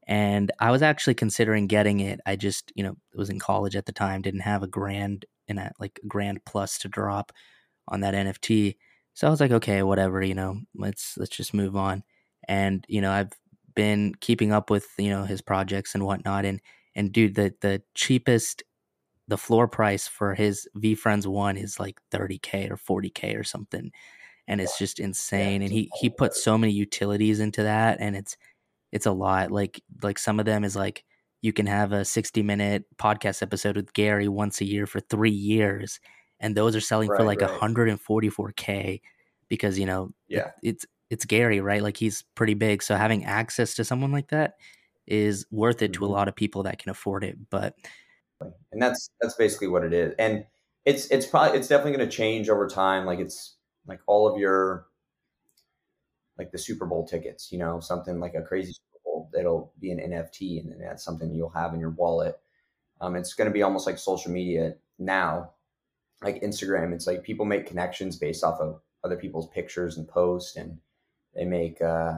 and 0.07 0.53
I 0.61 0.71
was 0.71 0.83
actually 0.83 1.15
considering 1.15 1.67
getting 1.67 2.01
it. 2.01 2.21
I 2.27 2.37
just, 2.37 2.73
you 2.77 2.85
know, 2.85 2.97
was 3.15 3.31
in 3.31 3.39
college 3.41 3.77
at 3.77 3.87
the 3.87 3.93
time, 3.93 4.23
didn't 4.23 4.41
have 4.41 4.63
a 4.63 4.69
grand 4.69 5.27
and 5.49 5.59
like 5.81 6.01
a 6.05 6.07
grand 6.07 6.45
plus 6.47 6.79
to 6.79 6.89
drop 6.89 7.33
on 7.89 8.01
that 8.01 8.15
NFT. 8.15 8.77
So 9.15 9.27
I 9.27 9.31
was 9.31 9.41
like, 9.41 9.53
okay, 9.53 9.83
whatever, 9.83 10.23
you 10.23 10.35
know, 10.35 10.61
let's 10.75 11.17
let's 11.19 11.37
just 11.37 11.55
move 11.55 11.77
on. 11.77 12.03
And 12.49 12.85
you 12.89 13.01
know, 13.01 13.11
I've 13.13 13.33
been 13.75 14.15
keeping 14.21 14.53
up 14.53 14.71
with 14.71 14.87
you 14.99 15.11
know 15.11 15.25
his 15.25 15.43
projects 15.43 15.95
and 15.95 16.05
whatnot, 16.05 16.45
and 16.45 16.61
and 16.95 17.13
dude, 17.13 17.35
the 17.35 17.55
the 17.61 17.83
cheapest 17.95 18.63
the 19.29 19.39
floor 19.39 19.69
price 19.69 20.07
for 20.09 20.35
his 20.35 20.69
VeeFriends 20.77 21.27
one 21.27 21.57
is 21.57 21.81
like 21.81 22.01
30k 22.13 22.71
or 22.71 22.77
40k 22.77 23.39
or 23.39 23.45
something, 23.45 23.91
and 24.49 24.61
it's 24.61 24.79
just 24.79 25.01
insane. 25.01 25.63
and 25.63 25.73
he 25.73 25.91
he 26.01 26.09
put 26.11 26.35
so 26.35 26.57
many 26.59 26.73
utilities 26.73 27.41
into 27.41 27.63
that, 27.65 27.99
and 28.01 28.17
it's 28.17 28.37
it's 28.93 29.07
a 29.07 29.13
lot. 29.13 29.51
Like 29.53 29.83
like 30.03 30.19
some 30.19 30.39
of 30.41 30.47
them 30.47 30.65
is 30.65 30.77
like 30.77 31.05
you 31.43 31.53
can 31.53 31.67
have 31.67 31.93
a 31.93 32.05
60 32.05 32.43
minute 32.43 32.85
podcast 32.99 33.43
episode 33.43 33.77
with 33.77 33.93
Gary 33.93 34.29
once 34.29 34.61
a 34.61 34.65
year 34.65 34.87
for 34.87 35.01
three 35.01 35.31
years, 35.31 36.01
and 36.41 36.57
those 36.57 36.77
are 36.77 36.81
selling 36.81 37.09
for 37.09 37.25
like 37.25 37.41
right. 37.43 37.51
144k 37.61 39.01
because 39.49 39.79
you 39.79 39.87
know 39.87 40.13
it- 40.29 40.37
Yeah. 40.37 40.51
it's 40.63 40.87
it's 41.11 41.25
Gary, 41.25 41.61
right? 41.61 41.83
Like 41.83 41.97
he's 41.97 42.25
pretty 42.35 42.55
big, 42.55 42.83
so 42.83 42.97
having 42.97 43.25
access 43.25 43.75
to 43.75 43.85
someone 43.85 44.11
like 44.13 44.29
that 44.31 44.55
is 45.07 45.47
worth 45.53 45.81
it 45.83 45.93
to 45.95 46.05
a 46.05 46.09
Mhm. 46.09 46.13
lot 46.13 46.29
of 46.29 46.35
people 46.35 46.65
that 46.65 46.79
can 46.81 46.91
afford 46.91 47.23
it. 47.23 47.39
But 47.51 47.77
and 48.41 48.83
that's 48.83 49.11
that's 49.21 49.35
basically 49.35 49.69
what 49.69 49.85
it 49.85 49.93
is 49.93 50.15
and 50.19 50.45
it's 50.85 51.07
it's 51.07 51.27
probably 51.27 51.59
it's 51.59 51.69
definitely 51.69 51.97
going 51.97 52.09
to 52.09 52.17
change 52.17 52.49
over 52.49 52.67
time 52.69 53.07
like 53.07 53.19
it's 53.19 53.57
like 53.87 54.01
all 54.07 54.27
of 54.27 54.39
your 54.39 54.87
like 56.39 56.53
the 56.53 56.59
super 56.59 56.85
bowl 56.87 57.07
tickets 57.07 57.51
you 57.51 57.59
know 57.59 57.81
something 57.81 58.21
like 58.21 58.35
a 58.35 58.43
crazy 58.43 58.73
super 58.73 58.97
bowl 59.05 59.31
it'll 59.39 59.73
be 59.81 59.91
an 59.91 59.99
NFT, 59.99 60.61
and 60.61 60.71
then 60.71 60.79
that's 60.81 61.05
something 61.05 61.33
you'll 61.35 61.51
have 61.51 61.75
in 61.75 61.81
your 61.81 61.91
wallet. 61.91 62.39
Um, 63.01 63.17
it's 63.17 63.35
going 63.35 63.49
to 63.49 63.55
be 63.55 63.63
almost 63.63 63.87
like 63.87 63.99
social 63.99 64.33
media 64.33 64.75
now, 64.99 65.51
like 66.23 66.43
Instagram. 66.43 66.93
It's 66.93 67.07
like 67.07 67.23
people 67.23 67.45
make 67.45 67.67
connections 67.67 68.17
based 68.17 68.45
off 68.45 68.61
of 68.61 68.81
other 69.05 69.17
people's 69.17 69.49
pictures 69.49 69.99
and 69.99 70.09
posts, 70.09 70.57
and 70.57 70.79
they 71.35 71.45
make, 71.45 71.81
uh, 71.83 72.15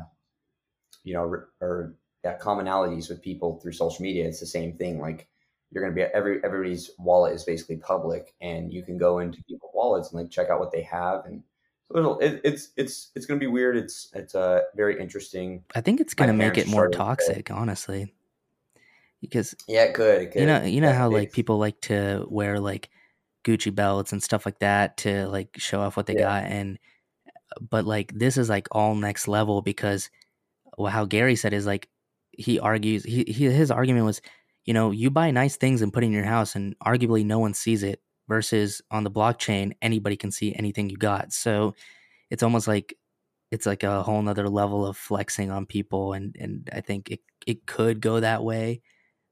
you 1.05 1.15
know, 1.15 1.23
or 1.61 1.95
yeah, 2.25 2.39
commonalities 2.39 3.09
with 3.09 3.23
people 3.23 3.61
through 3.61 3.73
social 3.73 4.03
media. 4.03 4.27
It's 4.27 4.41
the 4.41 4.47
same 4.47 4.77
thing. 4.77 5.01
Like 5.01 5.29
you're 5.71 5.83
going 5.83 5.95
to 5.95 5.97
be 5.97 6.03
every 6.15 6.43
everybody's 6.45 6.91
wallet 6.99 7.35
is 7.35 7.45
basically 7.45 7.77
public, 7.77 8.35
and 8.41 8.73
you 8.73 8.83
can 8.83 8.99
go 8.99 9.19
into 9.19 9.43
people's 9.45 9.73
wallets 9.75 10.13
and 10.13 10.21
like 10.21 10.31
check 10.31 10.51
out 10.51 10.61
what 10.61 10.73
they 10.73 10.83
have 10.83 11.25
and 11.27 11.43
little 11.91 12.19
it, 12.19 12.41
it's 12.45 12.71
it's 12.77 13.11
it's 13.15 13.25
gonna 13.25 13.41
be 13.41 13.47
weird 13.47 13.77
it's 13.77 14.11
it's 14.15 14.35
uh 14.35 14.61
very 14.77 15.01
interesting 15.01 15.65
i 15.75 15.81
think 15.81 16.01
it's 16.01 16.15
gonna 16.15 16.35
make 16.35 16.59
it 16.59 16.69
more 16.69 16.89
toxic 16.89 17.51
honestly 17.51 18.13
because 19.21 19.55
yeah 19.67 19.85
it 19.85 19.95
could, 19.95 20.23
it 20.23 20.33
could. 20.33 20.41
you 20.41 20.47
know 20.47 20.63
you 20.63 20.81
know 20.81 20.93
how 20.93 21.09
like 21.09 21.33
people 21.33 21.59
like 21.59 21.81
to 21.81 22.27
wear 22.29 22.61
like 22.61 22.91
gucci 23.45 23.75
belts 23.75 24.13
and 24.13 24.23
stuff 24.23 24.45
like 24.45 24.59
that 24.59 24.97
to 24.99 25.27
like 25.29 25.57
show 25.57 25.81
off 25.81 25.97
what 25.97 26.07
they 26.07 26.15
yeah. 26.15 26.43
got 26.43 26.45
and 26.45 26.79
but 27.71 27.87
like 27.87 28.13
this 28.15 28.37
is 28.37 28.51
like 28.51 28.69
all 28.73 28.95
next 28.95 29.27
level 29.27 29.63
because 29.63 30.11
well, 30.77 30.93
how 30.93 31.07
gary 31.07 31.37
said 31.37 31.55
is 31.55 31.65
like 31.65 31.89
he 32.33 32.61
argues 32.61 33.03
he, 33.03 33.25
he 33.27 33.47
his 33.47 33.71
argument 33.71 34.05
was 34.05 34.21
you 34.69 34.75
know 34.75 34.91
you 34.91 35.11
buy 35.11 35.31
nice 35.31 35.57
things 35.57 35.81
and 35.81 35.95
put 35.95 36.05
in 36.05 36.13
your 36.13 36.27
house 36.27 36.55
and 36.55 36.79
arguably 36.81 37.25
no 37.25 37.39
one 37.39 37.55
sees 37.55 37.83
it 37.83 38.03
versus 38.29 38.83
on 38.91 39.03
the 39.03 39.11
blockchain 39.11 39.73
anybody 39.81 40.15
can 40.15 40.31
see 40.31 40.55
anything 40.55 40.91
you 40.91 40.99
got. 40.99 41.33
So 41.33 41.75
it's 42.29 42.43
almost 42.43 42.69
like 42.69 42.95
it's 43.51 43.65
like 43.65 43.83
a 43.83 44.03
whole 44.03 44.21
nother 44.21 44.47
level 44.47 44.85
of 44.85 44.99
flexing 44.99 45.51
on 45.51 45.65
people 45.65 46.13
and 46.13 46.37
and 46.39 46.69
i 46.71 46.83
think 46.83 47.11
it, 47.11 47.21
it 47.47 47.67
could 47.67 48.03
go 48.03 48.21
that 48.21 48.45
way 48.45 48.83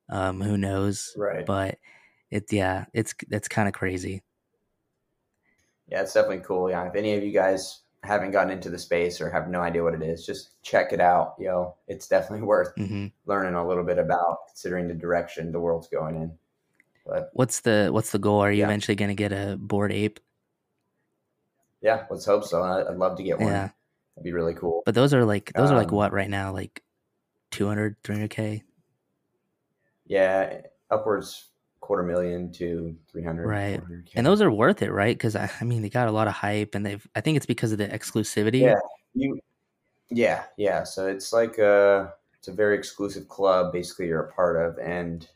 um 0.08 0.40
who 0.40 0.56
knows 0.56 1.12
right. 1.18 1.44
but 1.44 1.76
it 2.30 2.50
yeah 2.50 2.86
it's 2.94 3.14
it's 3.30 3.46
kind 3.46 3.68
of 3.68 3.74
crazy. 3.74 4.22
Yeah 5.88 6.00
it's 6.00 6.14
definitely 6.14 6.44
cool 6.46 6.70
yeah 6.70 6.88
if 6.88 6.94
any 6.94 7.12
of 7.12 7.22
you 7.22 7.32
guys 7.32 7.82
haven't 8.06 8.30
gotten 8.30 8.50
into 8.50 8.70
the 8.70 8.78
space 8.78 9.20
or 9.20 9.30
have 9.30 9.48
no 9.48 9.60
idea 9.60 9.82
what 9.82 9.94
it 9.94 10.02
is 10.02 10.24
just 10.24 10.62
check 10.62 10.92
it 10.92 11.00
out 11.00 11.34
You 11.38 11.46
know, 11.48 11.74
it's 11.88 12.08
definitely 12.08 12.46
worth 12.46 12.74
mm-hmm. 12.76 13.06
learning 13.26 13.54
a 13.54 13.66
little 13.66 13.84
bit 13.84 13.98
about 13.98 14.38
considering 14.48 14.88
the 14.88 14.94
direction 14.94 15.52
the 15.52 15.60
world's 15.60 15.88
going 15.88 16.16
in 16.16 16.32
but 17.06 17.30
what's 17.32 17.60
the 17.60 17.88
what's 17.92 18.10
the 18.10 18.18
goal? 18.18 18.40
Are 18.40 18.50
you 18.50 18.60
yeah. 18.60 18.64
eventually 18.64 18.96
going 18.96 19.08
to 19.08 19.14
get 19.14 19.32
a 19.32 19.56
bored 19.56 19.92
ape? 19.92 20.18
Yeah, 21.80 22.04
let's 22.10 22.24
hope 22.24 22.44
so. 22.44 22.62
I'd 22.62 22.96
love 22.96 23.16
to 23.18 23.22
get 23.22 23.38
one. 23.38 23.52
Yeah, 23.52 23.70
that'd 24.16 24.24
be 24.24 24.32
really 24.32 24.54
cool. 24.54 24.82
But 24.84 24.94
those 24.94 25.14
are 25.14 25.24
like 25.24 25.52
those 25.54 25.70
um, 25.70 25.76
are 25.76 25.78
like 25.78 25.90
um, 25.90 25.96
what 25.96 26.12
right 26.12 26.28
now? 26.28 26.52
Like 26.52 26.82
200, 27.52 27.96
300 28.02 28.28
k. 28.28 28.64
Yeah, 30.06 30.62
upwards 30.90 31.46
quarter 31.86 32.02
million 32.02 32.50
to 32.50 32.96
300 33.12 33.46
right. 33.46 33.80
and 34.16 34.26
those 34.26 34.42
are 34.42 34.50
worth 34.50 34.82
it 34.82 34.90
right? 34.90 35.16
Because 35.16 35.36
I, 35.36 35.48
I, 35.60 35.64
mean 35.64 35.82
they 35.82 35.88
got 35.88 36.08
a 36.08 36.10
lot 36.10 36.26
of 36.26 36.34
hype 36.34 36.74
and 36.74 36.84
they've 36.84 37.06
i 37.14 37.20
think 37.20 37.36
it's 37.36 37.46
because 37.46 37.70
of 37.70 37.78
the 37.78 37.86
exclusivity. 37.86 38.60
Yeah. 38.60 38.74
You 39.14 39.38
yeah 40.10 40.44
yeah. 40.56 40.82
So 40.82 41.06
it's 41.06 41.32
like 41.32 41.58
a 41.58 42.12
it's 42.36 42.48
a 42.48 42.52
very 42.52 42.76
exclusive 42.76 43.28
club 43.28 43.72
basically 43.72 44.08
you're 44.08 44.24
a 44.24 44.32
part 44.32 44.56
of. 44.56 44.78
And 44.78 45.28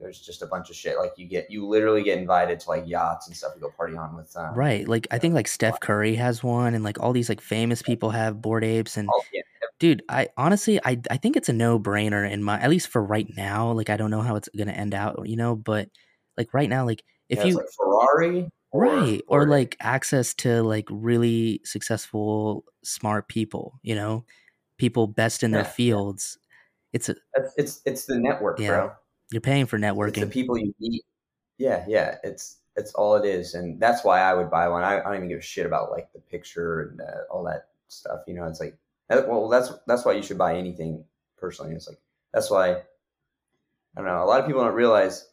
there's 0.00 0.20
just 0.20 0.42
a 0.42 0.46
bunch 0.46 0.70
of 0.70 0.76
shit. 0.76 0.98
Like 0.98 1.12
you 1.16 1.26
get, 1.26 1.50
you 1.50 1.66
literally 1.66 2.02
get 2.02 2.18
invited 2.18 2.60
to 2.60 2.68
like 2.68 2.86
yachts 2.86 3.26
and 3.26 3.36
stuff 3.36 3.54
to 3.54 3.60
go 3.60 3.70
party 3.76 3.96
on 3.96 4.16
with. 4.16 4.34
Um, 4.36 4.54
right. 4.54 4.86
Like 4.86 5.06
I 5.10 5.18
think 5.18 5.34
like 5.34 5.48
Steph 5.48 5.80
Curry 5.80 6.14
has 6.14 6.42
one, 6.42 6.74
and 6.74 6.84
like 6.84 7.00
all 7.00 7.12
these 7.12 7.28
like 7.28 7.40
famous 7.40 7.82
people 7.82 8.10
have 8.10 8.40
Bored 8.40 8.64
Apes. 8.64 8.96
And 8.96 9.08
oh, 9.12 9.22
yeah. 9.32 9.42
dude, 9.78 10.02
I 10.08 10.28
honestly, 10.36 10.80
I 10.84 11.00
I 11.10 11.16
think 11.16 11.36
it's 11.36 11.48
a 11.48 11.52
no 11.52 11.78
brainer 11.78 12.28
in 12.28 12.42
my 12.42 12.60
at 12.60 12.70
least 12.70 12.88
for 12.88 13.02
right 13.02 13.28
now. 13.36 13.72
Like 13.72 13.90
I 13.90 13.96
don't 13.96 14.10
know 14.10 14.22
how 14.22 14.36
it's 14.36 14.48
gonna 14.56 14.72
end 14.72 14.94
out, 14.94 15.28
you 15.28 15.36
know, 15.36 15.56
but 15.56 15.88
like 16.36 16.54
right 16.54 16.68
now, 16.68 16.84
like 16.84 17.02
if 17.28 17.38
yeah, 17.38 17.44
you 17.46 17.56
like 17.56 17.66
Ferrari. 17.76 18.50
Or, 18.70 18.82
right. 18.82 19.22
Or, 19.28 19.44
or 19.44 19.46
like 19.48 19.78
access 19.80 20.34
to 20.34 20.62
like 20.62 20.84
really 20.90 21.62
successful, 21.64 22.64
smart 22.84 23.26
people, 23.26 23.80
you 23.82 23.94
know, 23.94 24.26
people 24.76 25.06
best 25.06 25.42
in 25.42 25.52
yeah, 25.52 25.62
their 25.62 25.64
fields. 25.64 26.36
It's 26.92 27.08
a, 27.08 27.16
it's, 27.56 27.80
it's 27.86 28.04
the 28.04 28.18
network, 28.18 28.58
bro 28.58 28.92
you're 29.30 29.40
paying 29.40 29.66
for 29.66 29.78
networking. 29.78 30.08
It's 30.08 30.20
the 30.20 30.26
people 30.26 30.58
you 30.58 30.74
meet. 30.80 31.04
Yeah, 31.58 31.84
yeah. 31.88 32.16
It's 32.22 32.58
it's 32.76 32.94
all 32.94 33.16
it 33.16 33.24
is, 33.24 33.54
and 33.54 33.80
that's 33.80 34.04
why 34.04 34.20
I 34.20 34.34
would 34.34 34.50
buy 34.50 34.68
one. 34.68 34.84
I, 34.84 35.00
I 35.00 35.02
don't 35.02 35.16
even 35.16 35.28
give 35.28 35.40
a 35.40 35.42
shit 35.42 35.66
about 35.66 35.90
like 35.90 36.12
the 36.12 36.20
picture 36.20 36.82
and 36.82 37.00
uh, 37.00 37.24
all 37.30 37.44
that 37.44 37.68
stuff. 37.88 38.20
You 38.26 38.34
know, 38.34 38.44
it's 38.44 38.60
like 38.60 38.76
well, 39.10 39.48
that's 39.48 39.72
that's 39.86 40.04
why 40.04 40.12
you 40.12 40.22
should 40.22 40.38
buy 40.38 40.56
anything. 40.56 41.04
Personally, 41.36 41.74
it's 41.74 41.88
like 41.88 41.98
that's 42.32 42.50
why. 42.50 42.82
I 43.96 44.00
don't 44.00 44.06
know. 44.06 44.22
A 44.22 44.26
lot 44.26 44.40
of 44.40 44.46
people 44.46 44.62
don't 44.62 44.74
realize. 44.74 45.26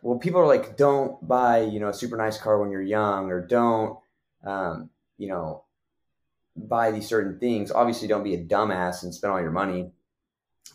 Well, 0.00 0.18
people 0.18 0.40
are 0.40 0.46
like, 0.46 0.76
don't 0.76 1.26
buy, 1.26 1.60
you 1.60 1.78
know, 1.78 1.90
a 1.90 1.94
super 1.94 2.16
nice 2.16 2.38
car 2.38 2.60
when 2.60 2.70
you're 2.70 2.82
young, 2.82 3.30
or 3.30 3.46
don't, 3.46 3.98
um, 4.44 4.90
you 5.18 5.28
know, 5.28 5.64
buy 6.56 6.90
these 6.90 7.06
certain 7.06 7.38
things. 7.38 7.70
Obviously, 7.70 8.08
don't 8.08 8.24
be 8.24 8.34
a 8.34 8.42
dumbass 8.42 9.02
and 9.02 9.14
spend 9.14 9.32
all 9.32 9.40
your 9.40 9.50
money 9.50 9.92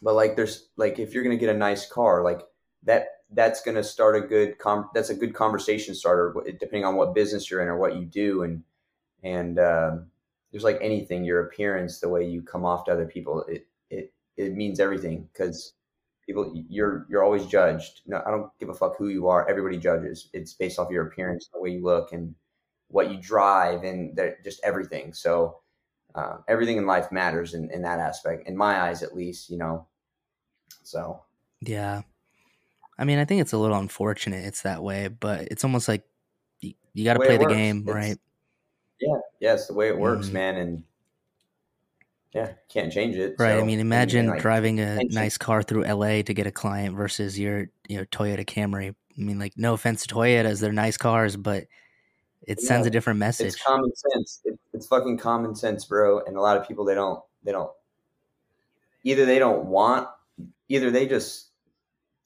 but 0.01 0.15
like 0.15 0.35
there's 0.35 0.69
like 0.77 0.99
if 0.99 1.13
you're 1.13 1.23
gonna 1.23 1.37
get 1.37 1.53
a 1.53 1.57
nice 1.57 1.89
car 1.89 2.23
like 2.23 2.41
that 2.83 3.07
that's 3.31 3.61
gonna 3.61 3.83
start 3.83 4.15
a 4.15 4.21
good 4.21 4.57
com 4.57 4.89
that's 4.93 5.09
a 5.09 5.15
good 5.15 5.33
conversation 5.33 5.93
starter 5.93 6.33
depending 6.59 6.85
on 6.85 6.95
what 6.95 7.13
business 7.13 7.49
you're 7.49 7.61
in 7.61 7.67
or 7.67 7.77
what 7.77 7.95
you 7.97 8.05
do. 8.05 8.43
And 8.43 8.63
and 9.23 9.59
um, 9.59 10.07
there's 10.51 10.63
like 10.63 10.79
anything 10.81 11.23
your 11.23 11.45
appearance 11.45 11.99
the 11.99 12.09
way 12.09 12.27
you 12.27 12.41
come 12.41 12.65
off 12.65 12.85
to 12.85 12.91
other 12.91 13.05
people 13.05 13.43
it 13.47 13.67
it 13.89 14.13
it 14.37 14.53
means 14.53 14.79
everything. 14.79 15.27
Because 15.33 15.73
people 16.25 16.51
you're 16.69 17.05
you're 17.09 17.23
always 17.23 17.45
judged. 17.45 18.01
No 18.05 18.21
i 18.25 18.31
don't 18.31 18.49
give 18.59 18.69
a 18.69 18.73
fuck 18.73 18.97
who 18.97 19.09
you 19.09 19.27
are. 19.27 19.47
Everybody 19.49 19.77
judges. 19.77 20.29
It's 20.33 20.53
based 20.53 20.79
off 20.79 20.91
your 20.91 21.07
appearance 21.07 21.49
the 21.53 21.59
way 21.59 21.71
you 21.71 21.83
look 21.83 22.13
and 22.13 22.33
what 22.89 23.11
you 23.11 23.17
drive 23.21 23.83
and 23.83 24.17
just 24.43 24.61
everything. 24.63 25.13
So 25.13 25.59
uh, 26.17 26.37
everything 26.47 26.77
in 26.77 26.87
life 26.87 27.11
matters 27.11 27.53
in, 27.53 27.69
in 27.71 27.83
that 27.83 27.99
aspect, 27.99 28.47
in 28.47 28.57
my 28.57 28.81
eyes, 28.81 29.03
at 29.03 29.15
least, 29.15 29.49
you 29.49 29.57
know. 29.57 29.85
So, 30.83 31.21
yeah. 31.61 32.01
I 32.97 33.05
mean, 33.05 33.19
I 33.19 33.25
think 33.25 33.41
it's 33.41 33.53
a 33.53 33.57
little 33.57 33.77
unfortunate 33.77 34.43
it's 34.45 34.63
that 34.63 34.81
way, 34.81 35.07
but 35.07 35.41
it's 35.51 35.63
almost 35.63 35.87
like 35.87 36.03
you, 36.59 36.73
you 36.93 37.03
got 37.03 37.13
to 37.13 37.19
play 37.19 37.37
the 37.37 37.43
works. 37.43 37.53
game, 37.53 37.83
it's, 37.85 37.93
right? 37.93 38.17
Yeah. 38.99 39.19
Yeah. 39.39 39.53
It's 39.53 39.67
the 39.67 39.75
way 39.75 39.89
it 39.89 39.97
works, 39.97 40.27
mm. 40.27 40.33
man. 40.33 40.55
And 40.55 40.83
yeah, 42.33 42.53
can't 42.67 42.91
change 42.91 43.15
it. 43.15 43.35
Right. 43.37 43.53
So, 43.53 43.61
I 43.61 43.63
mean, 43.63 43.79
imagine 43.79 44.27
like, 44.27 44.41
driving 44.41 44.79
a 44.79 45.03
nice 45.03 45.37
car 45.37 45.61
through 45.61 45.83
LA 45.83 46.23
to 46.23 46.33
get 46.33 46.47
a 46.47 46.51
client 46.51 46.95
versus 46.95 47.37
your, 47.37 47.67
you 47.87 47.97
know, 47.97 48.05
Toyota 48.05 48.43
Camry. 48.43 48.89
I 48.89 49.21
mean, 49.21 49.37
like, 49.37 49.53
no 49.55 49.73
offense 49.73 50.05
to 50.05 50.15
Toyotas, 50.15 50.61
they're 50.61 50.73
nice 50.73 50.97
cars, 50.97 51.37
but 51.37 51.65
it 52.43 52.61
sends 52.61 52.87
a 52.87 52.89
different 52.89 53.19
message. 53.19 53.47
It's 53.47 53.63
common 53.63 53.91
sense. 53.95 54.41
It, 54.45 54.59
it's 54.73 54.87
fucking 54.87 55.17
common 55.17 55.55
sense, 55.55 55.85
bro. 55.85 56.21
And 56.25 56.37
a 56.37 56.41
lot 56.41 56.57
of 56.57 56.67
people 56.67 56.85
they 56.85 56.95
don't 56.95 57.21
they 57.43 57.51
don't 57.51 57.71
either 59.03 59.25
they 59.25 59.39
don't 59.39 59.65
want 59.65 60.07
either 60.69 60.91
they 60.91 61.07
just 61.07 61.49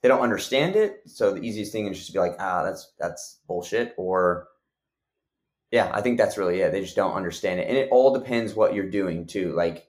they 0.02 0.10
don't 0.10 0.22
understand 0.22 0.76
it. 0.76 1.02
So 1.06 1.32
the 1.34 1.42
easiest 1.42 1.72
thing 1.72 1.88
is 1.88 1.98
just 1.98 2.08
to 2.08 2.14
be 2.14 2.20
like, 2.20 2.36
ah, 2.40 2.64
that's 2.64 2.92
that's 3.00 3.40
bullshit. 3.48 3.94
Or 3.98 4.48
yeah, 5.72 5.90
I 5.94 6.02
think 6.02 6.18
that's 6.18 6.38
really 6.38 6.60
it. 6.62 6.72
They 6.72 6.82
just 6.82 6.96
don't 6.96 7.14
understand 7.14 7.60
it. 7.60 7.68
And 7.68 7.78
it 7.78 7.90
all 7.92 8.14
depends 8.14 8.54
what 8.54 8.74
you're 8.74 8.90
doing 8.90 9.26
too. 9.26 9.54
Like 9.54 9.88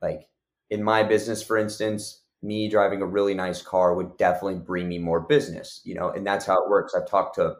like 0.00 0.28
in 0.70 0.82
my 0.82 1.02
business, 1.02 1.42
for 1.42 1.56
instance, 1.56 2.22
me 2.42 2.68
driving 2.68 3.02
a 3.02 3.06
really 3.06 3.34
nice 3.34 3.60
car 3.60 3.94
would 3.94 4.16
definitely 4.16 4.60
bring 4.60 4.88
me 4.88 4.98
more 4.98 5.20
business, 5.20 5.80
you 5.84 5.94
know, 5.94 6.10
and 6.10 6.26
that's 6.26 6.46
how 6.46 6.62
it 6.62 6.70
works. 6.70 6.94
I've 6.94 7.08
talked 7.08 7.34
to 7.34 7.56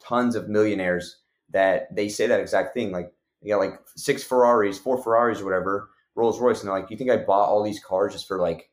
tons 0.00 0.36
of 0.36 0.48
millionaires 0.48 1.16
that 1.50 1.94
they 1.94 2.08
say 2.08 2.26
that 2.26 2.40
exact 2.40 2.74
thing. 2.74 2.92
Like 2.92 3.12
they 3.42 3.48
got 3.50 3.60
like 3.60 3.80
six 3.96 4.22
Ferraris, 4.22 4.78
four 4.78 5.02
Ferraris 5.02 5.40
or 5.40 5.44
whatever, 5.44 5.90
Rolls 6.14 6.40
Royce, 6.40 6.60
and 6.60 6.68
they're 6.68 6.78
like, 6.78 6.90
"You 6.90 6.96
think 6.96 7.10
I 7.10 7.18
bought 7.18 7.48
all 7.48 7.62
these 7.62 7.82
cars 7.82 8.12
just 8.12 8.28
for 8.28 8.38
like, 8.38 8.70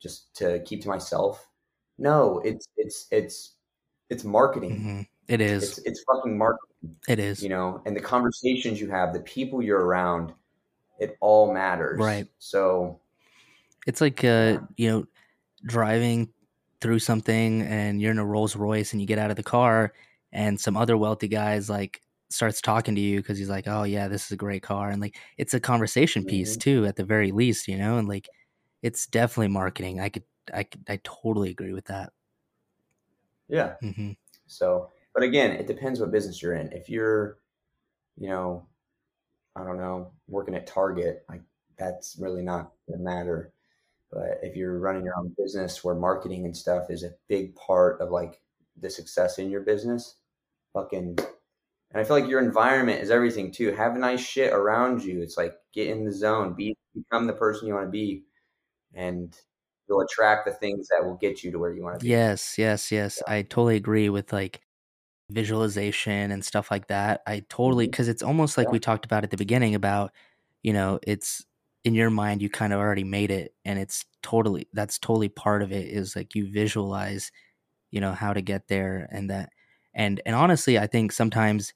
just 0.00 0.34
to 0.36 0.60
keep 0.60 0.82
to 0.82 0.88
myself?" 0.88 1.48
No, 1.98 2.40
it's 2.44 2.68
it's 2.76 3.06
it's 3.10 3.54
it's 4.08 4.24
marketing. 4.24 4.76
Mm-hmm. 4.76 5.00
It 5.28 5.40
is. 5.40 5.62
It's, 5.62 5.78
it's 5.86 6.04
fucking 6.04 6.36
marketing. 6.38 6.96
It 7.08 7.18
is. 7.18 7.42
You 7.42 7.50
know, 7.50 7.82
and 7.84 7.94
the 7.94 8.00
conversations 8.00 8.80
you 8.80 8.88
have, 8.90 9.12
the 9.12 9.20
people 9.20 9.62
you're 9.62 9.84
around, 9.84 10.32
it 10.98 11.16
all 11.20 11.52
matters. 11.52 11.98
Right. 11.98 12.26
So 12.38 13.00
it's 13.86 14.00
like 14.00 14.24
uh, 14.24 14.60
you 14.76 14.90
know, 14.90 15.06
driving 15.64 16.30
through 16.80 17.00
something 17.00 17.62
and 17.62 18.00
you're 18.00 18.12
in 18.12 18.18
a 18.18 18.24
Rolls 18.24 18.54
Royce 18.54 18.92
and 18.92 19.00
you 19.00 19.06
get 19.06 19.18
out 19.18 19.30
of 19.30 19.36
the 19.36 19.42
car 19.42 19.92
and 20.32 20.60
some 20.60 20.76
other 20.76 20.96
wealthy 20.96 21.28
guys 21.28 21.70
like 21.70 22.00
starts 22.30 22.60
talking 22.60 22.94
to 22.94 23.00
you 23.00 23.18
because 23.18 23.38
he's 23.38 23.48
like, 23.48 23.66
"Oh 23.66 23.84
yeah, 23.84 24.08
this 24.08 24.26
is 24.26 24.32
a 24.32 24.36
great 24.36 24.62
car," 24.62 24.90
and 24.90 25.00
like 25.00 25.16
it's 25.36 25.54
a 25.54 25.60
conversation 25.60 26.24
piece 26.24 26.52
mm-hmm. 26.52 26.60
too, 26.60 26.86
at 26.86 26.96
the 26.96 27.04
very 27.04 27.32
least, 27.32 27.68
you 27.68 27.78
know, 27.78 27.98
and 27.98 28.08
like 28.08 28.28
it's 28.82 29.06
definitely 29.06 29.48
marketing. 29.48 30.00
I 30.00 30.08
could, 30.08 30.24
I 30.52 30.62
could, 30.64 30.84
I 30.88 31.00
totally 31.02 31.50
agree 31.50 31.72
with 31.72 31.86
that. 31.86 32.12
Yeah. 33.48 33.74
Mm-hmm. 33.82 34.12
So, 34.46 34.90
but 35.14 35.22
again, 35.22 35.52
it 35.52 35.66
depends 35.66 36.00
what 36.00 36.12
business 36.12 36.42
you're 36.42 36.54
in. 36.54 36.70
If 36.72 36.88
you're, 36.88 37.38
you 38.16 38.28
know, 38.28 38.66
I 39.56 39.64
don't 39.64 39.78
know, 39.78 40.12
working 40.28 40.54
at 40.54 40.66
Target, 40.66 41.24
like 41.28 41.42
that's 41.76 42.16
really 42.20 42.42
not 42.42 42.72
gonna 42.88 43.02
matter. 43.02 43.52
But 44.10 44.38
if 44.42 44.56
you're 44.56 44.78
running 44.78 45.04
your 45.04 45.18
own 45.18 45.34
business 45.36 45.84
where 45.84 45.94
marketing 45.94 46.44
and 46.44 46.56
stuff 46.56 46.90
is 46.90 47.02
a 47.02 47.14
big 47.28 47.54
part 47.56 48.00
of 48.00 48.10
like 48.10 48.40
the 48.80 48.88
success 48.88 49.38
in 49.38 49.50
your 49.50 49.60
business, 49.62 50.16
fucking 50.82 51.18
and 51.90 52.00
I 52.00 52.04
feel 52.04 52.20
like 52.20 52.28
your 52.28 52.40
environment 52.40 53.00
is 53.00 53.10
everything 53.10 53.50
too. 53.50 53.72
Have 53.72 53.96
nice 53.96 54.20
shit 54.20 54.52
around 54.52 55.02
you. 55.02 55.22
It's 55.22 55.38
like 55.38 55.54
get 55.72 55.88
in 55.88 56.04
the 56.04 56.12
zone, 56.12 56.54
be 56.54 56.76
become 56.94 57.26
the 57.26 57.32
person 57.32 57.66
you 57.66 57.74
want 57.74 57.86
to 57.86 57.90
be, 57.90 58.24
and 58.94 59.34
you'll 59.88 60.02
attract 60.02 60.46
the 60.46 60.52
things 60.52 60.88
that 60.88 61.04
will 61.04 61.16
get 61.16 61.42
you 61.42 61.50
to 61.52 61.58
where 61.58 61.72
you 61.72 61.82
want 61.82 61.98
to 61.98 62.04
be. 62.04 62.10
Yes, 62.10 62.56
yes, 62.58 62.92
yes. 62.92 63.22
I 63.26 63.42
totally 63.42 63.76
agree 63.76 64.10
with 64.10 64.32
like 64.32 64.60
visualization 65.30 66.30
and 66.30 66.44
stuff 66.44 66.70
like 66.70 66.88
that. 66.88 67.22
I 67.26 67.44
totally 67.48 67.86
mm-hmm. 67.86 67.92
because 67.92 68.08
it's 68.08 68.22
almost 68.22 68.58
like 68.58 68.66
Yeah. 68.66 68.72
we 68.72 68.80
talked 68.80 69.06
about 69.06 69.24
at 69.24 69.30
the 69.30 69.36
beginning 69.38 69.74
about, 69.74 70.12
you 70.62 70.74
know, 70.74 71.00
it's 71.02 71.44
in 71.84 71.94
your 71.94 72.10
mind 72.10 72.42
you 72.42 72.50
kind 72.50 72.72
of 72.72 72.80
already 72.80 73.04
made 73.04 73.30
it 73.30 73.54
and 73.64 73.78
it's 73.78 74.04
totally 74.20 74.66
that's 74.72 74.98
totally 74.98 75.28
part 75.28 75.62
of 75.62 75.72
it 75.72 75.86
is 75.86 76.16
like 76.16 76.34
you 76.34 76.50
visualize, 76.52 77.32
you 77.90 78.00
know, 78.00 78.12
how 78.12 78.34
to 78.34 78.42
get 78.42 78.68
there 78.68 79.08
and 79.10 79.30
that 79.30 79.50
and 79.94 80.20
and 80.26 80.34
honestly, 80.36 80.78
I 80.78 80.86
think 80.86 81.12
sometimes 81.12 81.74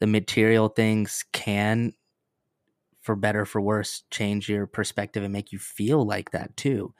the 0.00 0.06
material 0.06 0.68
things 0.68 1.24
can 1.32 1.92
for 3.00 3.14
better 3.16 3.42
or 3.42 3.46
for 3.46 3.60
worse 3.60 4.02
change 4.10 4.48
your 4.48 4.66
perspective 4.66 5.22
and 5.22 5.32
make 5.32 5.52
you 5.52 5.58
feel 5.58 6.04
like 6.04 6.30
that 6.32 6.56
too. 6.56 6.92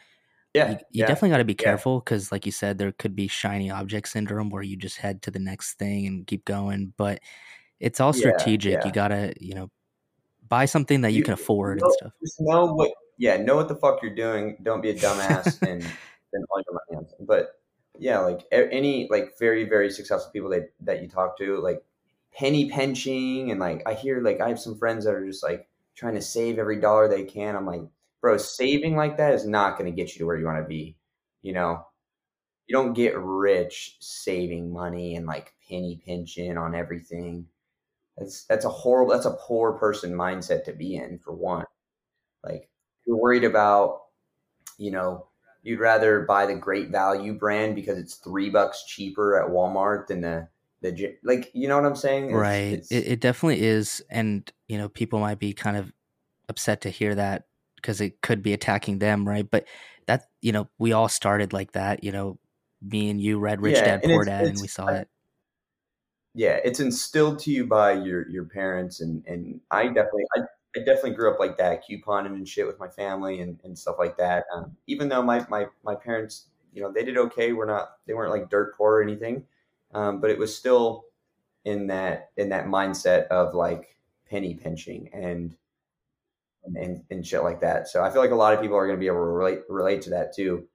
You 0.55 0.63
Yeah. 0.63 0.69
you 0.71 0.79
Yeah. 0.93 1.07
definitely 1.07 1.31
gotta 1.31 1.45
be 1.45 1.55
careful 1.55 2.01
because, 2.01 2.33
like 2.33 2.47
you 2.47 2.53
said, 2.53 2.79
there 2.79 2.93
could 2.93 3.15
be 3.17 3.29
shiny 3.29 3.71
object 3.71 4.09
syndrome 4.09 4.51
where 4.51 4.63
you 4.63 4.77
just 4.77 4.99
head 4.99 5.23
to 5.23 5.31
the 5.31 5.39
next 5.39 5.75
thing 5.75 6.07
and 6.07 6.27
keep 6.27 6.45
going, 6.45 6.93
but 6.97 7.21
it's 7.81 8.01
all 8.01 8.13
Yeah. 8.13 8.21
strategic. 8.21 8.85
You 8.85 8.93
gotta, 8.93 9.35
you 9.41 9.55
know, 9.55 9.71
buy 10.49 10.65
something 10.67 11.03
that 11.03 11.11
you 11.13 11.19
You 11.19 11.25
can 11.25 11.35
afford 11.35 11.79
and 11.79 11.91
stuff. 11.93 12.13
just 12.23 12.41
know 12.41 12.67
what. 12.73 12.91
Yeah. 13.19 13.37
Know 13.39 13.57
what 13.57 13.69
the 13.69 13.77
fuck 13.77 14.03
you're 14.03 14.15
doing. 14.15 14.57
Don't 14.63 14.81
be 14.83 14.91
a 14.91 14.95
dumbass 14.95 15.63
and 15.63 15.83
spend 16.29 16.45
all 16.51 16.63
your 16.67 16.75
money 16.75 16.99
on 16.99 17.09
something. 17.09 17.27
But 17.27 17.53
yeah, 17.99 18.19
like 18.19 18.47
any 18.53 19.09
like 19.11 19.39
very 19.39 19.65
very 19.65 19.91
successful 19.91 20.31
people 20.33 20.51
that 20.51 20.73
that 20.81 21.03
you 21.03 21.09
talk 21.09 21.39
to, 21.39 21.61
like 21.61 21.83
penny 22.33 22.71
pinching 22.71 23.51
and 23.51 23.59
like 23.59 23.83
I 23.87 23.95
hear 23.95 24.21
like 24.23 24.41
I 24.41 24.49
have 24.49 24.61
some 24.61 24.77
friends 24.79 25.05
that 25.05 25.15
are 25.15 25.27
just 25.27 25.43
like 25.43 25.69
trying 25.95 26.15
to 26.15 26.23
save 26.23 26.59
every 26.59 26.81
dollar 26.81 27.09
they 27.09 27.25
can. 27.25 27.57
I'm 27.57 27.67
like, 27.67 27.83
bro, 28.21 28.37
saving 28.37 28.97
like 28.97 29.17
that 29.17 29.35
is 29.35 29.47
not 29.47 29.79
going 29.79 29.91
to 29.91 29.97
get 29.97 30.13
you 30.15 30.19
to 30.21 30.27
where 30.27 30.37
you 30.37 30.45
want 30.45 30.63
to 30.63 30.69
be. 30.69 30.97
You 31.43 31.55
know, 31.55 31.87
you 32.67 32.75
don't 32.75 32.93
get 32.93 33.17
rich 33.17 33.97
saving 34.01 34.73
money 34.73 35.17
and 35.17 35.27
like 35.27 35.55
penny 35.69 36.01
pinching 36.05 36.59
on 36.59 36.75
everything. 36.75 37.47
That's 38.19 38.45
that's 38.45 38.65
a 38.65 38.71
horrible 38.71 39.13
that's 39.13 39.27
a 39.27 39.39
poor 39.41 39.75
person 39.75 40.13
mindset 40.13 40.65
to 40.65 40.73
be 40.73 40.97
in 40.97 41.19
for 41.19 41.33
one. 41.33 41.65
Like 42.45 42.69
you're 43.07 43.17
worried 43.17 43.45
about, 43.45 44.03
you 44.79 44.91
know, 44.91 45.29
you'd 45.67 45.81
rather 45.81 46.21
buy 46.21 46.47
the 46.47 46.55
great 46.55 46.91
value 46.91 47.35
brand 47.35 47.75
because 47.75 47.99
it's 47.99 48.15
three 48.15 48.51
bucks 48.51 48.85
cheaper 48.85 49.43
at 49.43 49.51
Walmart 49.51 50.07
than 50.07 50.21
the 50.21 50.49
the 50.81 51.17
like 51.25 51.51
you 51.55 51.67
know 51.67 51.77
what 51.77 51.87
I'm 51.87 51.97
saying? 51.97 52.27
It's 52.27 52.37
Right. 52.37 52.73
it's 52.73 52.93
It, 52.93 53.09
it 53.09 53.21
definitely 53.21 53.63
is. 53.63 54.01
And, 54.09 54.51
you 54.69 54.79
know, 54.79 54.89
people 54.89 55.19
might 55.19 55.41
be 55.41 55.53
kind 55.53 55.77
of 55.77 55.93
upset 56.49 56.83
to 56.83 56.91
hear 56.91 57.17
that 57.17 57.47
because 57.77 58.01
it 58.01 58.21
could 58.21 58.43
be 58.43 58.53
attacking 58.53 59.01
them, 59.01 59.27
right? 59.27 59.49
But 59.51 59.67
that, 60.07 60.27
you 60.41 60.53
know, 60.53 60.69
we 60.79 60.93
all 60.93 61.09
started 61.09 61.53
like 61.53 61.73
that, 61.73 62.05
you 62.05 62.13
know, 62.13 62.39
me 62.81 63.11
and 63.11 63.21
you 63.21 63.39
read 63.41 63.61
Rich 63.61 63.77
yeah, 63.77 63.85
Dad 63.85 64.03
Poor 64.05 64.25
Dad 64.25 64.47
and 64.47 64.61
we 64.61 64.69
saw 64.69 64.89
it. 64.89 65.09
yeah, 66.35 66.61
it's 66.63 66.81
instilled 66.81 67.39
to 67.41 67.51
you 67.51 67.67
by 67.67 67.93
your 67.93 68.29
your 68.29 68.45
parents 68.45 69.01
and 69.01 69.25
and 69.27 69.61
I 69.71 69.87
definitely 69.87 70.27
I, 70.37 70.43
I 70.77 70.81
definitely 70.81 71.13
grew 71.13 71.33
up 71.33 71.41
like 71.41 71.57
that, 71.59 71.83
couponing 71.89 72.35
and 72.35 72.49
shit 72.49 72.67
with 72.67 72.79
my 72.79 72.89
family 72.89 73.41
and, 73.41 73.59
and 73.65 73.79
stuff 73.79 73.97
like 73.99 74.17
that. 74.19 74.45
Um, 74.55 74.77
even 74.87 75.09
though 75.09 75.23
my, 75.23 75.45
my 75.49 75.67
my 75.85 75.95
parents, 75.95 76.47
you 76.73 76.83
know, 76.83 76.93
they 76.93 77.05
did 77.05 77.17
okay. 77.17 77.53
We're 77.53 77.67
not 77.67 77.93
they 78.07 78.15
weren't 78.15 78.33
like 78.33 78.51
dirt 78.51 78.77
poor 78.77 78.97
or 78.97 79.03
anything, 79.03 79.45
um, 79.95 80.21
but 80.21 80.31
it 80.31 80.39
was 80.39 80.57
still 80.57 81.05
in 81.65 81.87
that 81.89 82.31
in 82.37 82.51
that 82.51 82.67
mindset 82.67 83.27
of 83.29 83.55
like 83.55 83.97
penny 84.29 84.55
pinching 84.55 85.11
and 85.13 85.57
and 86.75 87.03
and 87.11 87.27
shit 87.27 87.43
like 87.43 87.61
that. 87.61 87.89
So 87.89 88.03
I 88.03 88.11
feel 88.11 88.21
like 88.21 88.31
a 88.31 88.37
lot 88.37 88.55
of 88.55 88.61
people 88.61 88.77
are 88.77 88.87
going 88.87 88.99
to 88.99 89.01
be 89.01 89.07
able 89.07 89.17
to 89.17 89.23
relate 89.23 89.61
relate 89.69 90.03
to 90.03 90.11
that 90.11 90.35
too. 90.35 90.67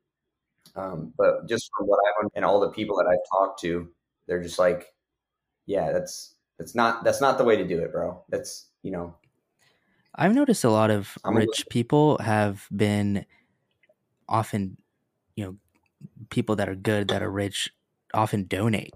Um, 0.76 1.14
but 1.18 1.48
just 1.50 1.70
from 1.76 1.88
what 1.88 2.00
I've 2.08 2.30
and 2.36 2.46
all 2.46 2.60
the 2.60 2.70
people 2.70 2.96
that 2.98 3.08
I've 3.08 3.40
talked 3.40 3.60
to, 3.62 3.90
they're 4.28 4.42
just 4.42 4.60
like, 4.60 4.94
yeah, 5.66 5.92
that's 5.92 6.36
that's 6.58 6.76
not 6.76 7.04
that's 7.04 7.22
not 7.22 7.38
the 7.38 7.44
way 7.44 7.58
to 7.58 7.68
do 7.68 7.80
it, 7.80 7.92
bro. 7.92 8.24
That's 8.30 8.70
you 8.84 8.92
know, 8.92 9.16
I've 10.16 10.34
noticed 10.34 10.64
a 10.64 10.70
lot 10.70 10.92
of 10.92 11.18
I'm 11.24 11.38
a 11.38 11.42
rich 11.42 11.68
people 11.70 12.18
have 12.20 12.68
been 12.76 13.26
often, 14.28 14.78
you 15.36 15.46
know, 15.46 15.58
people 16.30 16.56
that 16.58 16.70
are 16.70 16.76
good, 16.76 17.10
that 17.10 17.24
are 17.24 17.32
rich, 17.32 17.72
often 18.14 18.46
donate. 18.46 18.96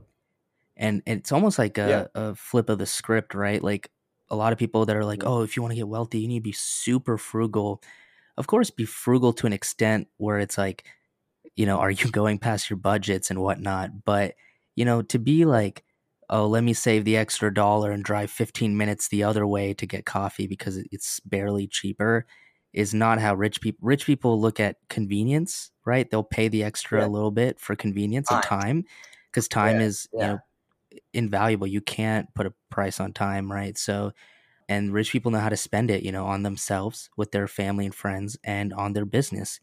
And 0.77 1.03
it's 1.07 1.31
almost 1.31 1.59
like 1.59 1.77
yeah, 1.83 2.03
a, 2.03 2.09
a 2.15 2.35
flip 2.35 2.69
of 2.69 2.79
the 2.79 2.87
script, 2.87 3.35
right? 3.35 3.63
Like 3.63 3.91
a 4.29 4.37
lot 4.37 4.53
of 4.53 4.59
people 4.59 4.85
that 4.87 4.97
are 4.97 5.05
like, 5.05 5.23
mhm, 5.23 5.27
oh, 5.27 5.43
if 5.43 5.55
you 5.57 5.63
want 5.63 5.73
to 5.73 5.77
get 5.77 5.89
wealthy, 5.89 6.19
you 6.21 6.29
need 6.29 6.39
to 6.39 6.43
be 6.43 6.53
super 6.53 7.17
frugal. 7.17 7.83
Of 8.37 8.47
course, 8.47 8.71
be 8.71 8.85
frugal 8.85 9.33
to 9.35 9.47
an 9.47 9.53
extent 9.53 10.09
where 10.17 10.39
it's 10.39 10.57
like, 10.57 10.85
you 11.55 11.67
know, 11.67 11.79
are 11.79 11.91
you 11.91 12.11
going 12.11 12.39
past 12.39 12.69
your 12.71 12.77
budgets 12.77 13.31
and 13.31 13.41
whatnot? 13.41 14.05
But, 14.05 14.35
you 14.75 14.85
know, 14.85 15.03
to 15.03 15.19
be 15.19 15.45
like, 15.45 15.84
oh, 16.29 16.47
let 16.47 16.63
me 16.63 16.73
save 16.73 17.05
the 17.05 17.17
extra 17.17 17.53
dollar 17.53 17.91
and 17.91 18.03
drive 18.03 18.31
15 18.31 18.75
minutes 18.77 19.07
the 19.07 19.23
other 19.23 19.45
way 19.45 19.73
to 19.73 19.85
get 19.85 20.05
coffee 20.05 20.47
because 20.47 20.77
it's 20.91 21.19
barely 21.21 21.67
cheaper 21.67 22.25
is 22.73 22.93
not 22.93 23.19
how 23.19 23.33
rich 23.33 23.61
people 23.61 23.79
rich 23.81 24.05
people 24.05 24.39
look 24.39 24.59
at 24.59 24.77
convenience, 24.89 25.71
right? 25.85 26.09
They'll 26.09 26.23
pay 26.23 26.49
the 26.49 26.63
extra 26.63 26.99
yeah, 26.99 27.07
a 27.07 27.09
little 27.09 27.31
bit 27.31 27.59
for 27.59 27.75
convenience 27.75 28.29
and 28.29 28.43
time, 28.43 28.61
time 28.61 28.83
because 29.31 29.47
time 29.47 29.79
yeah, 29.79 29.85
is, 29.85 30.07
you 30.13 30.19
know, 30.19 30.39
invaluable. 31.13 31.67
You 31.67 31.81
can't 31.81 32.33
put 32.35 32.45
a 32.45 32.53
price 32.69 32.99
on 32.99 33.13
time, 33.13 33.51
right? 33.51 33.77
So, 33.77 34.11
and 34.67 34.93
rich 34.93 35.11
people 35.11 35.31
know 35.31 35.39
how 35.39 35.49
to 35.49 35.57
spend 35.57 35.91
it, 35.91 36.03
you 36.03 36.11
know, 36.11 36.25
on 36.25 36.43
themselves, 36.43 37.09
with 37.17 37.31
their 37.31 37.47
family 37.47 37.85
and 37.85 37.95
friends, 37.95 38.37
and 38.43 38.73
on 38.73 38.93
their 38.93 39.05
business. 39.05 39.59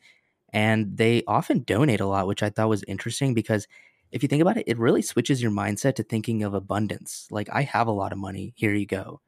And 0.53 0.97
they 0.97 1.23
often 1.27 1.65
donate 1.65 2.01
a 2.01 2.07
lot, 2.07 2.27
which 2.27 2.43
I 2.43 2.51
thought 2.51 2.69
was 2.69 2.85
interesting 2.85 3.35
because 3.35 3.67
if 4.13 4.23
you 4.23 4.29
think 4.29 4.43
about 4.43 4.59
it, 4.59 4.65
it 4.69 4.79
really 4.79 5.03
switches 5.03 5.43
your 5.43 5.51
mindset 5.51 5.97
to 5.97 6.03
thinking 6.03 6.43
of 6.43 6.55
abundance. 6.55 7.27
Like, 7.31 7.49
I 7.53 7.63
have 7.63 7.89
a 7.89 7.93
lot 7.93 8.13
of 8.13 8.19
money, 8.19 8.53
here 8.57 8.75
you 8.75 8.87
go. 8.87 9.21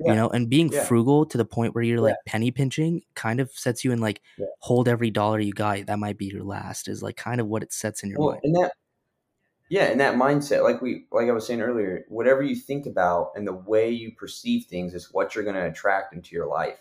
You 0.00 0.14
know, 0.14 0.28
and 0.28 0.48
being 0.48 0.70
yeah, 0.70 0.84
frugal 0.84 1.26
to 1.26 1.36
the 1.36 1.44
point 1.44 1.74
where 1.74 1.82
you're 1.82 1.96
yeah, 1.96 2.02
like 2.02 2.16
penny 2.24 2.52
pinching 2.52 3.02
kind 3.16 3.40
of 3.40 3.50
sets 3.50 3.84
you 3.84 3.90
in 3.90 4.00
like 4.00 4.22
yeah. 4.38 4.46
hold 4.60 4.86
every 4.86 5.10
dollar 5.10 5.40
you 5.40 5.52
got. 5.52 5.86
That 5.86 5.98
might 5.98 6.16
be 6.16 6.26
your 6.26 6.44
last, 6.44 6.86
is 6.86 7.02
like 7.02 7.16
kind 7.16 7.40
of 7.40 7.48
what 7.48 7.64
it 7.64 7.72
sets 7.72 8.04
in 8.04 8.10
your 8.10 8.20
Well, 8.20 8.28
mind. 8.30 8.42
and 8.44 8.54
that 8.54 8.72
yeah, 9.70 9.84
and 9.84 10.00
that 10.00 10.14
mindset, 10.14 10.62
like 10.62 10.80
we 10.80 11.06
like 11.12 11.28
I 11.28 11.32
was 11.32 11.46
saying 11.46 11.60
earlier, 11.60 12.04
whatever 12.08 12.42
you 12.42 12.56
think 12.56 12.86
about 12.86 13.32
and 13.34 13.46
the 13.46 13.52
way 13.52 13.90
you 13.90 14.12
perceive 14.12 14.64
things 14.64 14.94
is 14.94 15.12
what 15.12 15.34
you're 15.34 15.44
going 15.44 15.56
to 15.56 15.66
attract 15.66 16.14
into 16.14 16.34
your 16.34 16.46
life. 16.46 16.78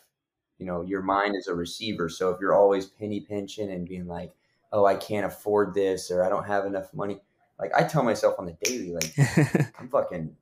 You 0.57 0.65
know, 0.67 0.81
your 0.81 1.01
mind 1.01 1.35
is 1.35 1.47
a 1.47 1.55
receiver. 1.55 2.07
So 2.09 2.29
if 2.29 2.39
you're 2.39 2.55
always 2.55 2.85
penny 2.85 3.19
pinching 3.21 3.71
and 3.71 3.87
being 3.87 4.07
like, 4.07 4.33
"Oh, 4.71 4.85
I 4.85 4.95
can't 4.95 5.25
afford 5.25 5.73
this," 5.73 6.09
or 6.11 6.23
"I 6.23 6.29
don't 6.29 6.45
have 6.45 6.65
enough 6.65 6.93
money," 6.93 7.21
like 7.59 7.71
I 7.75 7.83
tell 7.83 8.03
myself 8.03 8.35
on 8.39 8.45
the 8.45 8.57
daily, 8.63 8.93
like 8.93 9.71
I'm 9.79 9.89
fucking, 9.89 10.35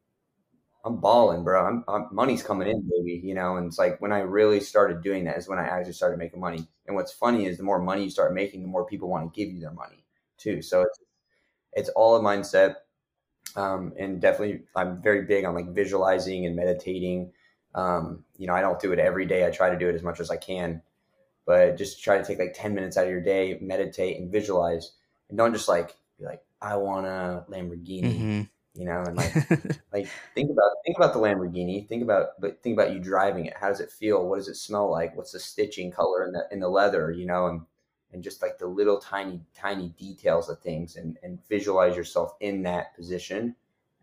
I'm 0.83 0.97
balling, 0.97 1.43
bro. 1.43 1.65
I'm, 1.65 1.83
I'm 1.87 2.07
money's 2.11 2.43
coming 2.43 2.67
in, 2.67 2.89
baby. 2.89 3.21
You 3.23 3.33
know, 3.35 3.57
and 3.57 3.67
it's 3.67 3.79
like 3.79 4.01
when 4.01 4.11
I 4.11 4.19
really 4.19 4.59
started 4.59 5.01
doing 5.01 5.25
that 5.25 5.37
is 5.37 5.47
when 5.47 5.59
I 5.59 5.67
actually 5.67 5.93
started 5.93 6.19
making 6.19 6.39
money. 6.39 6.67
And 6.87 6.95
what's 6.95 7.11
funny 7.11 7.45
is 7.45 7.57
the 7.57 7.63
more 7.63 7.79
money 7.79 8.03
you 8.03 8.09
start 8.09 8.33
making, 8.33 8.61
the 8.61 8.67
more 8.67 8.85
people 8.85 9.09
want 9.09 9.33
to 9.33 9.39
give 9.39 9.53
you 9.53 9.59
their 9.59 9.71
money 9.71 10.03
too. 10.37 10.61
So 10.61 10.81
it's 10.81 10.99
it's 11.73 11.89
all 11.89 12.15
a 12.15 12.21
mindset 12.21 12.75
um, 13.55 13.93
and 13.97 14.19
definitely 14.19 14.61
i'm 14.75 15.01
very 15.01 15.23
big 15.23 15.45
on 15.45 15.53
like 15.53 15.73
visualizing 15.73 16.45
and 16.45 16.55
meditating 16.55 17.31
um, 17.75 18.23
you 18.37 18.47
know 18.47 18.53
i 18.53 18.61
don't 18.61 18.79
do 18.79 18.91
it 18.91 18.99
every 18.99 19.25
day 19.25 19.45
i 19.45 19.51
try 19.51 19.69
to 19.69 19.77
do 19.77 19.89
it 19.89 19.95
as 19.95 20.03
much 20.03 20.19
as 20.19 20.31
i 20.31 20.37
can 20.37 20.81
but 21.45 21.77
just 21.77 22.03
try 22.03 22.17
to 22.17 22.23
take 22.23 22.39
like 22.39 22.53
10 22.55 22.73
minutes 22.73 22.97
out 22.97 23.05
of 23.05 23.09
your 23.09 23.21
day 23.21 23.57
meditate 23.61 24.17
and 24.19 24.31
visualize 24.31 24.93
and 25.29 25.37
don't 25.37 25.53
just 25.53 25.67
like 25.67 25.95
be 26.17 26.25
like 26.25 26.41
i 26.61 26.75
want 26.75 27.05
a 27.05 27.45
lamborghini 27.49 28.17
hmm 28.17 28.41
you 28.75 28.85
know 28.85 29.01
and 29.03 29.15
like 29.15 29.33
like 29.93 30.07
think 30.33 30.51
about 30.51 30.71
think 30.85 30.97
about 30.97 31.13
the 31.13 31.19
lamborghini. 31.19 31.87
Think 31.87 32.03
about 32.03 32.39
but 32.39 32.61
think 32.61 32.77
about 32.77 32.93
you 32.93 32.99
driving 32.99 33.45
it. 33.45 33.55
How 33.55 33.69
does 33.69 33.79
it 33.79 33.89
feel? 33.91 34.27
What 34.27 34.37
does 34.37 34.49
it 34.49 34.55
smell 34.55 34.91
like? 34.91 35.15
What's 35.15 35.31
the 35.31 35.39
stitching 35.39 35.91
color 35.91 36.25
in 36.25 36.33
the 36.33 36.45
in 36.51 36.59
the 36.59 36.67
leather 36.67 37.11
you 37.11 37.25
know 37.25 37.47
and 37.47 37.61
and 38.11 38.23
just 38.23 38.41
like 38.41 38.57
the 38.57 38.67
little 38.67 38.99
tiny 38.99 39.41
tiny 39.55 39.89
details 39.97 40.49
of 40.49 40.59
things 40.59 40.97
and 40.97 41.17
and 41.23 41.39
visualize 41.47 41.95
yourself 41.95 42.35
in 42.41 42.63
that 42.63 42.95
position. 42.95 43.55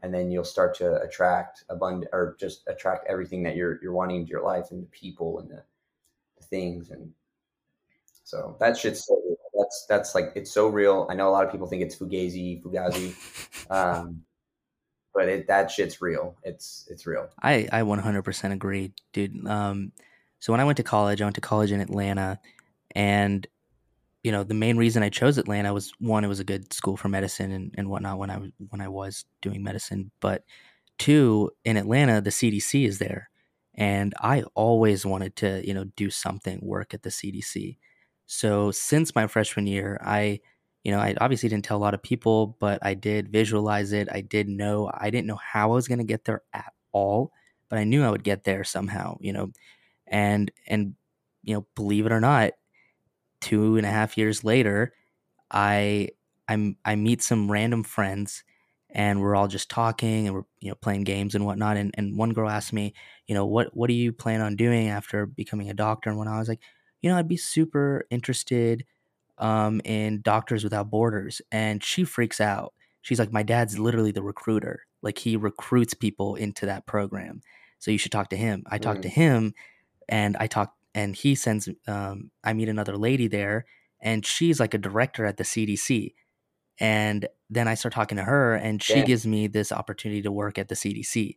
And 0.03 0.13
then 0.13 0.33
you'll 0.33 0.45
start 0.45 0.75
to 0.79 1.01
attract 1.03 1.65
abundant 1.69 2.11
or 2.13 2.37
just 2.41 2.67
attract 2.67 3.07
everything 3.09 3.43
that 3.45 3.55
you're 3.55 3.79
you're 3.83 3.93
wanting 3.93 4.17
into 4.21 4.31
your 4.31 4.43
life 4.43 4.71
and 4.71 4.83
the 4.83 4.89
people 4.89 5.39
and 5.39 5.51
the, 5.51 5.63
the 6.39 6.45
things 6.45 6.91
and 6.91 7.13
so 8.25 8.57
that 8.61 8.77
shit's 8.77 9.07
so. 9.07 9.21
That's 9.59 9.87
that's 9.89 10.15
like 10.15 10.33
it's 10.35 10.51
so 10.51 10.69
real 10.69 11.07
i 11.11 11.15
know 11.15 11.29
a 11.29 11.31
lot 11.31 11.45
of 11.45 11.53
people 11.53 11.67
think 11.67 11.83
it's 11.83 11.97
fugazi 11.97 12.63
fugazi 12.63 13.15
um 13.71 14.23
but 15.15 15.29
it 15.29 15.47
that 15.47 15.71
shit's 15.71 16.01
real 16.01 16.37
it's 16.43 16.87
it's 16.91 17.07
real 17.07 17.29
I 17.43 17.69
I 17.73 17.83
100% 17.83 18.53
agree, 18.53 18.93
dude. 19.13 19.47
Um, 19.47 19.93
So 20.41 20.53
when 20.53 20.61
I 20.61 20.65
went 20.65 20.79
to 20.79 20.83
college, 20.83 21.21
I 21.21 21.25
went 21.25 21.37
to 21.37 21.41
college 21.41 21.71
in 21.71 21.81
Atlanta, 21.81 22.41
and 22.95 23.47
you 24.25 24.33
know 24.33 24.45
the 24.45 24.55
main 24.55 24.77
reason 24.77 25.03
I 25.03 25.09
chose 25.11 25.39
Atlanta 25.39 25.73
was 25.75 25.93
one, 26.01 26.25
it 26.25 26.29
was 26.29 26.41
a 26.41 26.45
good 26.45 26.73
school 26.73 26.97
for 26.97 27.09
medicine 27.09 27.53
and, 27.53 27.75
and 27.79 27.89
whatnot 27.91 28.19
when 28.19 28.31
I 28.31 28.39
was 28.39 28.51
when 28.71 28.81
I 28.81 28.89
was 28.89 29.25
doing 29.41 29.63
medicine, 29.63 30.11
but 30.21 30.45
two, 30.99 31.51
in 31.65 31.77
Atlanta 31.77 32.21
the 32.21 32.31
CDC 32.31 32.87
is 32.87 32.99
there, 32.99 33.31
and 33.75 34.15
I 34.21 34.45
always 34.55 35.07
wanted 35.07 35.37
to 35.37 35.67
you 35.67 35.75
know 35.75 35.85
do 35.97 36.11
something 36.11 36.61
work 36.63 36.95
at 36.95 37.03
the 37.03 37.11
CDC. 37.11 37.77
So 38.27 38.71
since 38.71 39.15
my 39.15 39.27
freshman 39.27 39.67
year, 39.67 39.99
I 40.03 40.41
you 40.85 40.93
know 40.93 40.99
I 40.99 41.15
obviously 41.21 41.49
didn't 41.49 41.65
tell 41.65 41.77
a 41.77 41.85
lot 41.85 41.95
of 41.95 42.03
people, 42.03 42.57
but 42.61 42.79
I 42.83 42.95
did 42.95 43.31
visualize 43.31 43.93
it. 43.93 44.09
I 44.13 44.21
did 44.23 44.49
know 44.49 44.91
I 44.95 45.11
didn't 45.11 45.27
know 45.27 45.37
how 45.43 45.71
I 45.73 45.75
was 45.75 45.89
going 45.89 45.99
to 45.99 46.05
get 46.05 46.25
there 46.25 46.43
at 46.53 46.73
all, 46.93 47.33
but 47.69 47.79
I 47.79 47.85
knew 47.85 48.05
I 48.05 48.11
would 48.11 48.25
get 48.25 48.45
there 48.45 48.65
somehow. 48.65 49.17
You 49.21 49.33
know, 49.33 49.53
and 50.09 50.51
and 50.67 50.95
you 51.43 51.55
know 51.55 51.67
believe 51.77 52.07
it 52.07 52.13
or 52.13 52.21
not 52.21 52.53
two 53.41 53.77
and 53.77 53.87
a 53.87 53.91
half 53.91 54.17
years 54.19 54.45
later, 54.45 54.95
I 55.51 56.11
I'm 56.49 56.77
I 56.85 56.97
meet 56.97 57.23
some 57.23 57.51
random 57.51 57.85
friends 57.85 58.45
and 58.91 59.21
we're 59.23 59.35
all 59.37 59.49
just 59.49 59.71
talking 59.71 60.27
and 60.27 60.35
we're 60.37 60.45
you 60.61 60.71
know 60.71 60.75
playing 60.77 61.05
games 61.05 61.35
and 61.35 61.47
whatnot. 61.47 61.77
And 61.77 61.95
and 61.99 62.17
one 62.19 62.33
girl 62.33 62.49
asked 62.51 62.73
me, 62.73 62.95
you 63.27 63.35
know, 63.35 63.47
what 63.47 63.77
what 63.77 63.89
do 63.89 63.95
you 63.95 64.13
plan 64.13 64.41
on 64.41 64.57
doing 64.57 64.89
after 64.89 65.27
becoming 65.27 65.71
a 65.71 65.75
doctor? 65.75 66.11
And 66.11 66.19
when 66.19 66.29
I 66.29 66.39
was 66.39 66.49
like, 66.49 66.61
you 67.03 67.11
know, 67.11 67.17
I'd 67.19 67.29
be 67.29 67.37
super 67.37 68.07
interested 68.11 68.85
um, 69.39 69.81
in 69.85 70.23
Doctors 70.23 70.65
Without 70.65 70.91
Borders, 70.91 71.43
and 71.51 71.83
she 71.83 72.05
freaks 72.05 72.41
out. 72.41 72.75
She's 73.03 73.19
like, 73.19 73.33
my 73.33 73.43
dad's 73.43 73.79
literally 73.79 74.13
the 74.13 74.23
recruiter. 74.23 74.85
Like 75.03 75.19
he 75.19 75.37
recruits 75.37 75.95
people 75.95 76.37
into 76.37 76.67
that 76.67 76.87
program. 76.87 77.41
So 77.81 77.91
you 77.91 77.99
should 77.99 78.13
talk 78.13 78.29
to 78.31 78.37
him. 78.37 78.63
I 78.71 78.79
talked 78.79 79.03
to 79.03 79.09
Mm. 79.09 79.13
him 79.13 79.55
and 80.09 80.37
I 80.39 80.47
talked 80.47 80.77
and 80.95 81.17
he 81.17 81.35
sends 81.35 81.69
um, 81.89 82.31
I 82.45 82.53
meet 82.53 82.69
another 82.69 82.97
lady 82.97 83.27
there 83.29 83.67
and 84.01 84.25
she's 84.27 84.61
like 84.61 84.75
a 84.75 84.79
director 84.79 85.25
at 85.27 85.37
the 85.39 85.45
CDC. 85.45 86.15
And 86.79 87.29
then 87.51 87.69
I 87.69 87.75
start 87.75 87.95
talking 87.95 88.17
to 88.19 88.25
her 88.25 88.55
and 88.55 88.83
she 88.83 88.95
Damn. 88.95 89.05
gives 89.05 89.27
me 89.27 89.47
this 89.47 89.73
opportunity 89.73 90.23
to 90.23 90.33
work 90.33 90.59
at 90.59 90.69
the 90.69 90.77
CDC. 90.77 91.37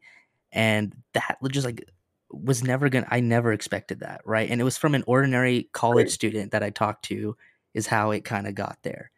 And 0.52 0.96
that 1.14 1.38
just 1.52 1.66
like 1.66 1.84
was 2.32 2.64
never 2.64 2.90
gonna 2.90 3.08
I 3.10 3.20
never 3.22 3.54
expected 3.54 4.02
that, 4.02 4.22
right? 4.26 4.50
And 4.50 4.62
it 4.62 4.64
was 4.66 4.78
from 4.78 4.96
an 4.96 5.04
ordinary 5.08 5.70
college 5.74 6.08
Great. 6.08 6.12
student 6.12 6.52
that 6.52 6.64
I 6.64 6.70
talked 6.72 7.06
to 7.06 7.36
is 7.74 7.88
how 7.88 8.12
it 8.12 8.26
kind 8.26 8.48
of 8.48 8.56
got 8.56 8.80
there. 8.84 9.12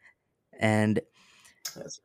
And 0.58 1.00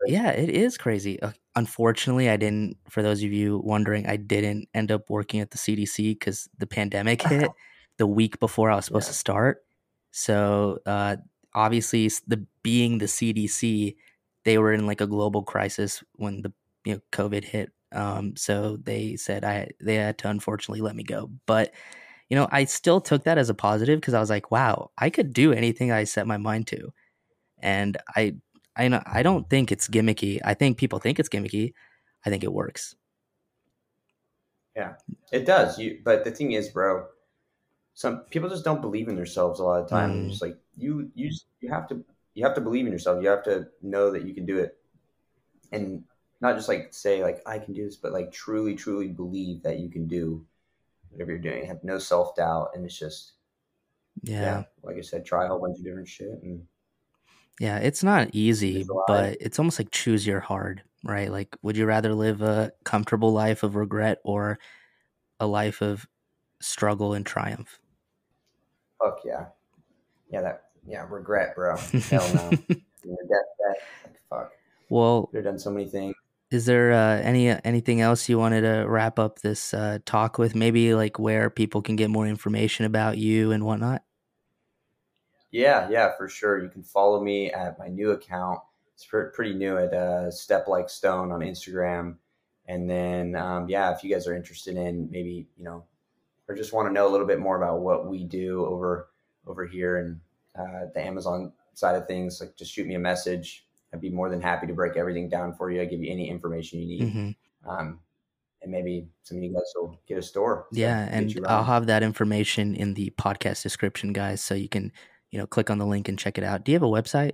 yeah, 0.05 0.29
it 0.31 0.49
is 0.49 0.77
crazy. 0.77 1.21
Uh, 1.21 1.31
unfortunately, 1.55 2.29
I 2.29 2.37
didn't. 2.37 2.77
For 2.89 3.01
those 3.01 3.23
of 3.23 3.31
you 3.31 3.59
wondering, 3.63 4.07
I 4.07 4.17
didn't 4.17 4.67
end 4.73 4.91
up 4.91 5.09
working 5.09 5.39
at 5.39 5.51
the 5.51 5.57
CDC 5.57 6.13
because 6.19 6.47
the 6.57 6.67
pandemic 6.67 7.21
hit 7.27 7.49
the 7.97 8.07
week 8.07 8.39
before 8.39 8.69
I 8.71 8.75
was 8.75 8.85
supposed 8.85 9.07
Yeah. 9.07 9.11
to 9.11 9.13
start. 9.13 9.65
So 10.11 10.79
uh, 10.85 11.17
obviously, 11.53 12.09
the 12.27 12.45
being 12.61 12.97
the 12.99 13.07
CDC, 13.07 13.95
they 14.45 14.57
were 14.57 14.73
in 14.73 14.85
like 14.85 15.01
a 15.01 15.07
global 15.07 15.43
crisis 15.43 16.03
when 16.13 16.41
the 16.41 16.53
you 16.85 16.95
know 16.95 16.99
COVID 17.11 17.43
hit. 17.45 17.71
Um, 17.93 18.35
so 18.35 18.77
they 18.77 19.15
said 19.15 19.43
I 19.43 19.69
they 19.79 19.95
had 19.95 20.17
to 20.19 20.29
unfortunately 20.29 20.81
let 20.81 20.95
me 20.95 21.03
go. 21.03 21.29
But 21.45 21.73
you 22.29 22.35
know, 22.35 22.47
I 22.51 22.65
still 22.65 22.99
took 23.01 23.23
that 23.25 23.37
as 23.37 23.49
a 23.49 23.53
positive 23.53 23.99
because 23.99 24.13
I 24.13 24.19
was 24.19 24.29
like, 24.29 24.51
wow, 24.51 24.91
I 24.97 25.09
could 25.09 25.33
do 25.33 25.53
anything 25.53 25.91
I 25.91 26.05
set 26.05 26.25
my 26.25 26.37
mind 26.37 26.67
to 26.67 26.93
and 27.63 27.97
I 28.15 28.35
I 28.75 28.87
know 28.89 29.01
I 29.05 29.23
don't 29.23 29.49
think 29.49 29.71
it's 29.71 29.87
gimmicky. 29.87 30.39
I 30.43 30.53
think 30.53 30.77
people 30.77 30.99
think 30.99 31.19
it's 31.19 31.29
gimmicky. 31.29 31.73
I 32.25 32.29
think 32.29 32.43
it 32.43 32.53
works. 32.53 32.95
Yeah, 34.75 34.93
it 35.31 35.45
does. 35.45 35.79
You, 35.79 35.99
but 36.03 36.23
the 36.23 36.31
thing 36.31 36.53
is, 36.53 36.69
bro, 36.69 37.05
some 37.93 38.21
people 38.31 38.49
just 38.49 38.63
don't 38.63 38.81
believe 38.81 39.07
in 39.07 39.15
themselves 39.15 39.59
a 39.59 39.63
lot 39.63 39.81
of 39.81 39.89
times. 39.89 40.15
Mm. 40.15 40.31
It's 40.31 40.41
like 40.41 40.57
you, 40.75 41.11
you, 41.13 41.29
you 41.61 41.69
have 41.69 41.87
to, 41.89 42.03
you 42.33 42.43
have 42.43 42.55
to 42.55 42.61
believe 42.61 42.87
in 42.87 42.91
yourself. 42.91 43.21
You 43.21 43.29
have 43.29 43.43
to 43.43 43.67
know 43.83 44.09
that 44.11 44.25
you 44.25 44.33
can 44.33 44.47
do 44.47 44.57
it, 44.57 44.77
and 45.71 46.03
not 46.43 46.55
just 46.55 46.67
like 46.67 46.89
say 46.93 47.23
like 47.23 47.41
I 47.47 47.57
can 47.57 47.73
do 47.73 47.85
this, 47.85 47.95
but 47.95 48.11
like 48.11 48.31
truly, 48.31 48.75
truly 48.75 49.07
believe 49.07 49.63
that 49.63 49.79
you 49.79 49.89
can 49.89 50.07
do 50.07 50.45
whatever 51.09 51.31
you're 51.31 51.39
doing. 51.39 51.65
Have 51.65 51.83
no 51.83 51.97
self 51.97 52.35
doubt, 52.35 52.71
and 52.75 52.85
it's 52.85 52.99
just 52.99 53.31
Yeah. 54.21 54.41
yeah. 54.41 54.63
like 54.83 54.97
I 54.97 55.01
said, 55.01 55.25
try 55.25 55.45
a 55.45 55.47
whole 55.47 55.59
bunch 55.59 55.77
of 55.79 55.85
different 55.85 56.07
shit, 56.09 56.43
and 56.43 56.67
Yeah, 57.59 57.77
it's 57.77 58.03
not 58.03 58.29
easy, 58.33 58.85
but 59.07 59.37
it's 59.39 59.57
almost 59.57 59.79
like 59.79 59.89
choose 59.91 60.27
your 60.27 60.41
hard, 60.41 60.83
right? 61.05 61.31
Like 61.31 61.55
would 61.63 61.77
you 61.77 61.85
rather 61.85 62.13
live 62.13 62.41
a 62.41 62.73
comfortable 62.83 63.31
life 63.31 63.63
of 63.63 63.75
regret 63.75 64.19
or 64.25 64.59
a 65.39 65.47
life 65.47 65.81
of 65.81 66.05
struggle 66.61 67.13
and 67.13 67.25
triumph? 67.25 67.79
fuck 68.99 69.19
yeah, 69.25 69.45
yeah, 70.29 70.41
that 70.41 70.63
yeah, 70.85 71.05
regret, 71.09 71.55
bro. 71.55 71.75
Hell 72.09 72.33
no. 72.33 72.49
Your 73.05 73.17
deathbed, 73.27 73.77
like 74.03 74.19
fuck. 74.29 74.51
well, 74.89 75.27
Could 75.27 75.37
have 75.37 75.45
done 75.45 75.59
so 75.59 75.71
many 75.71 75.87
things. 75.87 76.15
Is 76.53 76.65
there 76.65 76.91
uh, 76.91 77.19
any 77.21 77.49
anything 77.49 78.01
else 78.01 78.29
you 78.29 78.37
wanted 78.37 78.61
to 78.61 78.85
wrap 78.87 79.19
up 79.19 79.39
this 79.39 79.73
uh, 79.73 79.99
talk 80.05 80.37
with? 80.37 80.55
Maybe 80.55 80.93
like 80.93 81.19
where 81.19 81.49
people 81.49 81.81
can 81.81 81.95
get 81.95 82.09
more 82.09 82.27
information 82.27 82.85
about 82.85 83.17
you 83.17 83.51
and 83.51 83.65
whatnot. 83.65 84.03
Yeah, 85.51 85.87
yeah, 85.89 86.15
for 86.17 86.27
sure. 86.27 86.61
You 86.61 86.69
can 86.69 86.83
follow 86.83 87.21
me 87.23 87.51
at 87.51 87.77
my 87.77 87.87
new 87.87 88.11
account. 88.11 88.59
It's 88.95 89.05
pre- 89.05 89.29
pretty 89.33 89.53
new 89.53 89.77
at 89.77 89.93
uh, 89.93 90.31
Step 90.31 90.67
Like 90.67 90.89
Stone 90.89 91.31
on 91.31 91.41
Instagram. 91.41 92.15
And 92.67 92.89
then, 92.89 93.35
um, 93.35 93.67
yeah, 93.67 93.93
if 93.93 94.03
you 94.03 94.13
guys 94.13 94.25
are 94.27 94.35
interested 94.35 94.77
in 94.77 95.09
maybe, 95.11 95.47
you 95.57 95.63
know, 95.63 95.83
or 96.47 96.55
just 96.55 96.73
want 96.73 96.87
to 96.87 96.93
know 96.93 97.07
a 97.07 97.11
little 97.11 97.27
bit 97.27 97.39
more 97.39 97.57
about 97.57 97.81
what 97.81 98.07
we 98.07 98.23
do 98.23 98.65
over 98.65 99.09
over 99.45 99.65
here 99.65 99.97
and 99.97 100.19
uh, 100.57 100.87
the 100.93 101.05
Amazon 101.05 101.51
side 101.73 101.95
of 101.95 102.07
things, 102.07 102.39
like 102.39 102.55
just 102.55 102.71
shoot 102.71 102.87
me 102.87 102.95
a 102.95 102.99
message. 102.99 103.62
I'd 103.93 104.01
be 104.01 104.09
more 104.09 104.29
than 104.29 104.41
happy 104.41 104.67
to 104.67 104.73
break 104.73 104.97
everything 104.97 105.29
down 105.29 105.53
for 105.53 105.71
you. 105.71 105.81
I 105.81 105.85
give 105.85 106.01
you 106.01 106.11
any 106.11 106.29
information 106.29 106.79
you 106.79 106.87
need, 106.87 107.11
hmm 107.11 107.29
um, 107.69 107.99
and 108.61 108.71
maybe 108.71 109.07
some 109.23 109.37
of 109.37 109.43
you 109.43 109.53
guys 109.53 109.71
will 109.75 109.99
get 110.07 110.17
a 110.17 110.21
store. 110.21 110.67
Yeah, 110.71 111.07
and 111.11 111.37
I'll 111.47 111.63
have 111.63 111.87
that 111.87 112.03
information 112.03 112.75
in 112.75 112.93
the 112.93 113.13
podcast 113.17 113.61
description, 113.61 114.13
guys, 114.13 114.41
so 114.41 114.55
you 114.55 114.69
can, 114.69 114.91
you 115.31 115.39
know, 115.39 115.47
click 115.47 115.69
on 115.69 115.77
the 115.77 115.85
link 115.85 116.09
and 116.09 116.17
check 116.17 116.37
it 116.37 116.43
out. 116.43 116.63
Do 116.63 116.71
you 116.71 116.75
have 116.75 116.83
a 116.83 116.87
website? 116.87 117.33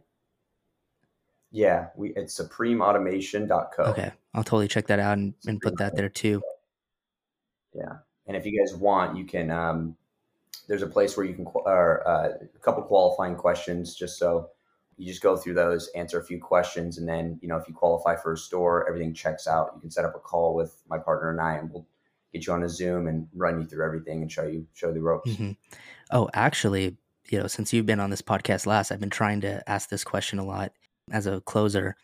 yeah, 1.51 1.88
we 1.95 2.14
it's 2.16 2.39
supremeautomation.co. 2.39 3.84
Okay, 3.84 4.12
I'll 4.34 4.43
totally 4.43 4.68
check 4.68 4.88
that 4.88 4.99
out 4.99 5.18
and, 5.18 5.34
and 5.47 5.60
put 5.60 5.78
that 5.78 5.95
there 5.95 6.10
too. 6.10 6.41
Yeah, 7.74 7.97
and 8.28 8.38
if 8.38 8.45
you 8.45 8.60
guys 8.60 8.76
want, 8.76 9.18
you 9.18 9.26
can. 9.26 9.51
Um, 9.51 9.95
there's 10.68 10.84
a 10.84 10.88
place 10.88 11.18
where 11.18 11.26
you 11.26 11.34
can, 11.34 11.45
or 11.47 12.07
uh, 12.07 12.30
a 12.43 12.60
couple 12.60 12.84
qualifying 12.84 13.36
questions, 13.36 13.95
just 13.95 14.20
so 14.20 14.49
you 15.00 15.08
just 15.08 15.22
go 15.24 15.38
through 15.38 15.56
those, 15.56 15.89
answer 15.95 16.20
a 16.20 16.26
few 16.26 16.39
questions, 16.41 16.97
and 16.97 17.08
then 17.10 17.39
you 17.41 17.47
know 17.47 17.58
if 17.58 17.68
you 17.68 17.74
qualify 17.74 18.16
for 18.16 18.34
a 18.34 18.38
store, 18.38 18.88
everything 18.88 19.14
checks 19.14 19.47
out. 19.47 19.72
You 19.76 19.82
can 19.82 19.91
set 19.91 20.06
up 20.06 20.16
a 20.16 20.20
call 20.20 20.56
with 20.56 20.84
my 20.89 21.00
partner 21.00 21.32
and 21.32 21.41
I, 21.41 21.56
and 21.58 21.72
we'll 21.72 21.88
get 22.34 22.47
you 22.47 22.54
on 22.54 22.64
a 22.64 22.70
Zoom 22.70 23.08
and 23.08 23.28
run 23.36 23.60
you 23.62 23.68
through 23.68 23.86
everything 23.86 24.22
and 24.22 24.32
show 24.32 24.45
you 24.45 24.68
show 24.74 24.93
the 24.93 25.02
ropes. 25.02 25.32
hmm 25.36 25.52
Oh, 26.12 26.30
actually, 26.34 26.97
you 27.30 27.39
know, 27.39 27.47
since 27.47 27.74
you've 27.74 27.86
been 27.88 28.00
on 28.02 28.12
this 28.12 28.22
podcast 28.22 28.66
last, 28.68 28.91
I've 28.91 29.00
been 29.02 29.10
trying 29.12 29.41
to 29.41 29.68
ask 29.70 29.89
this 29.89 30.04
question 30.04 30.39
a 30.39 30.45
lot 30.45 30.74
as 31.12 31.28
a 31.28 31.41
closer. 31.41 31.95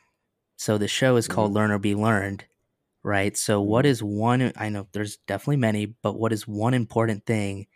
So 0.57 0.77
the 0.77 0.87
show 0.87 1.17
is 1.17 1.27
called 1.27 1.53
Learn 1.53 1.71
or 1.71 1.79
Be 1.79 1.95
Learned, 1.95 2.45
right? 3.03 3.37
So 3.37 3.61
what 3.61 3.85
Mhm. 3.85 3.95
one? 4.01 4.53
I 4.57 4.69
know 4.69 4.87
there's 4.93 5.17
definitely 5.17 5.57
many, 5.57 5.87
but 5.87 6.19
what 6.19 6.33
is 6.33 6.47
one 6.47 6.73
important 6.75 7.25
thing 7.25 7.67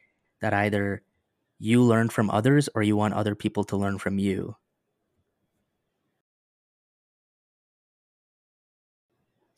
that 0.41 0.53
either 0.53 1.03
you 1.59 1.83
learn 1.83 2.09
from 2.09 2.29
others 2.31 2.69
or 2.75 2.83
you 2.83 2.97
want 2.97 3.15
other 3.15 3.35
people 3.35 3.63
to 3.65 3.77
learn 3.77 3.99
from 3.99 4.19
you? 4.19 4.55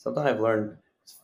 Something 0.02 0.24
I've 0.24 0.40
learned 0.40 0.78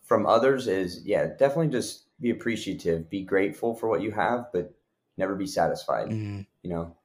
from 0.03 0.27
others 0.27 0.67
is, 0.67 1.03
yeah, 1.03 1.25
definitely 1.39 1.69
just 1.69 2.03
be 2.21 2.29
appreciative, 2.29 3.09
be 3.09 3.23
grateful 3.23 3.73
for 3.73 3.89
what 3.89 4.03
you 4.03 4.11
have, 4.11 4.51
but 4.53 4.71
never 5.17 5.33
be 5.33 5.47
satisfied. 5.47 6.09
Mm, 6.09 6.45
you 6.61 6.69
know, 6.69 6.95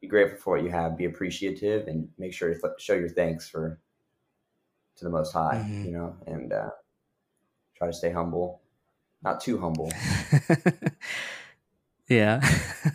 be 0.00 0.08
grateful 0.08 0.38
for 0.38 0.56
what 0.56 0.64
you 0.64 0.70
have, 0.70 0.96
be 0.96 1.04
appreciative, 1.04 1.86
and 1.86 2.08
make 2.18 2.34
sure 2.34 2.52
to 2.52 2.60
th- 2.60 2.72
show 2.78 2.94
your 2.94 3.08
thanks 3.08 3.48
for 3.48 3.78
to 4.96 5.04
the 5.04 5.10
Most 5.10 5.32
High. 5.32 5.64
Mhm. 5.64 5.84
You 5.84 5.92
know, 5.92 6.16
and 6.26 6.52
uh, 6.52 6.70
try 7.76 7.86
to 7.86 7.92
stay 7.92 8.10
humble, 8.10 8.60
not 9.22 9.40
too 9.40 9.58
humble, 9.60 9.92
yeah. 12.08 12.40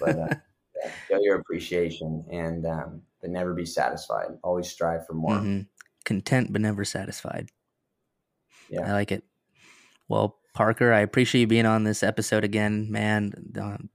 but 0.01 0.19
uh, 0.19 0.27
yeah, 0.75 0.91
show 1.09 1.19
your 1.21 1.39
appreciation 1.39 2.25
and 2.29 2.65
um, 2.65 3.03
but 3.21 3.29
never 3.29 3.53
be 3.53 3.65
satisfied. 3.65 4.37
Always 4.43 4.69
strive 4.69 5.07
for 5.07 5.13
more. 5.13 5.37
hmm 5.37 5.61
Content 6.03 6.51
but 6.51 6.59
never 6.59 6.83
satisfied. 6.83 7.49
I 8.85 8.91
like 8.93 9.11
it. 9.11 9.23
Well, 10.07 10.37
Parker, 10.53 10.91
I 10.93 11.01
appreciate 11.01 11.41
you 11.41 11.47
being 11.47 11.65
on 11.65 11.83
this 11.83 12.01
episode 12.03 12.43
again, 12.43 12.91
man. 12.91 13.33
Um, 13.59 13.89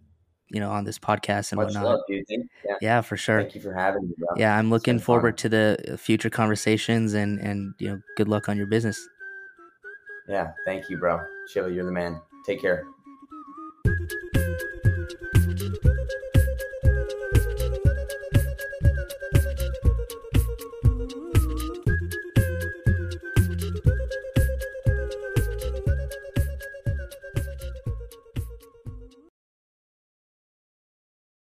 you 0.50 0.60
know, 0.60 0.70
on 0.70 0.84
this 0.84 0.98
podcast 0.98 1.52
and 1.52 1.56
much 1.56 1.68
whatnot. 1.68 1.84
love, 1.84 2.00
dude. 2.06 2.24
Yeah, 2.28 2.74
Yeah, 2.82 3.00
for 3.00 3.16
sure. 3.16 3.40
thank 3.40 3.54
you 3.54 3.60
for 3.62 3.72
having 3.72 4.08
me, 4.08 4.14
bro. 4.18 4.28
Yeah, 4.36 4.56
I'm 4.56 4.68
looking 4.68 4.94
been 4.94 4.98
fun. 5.00 5.04
forward 5.04 5.38
to 5.38 5.48
the 5.48 5.96
future 5.98 6.28
conversations 6.30 7.14
and 7.14 7.38
and 7.40 7.72
you 7.78 7.88
know, 7.88 8.00
good 8.18 8.28
luck 8.28 8.48
on 8.50 8.56
your 8.58 8.66
business. 8.66 9.00
Yeah, 10.28 10.52
thank 10.66 10.90
you, 10.90 10.98
bro. 10.98 11.20
Chill, 11.52 11.70
you're 11.70 11.86
the 11.86 11.90
man. 11.92 12.20
Take 12.46 12.60
care. 12.60 12.84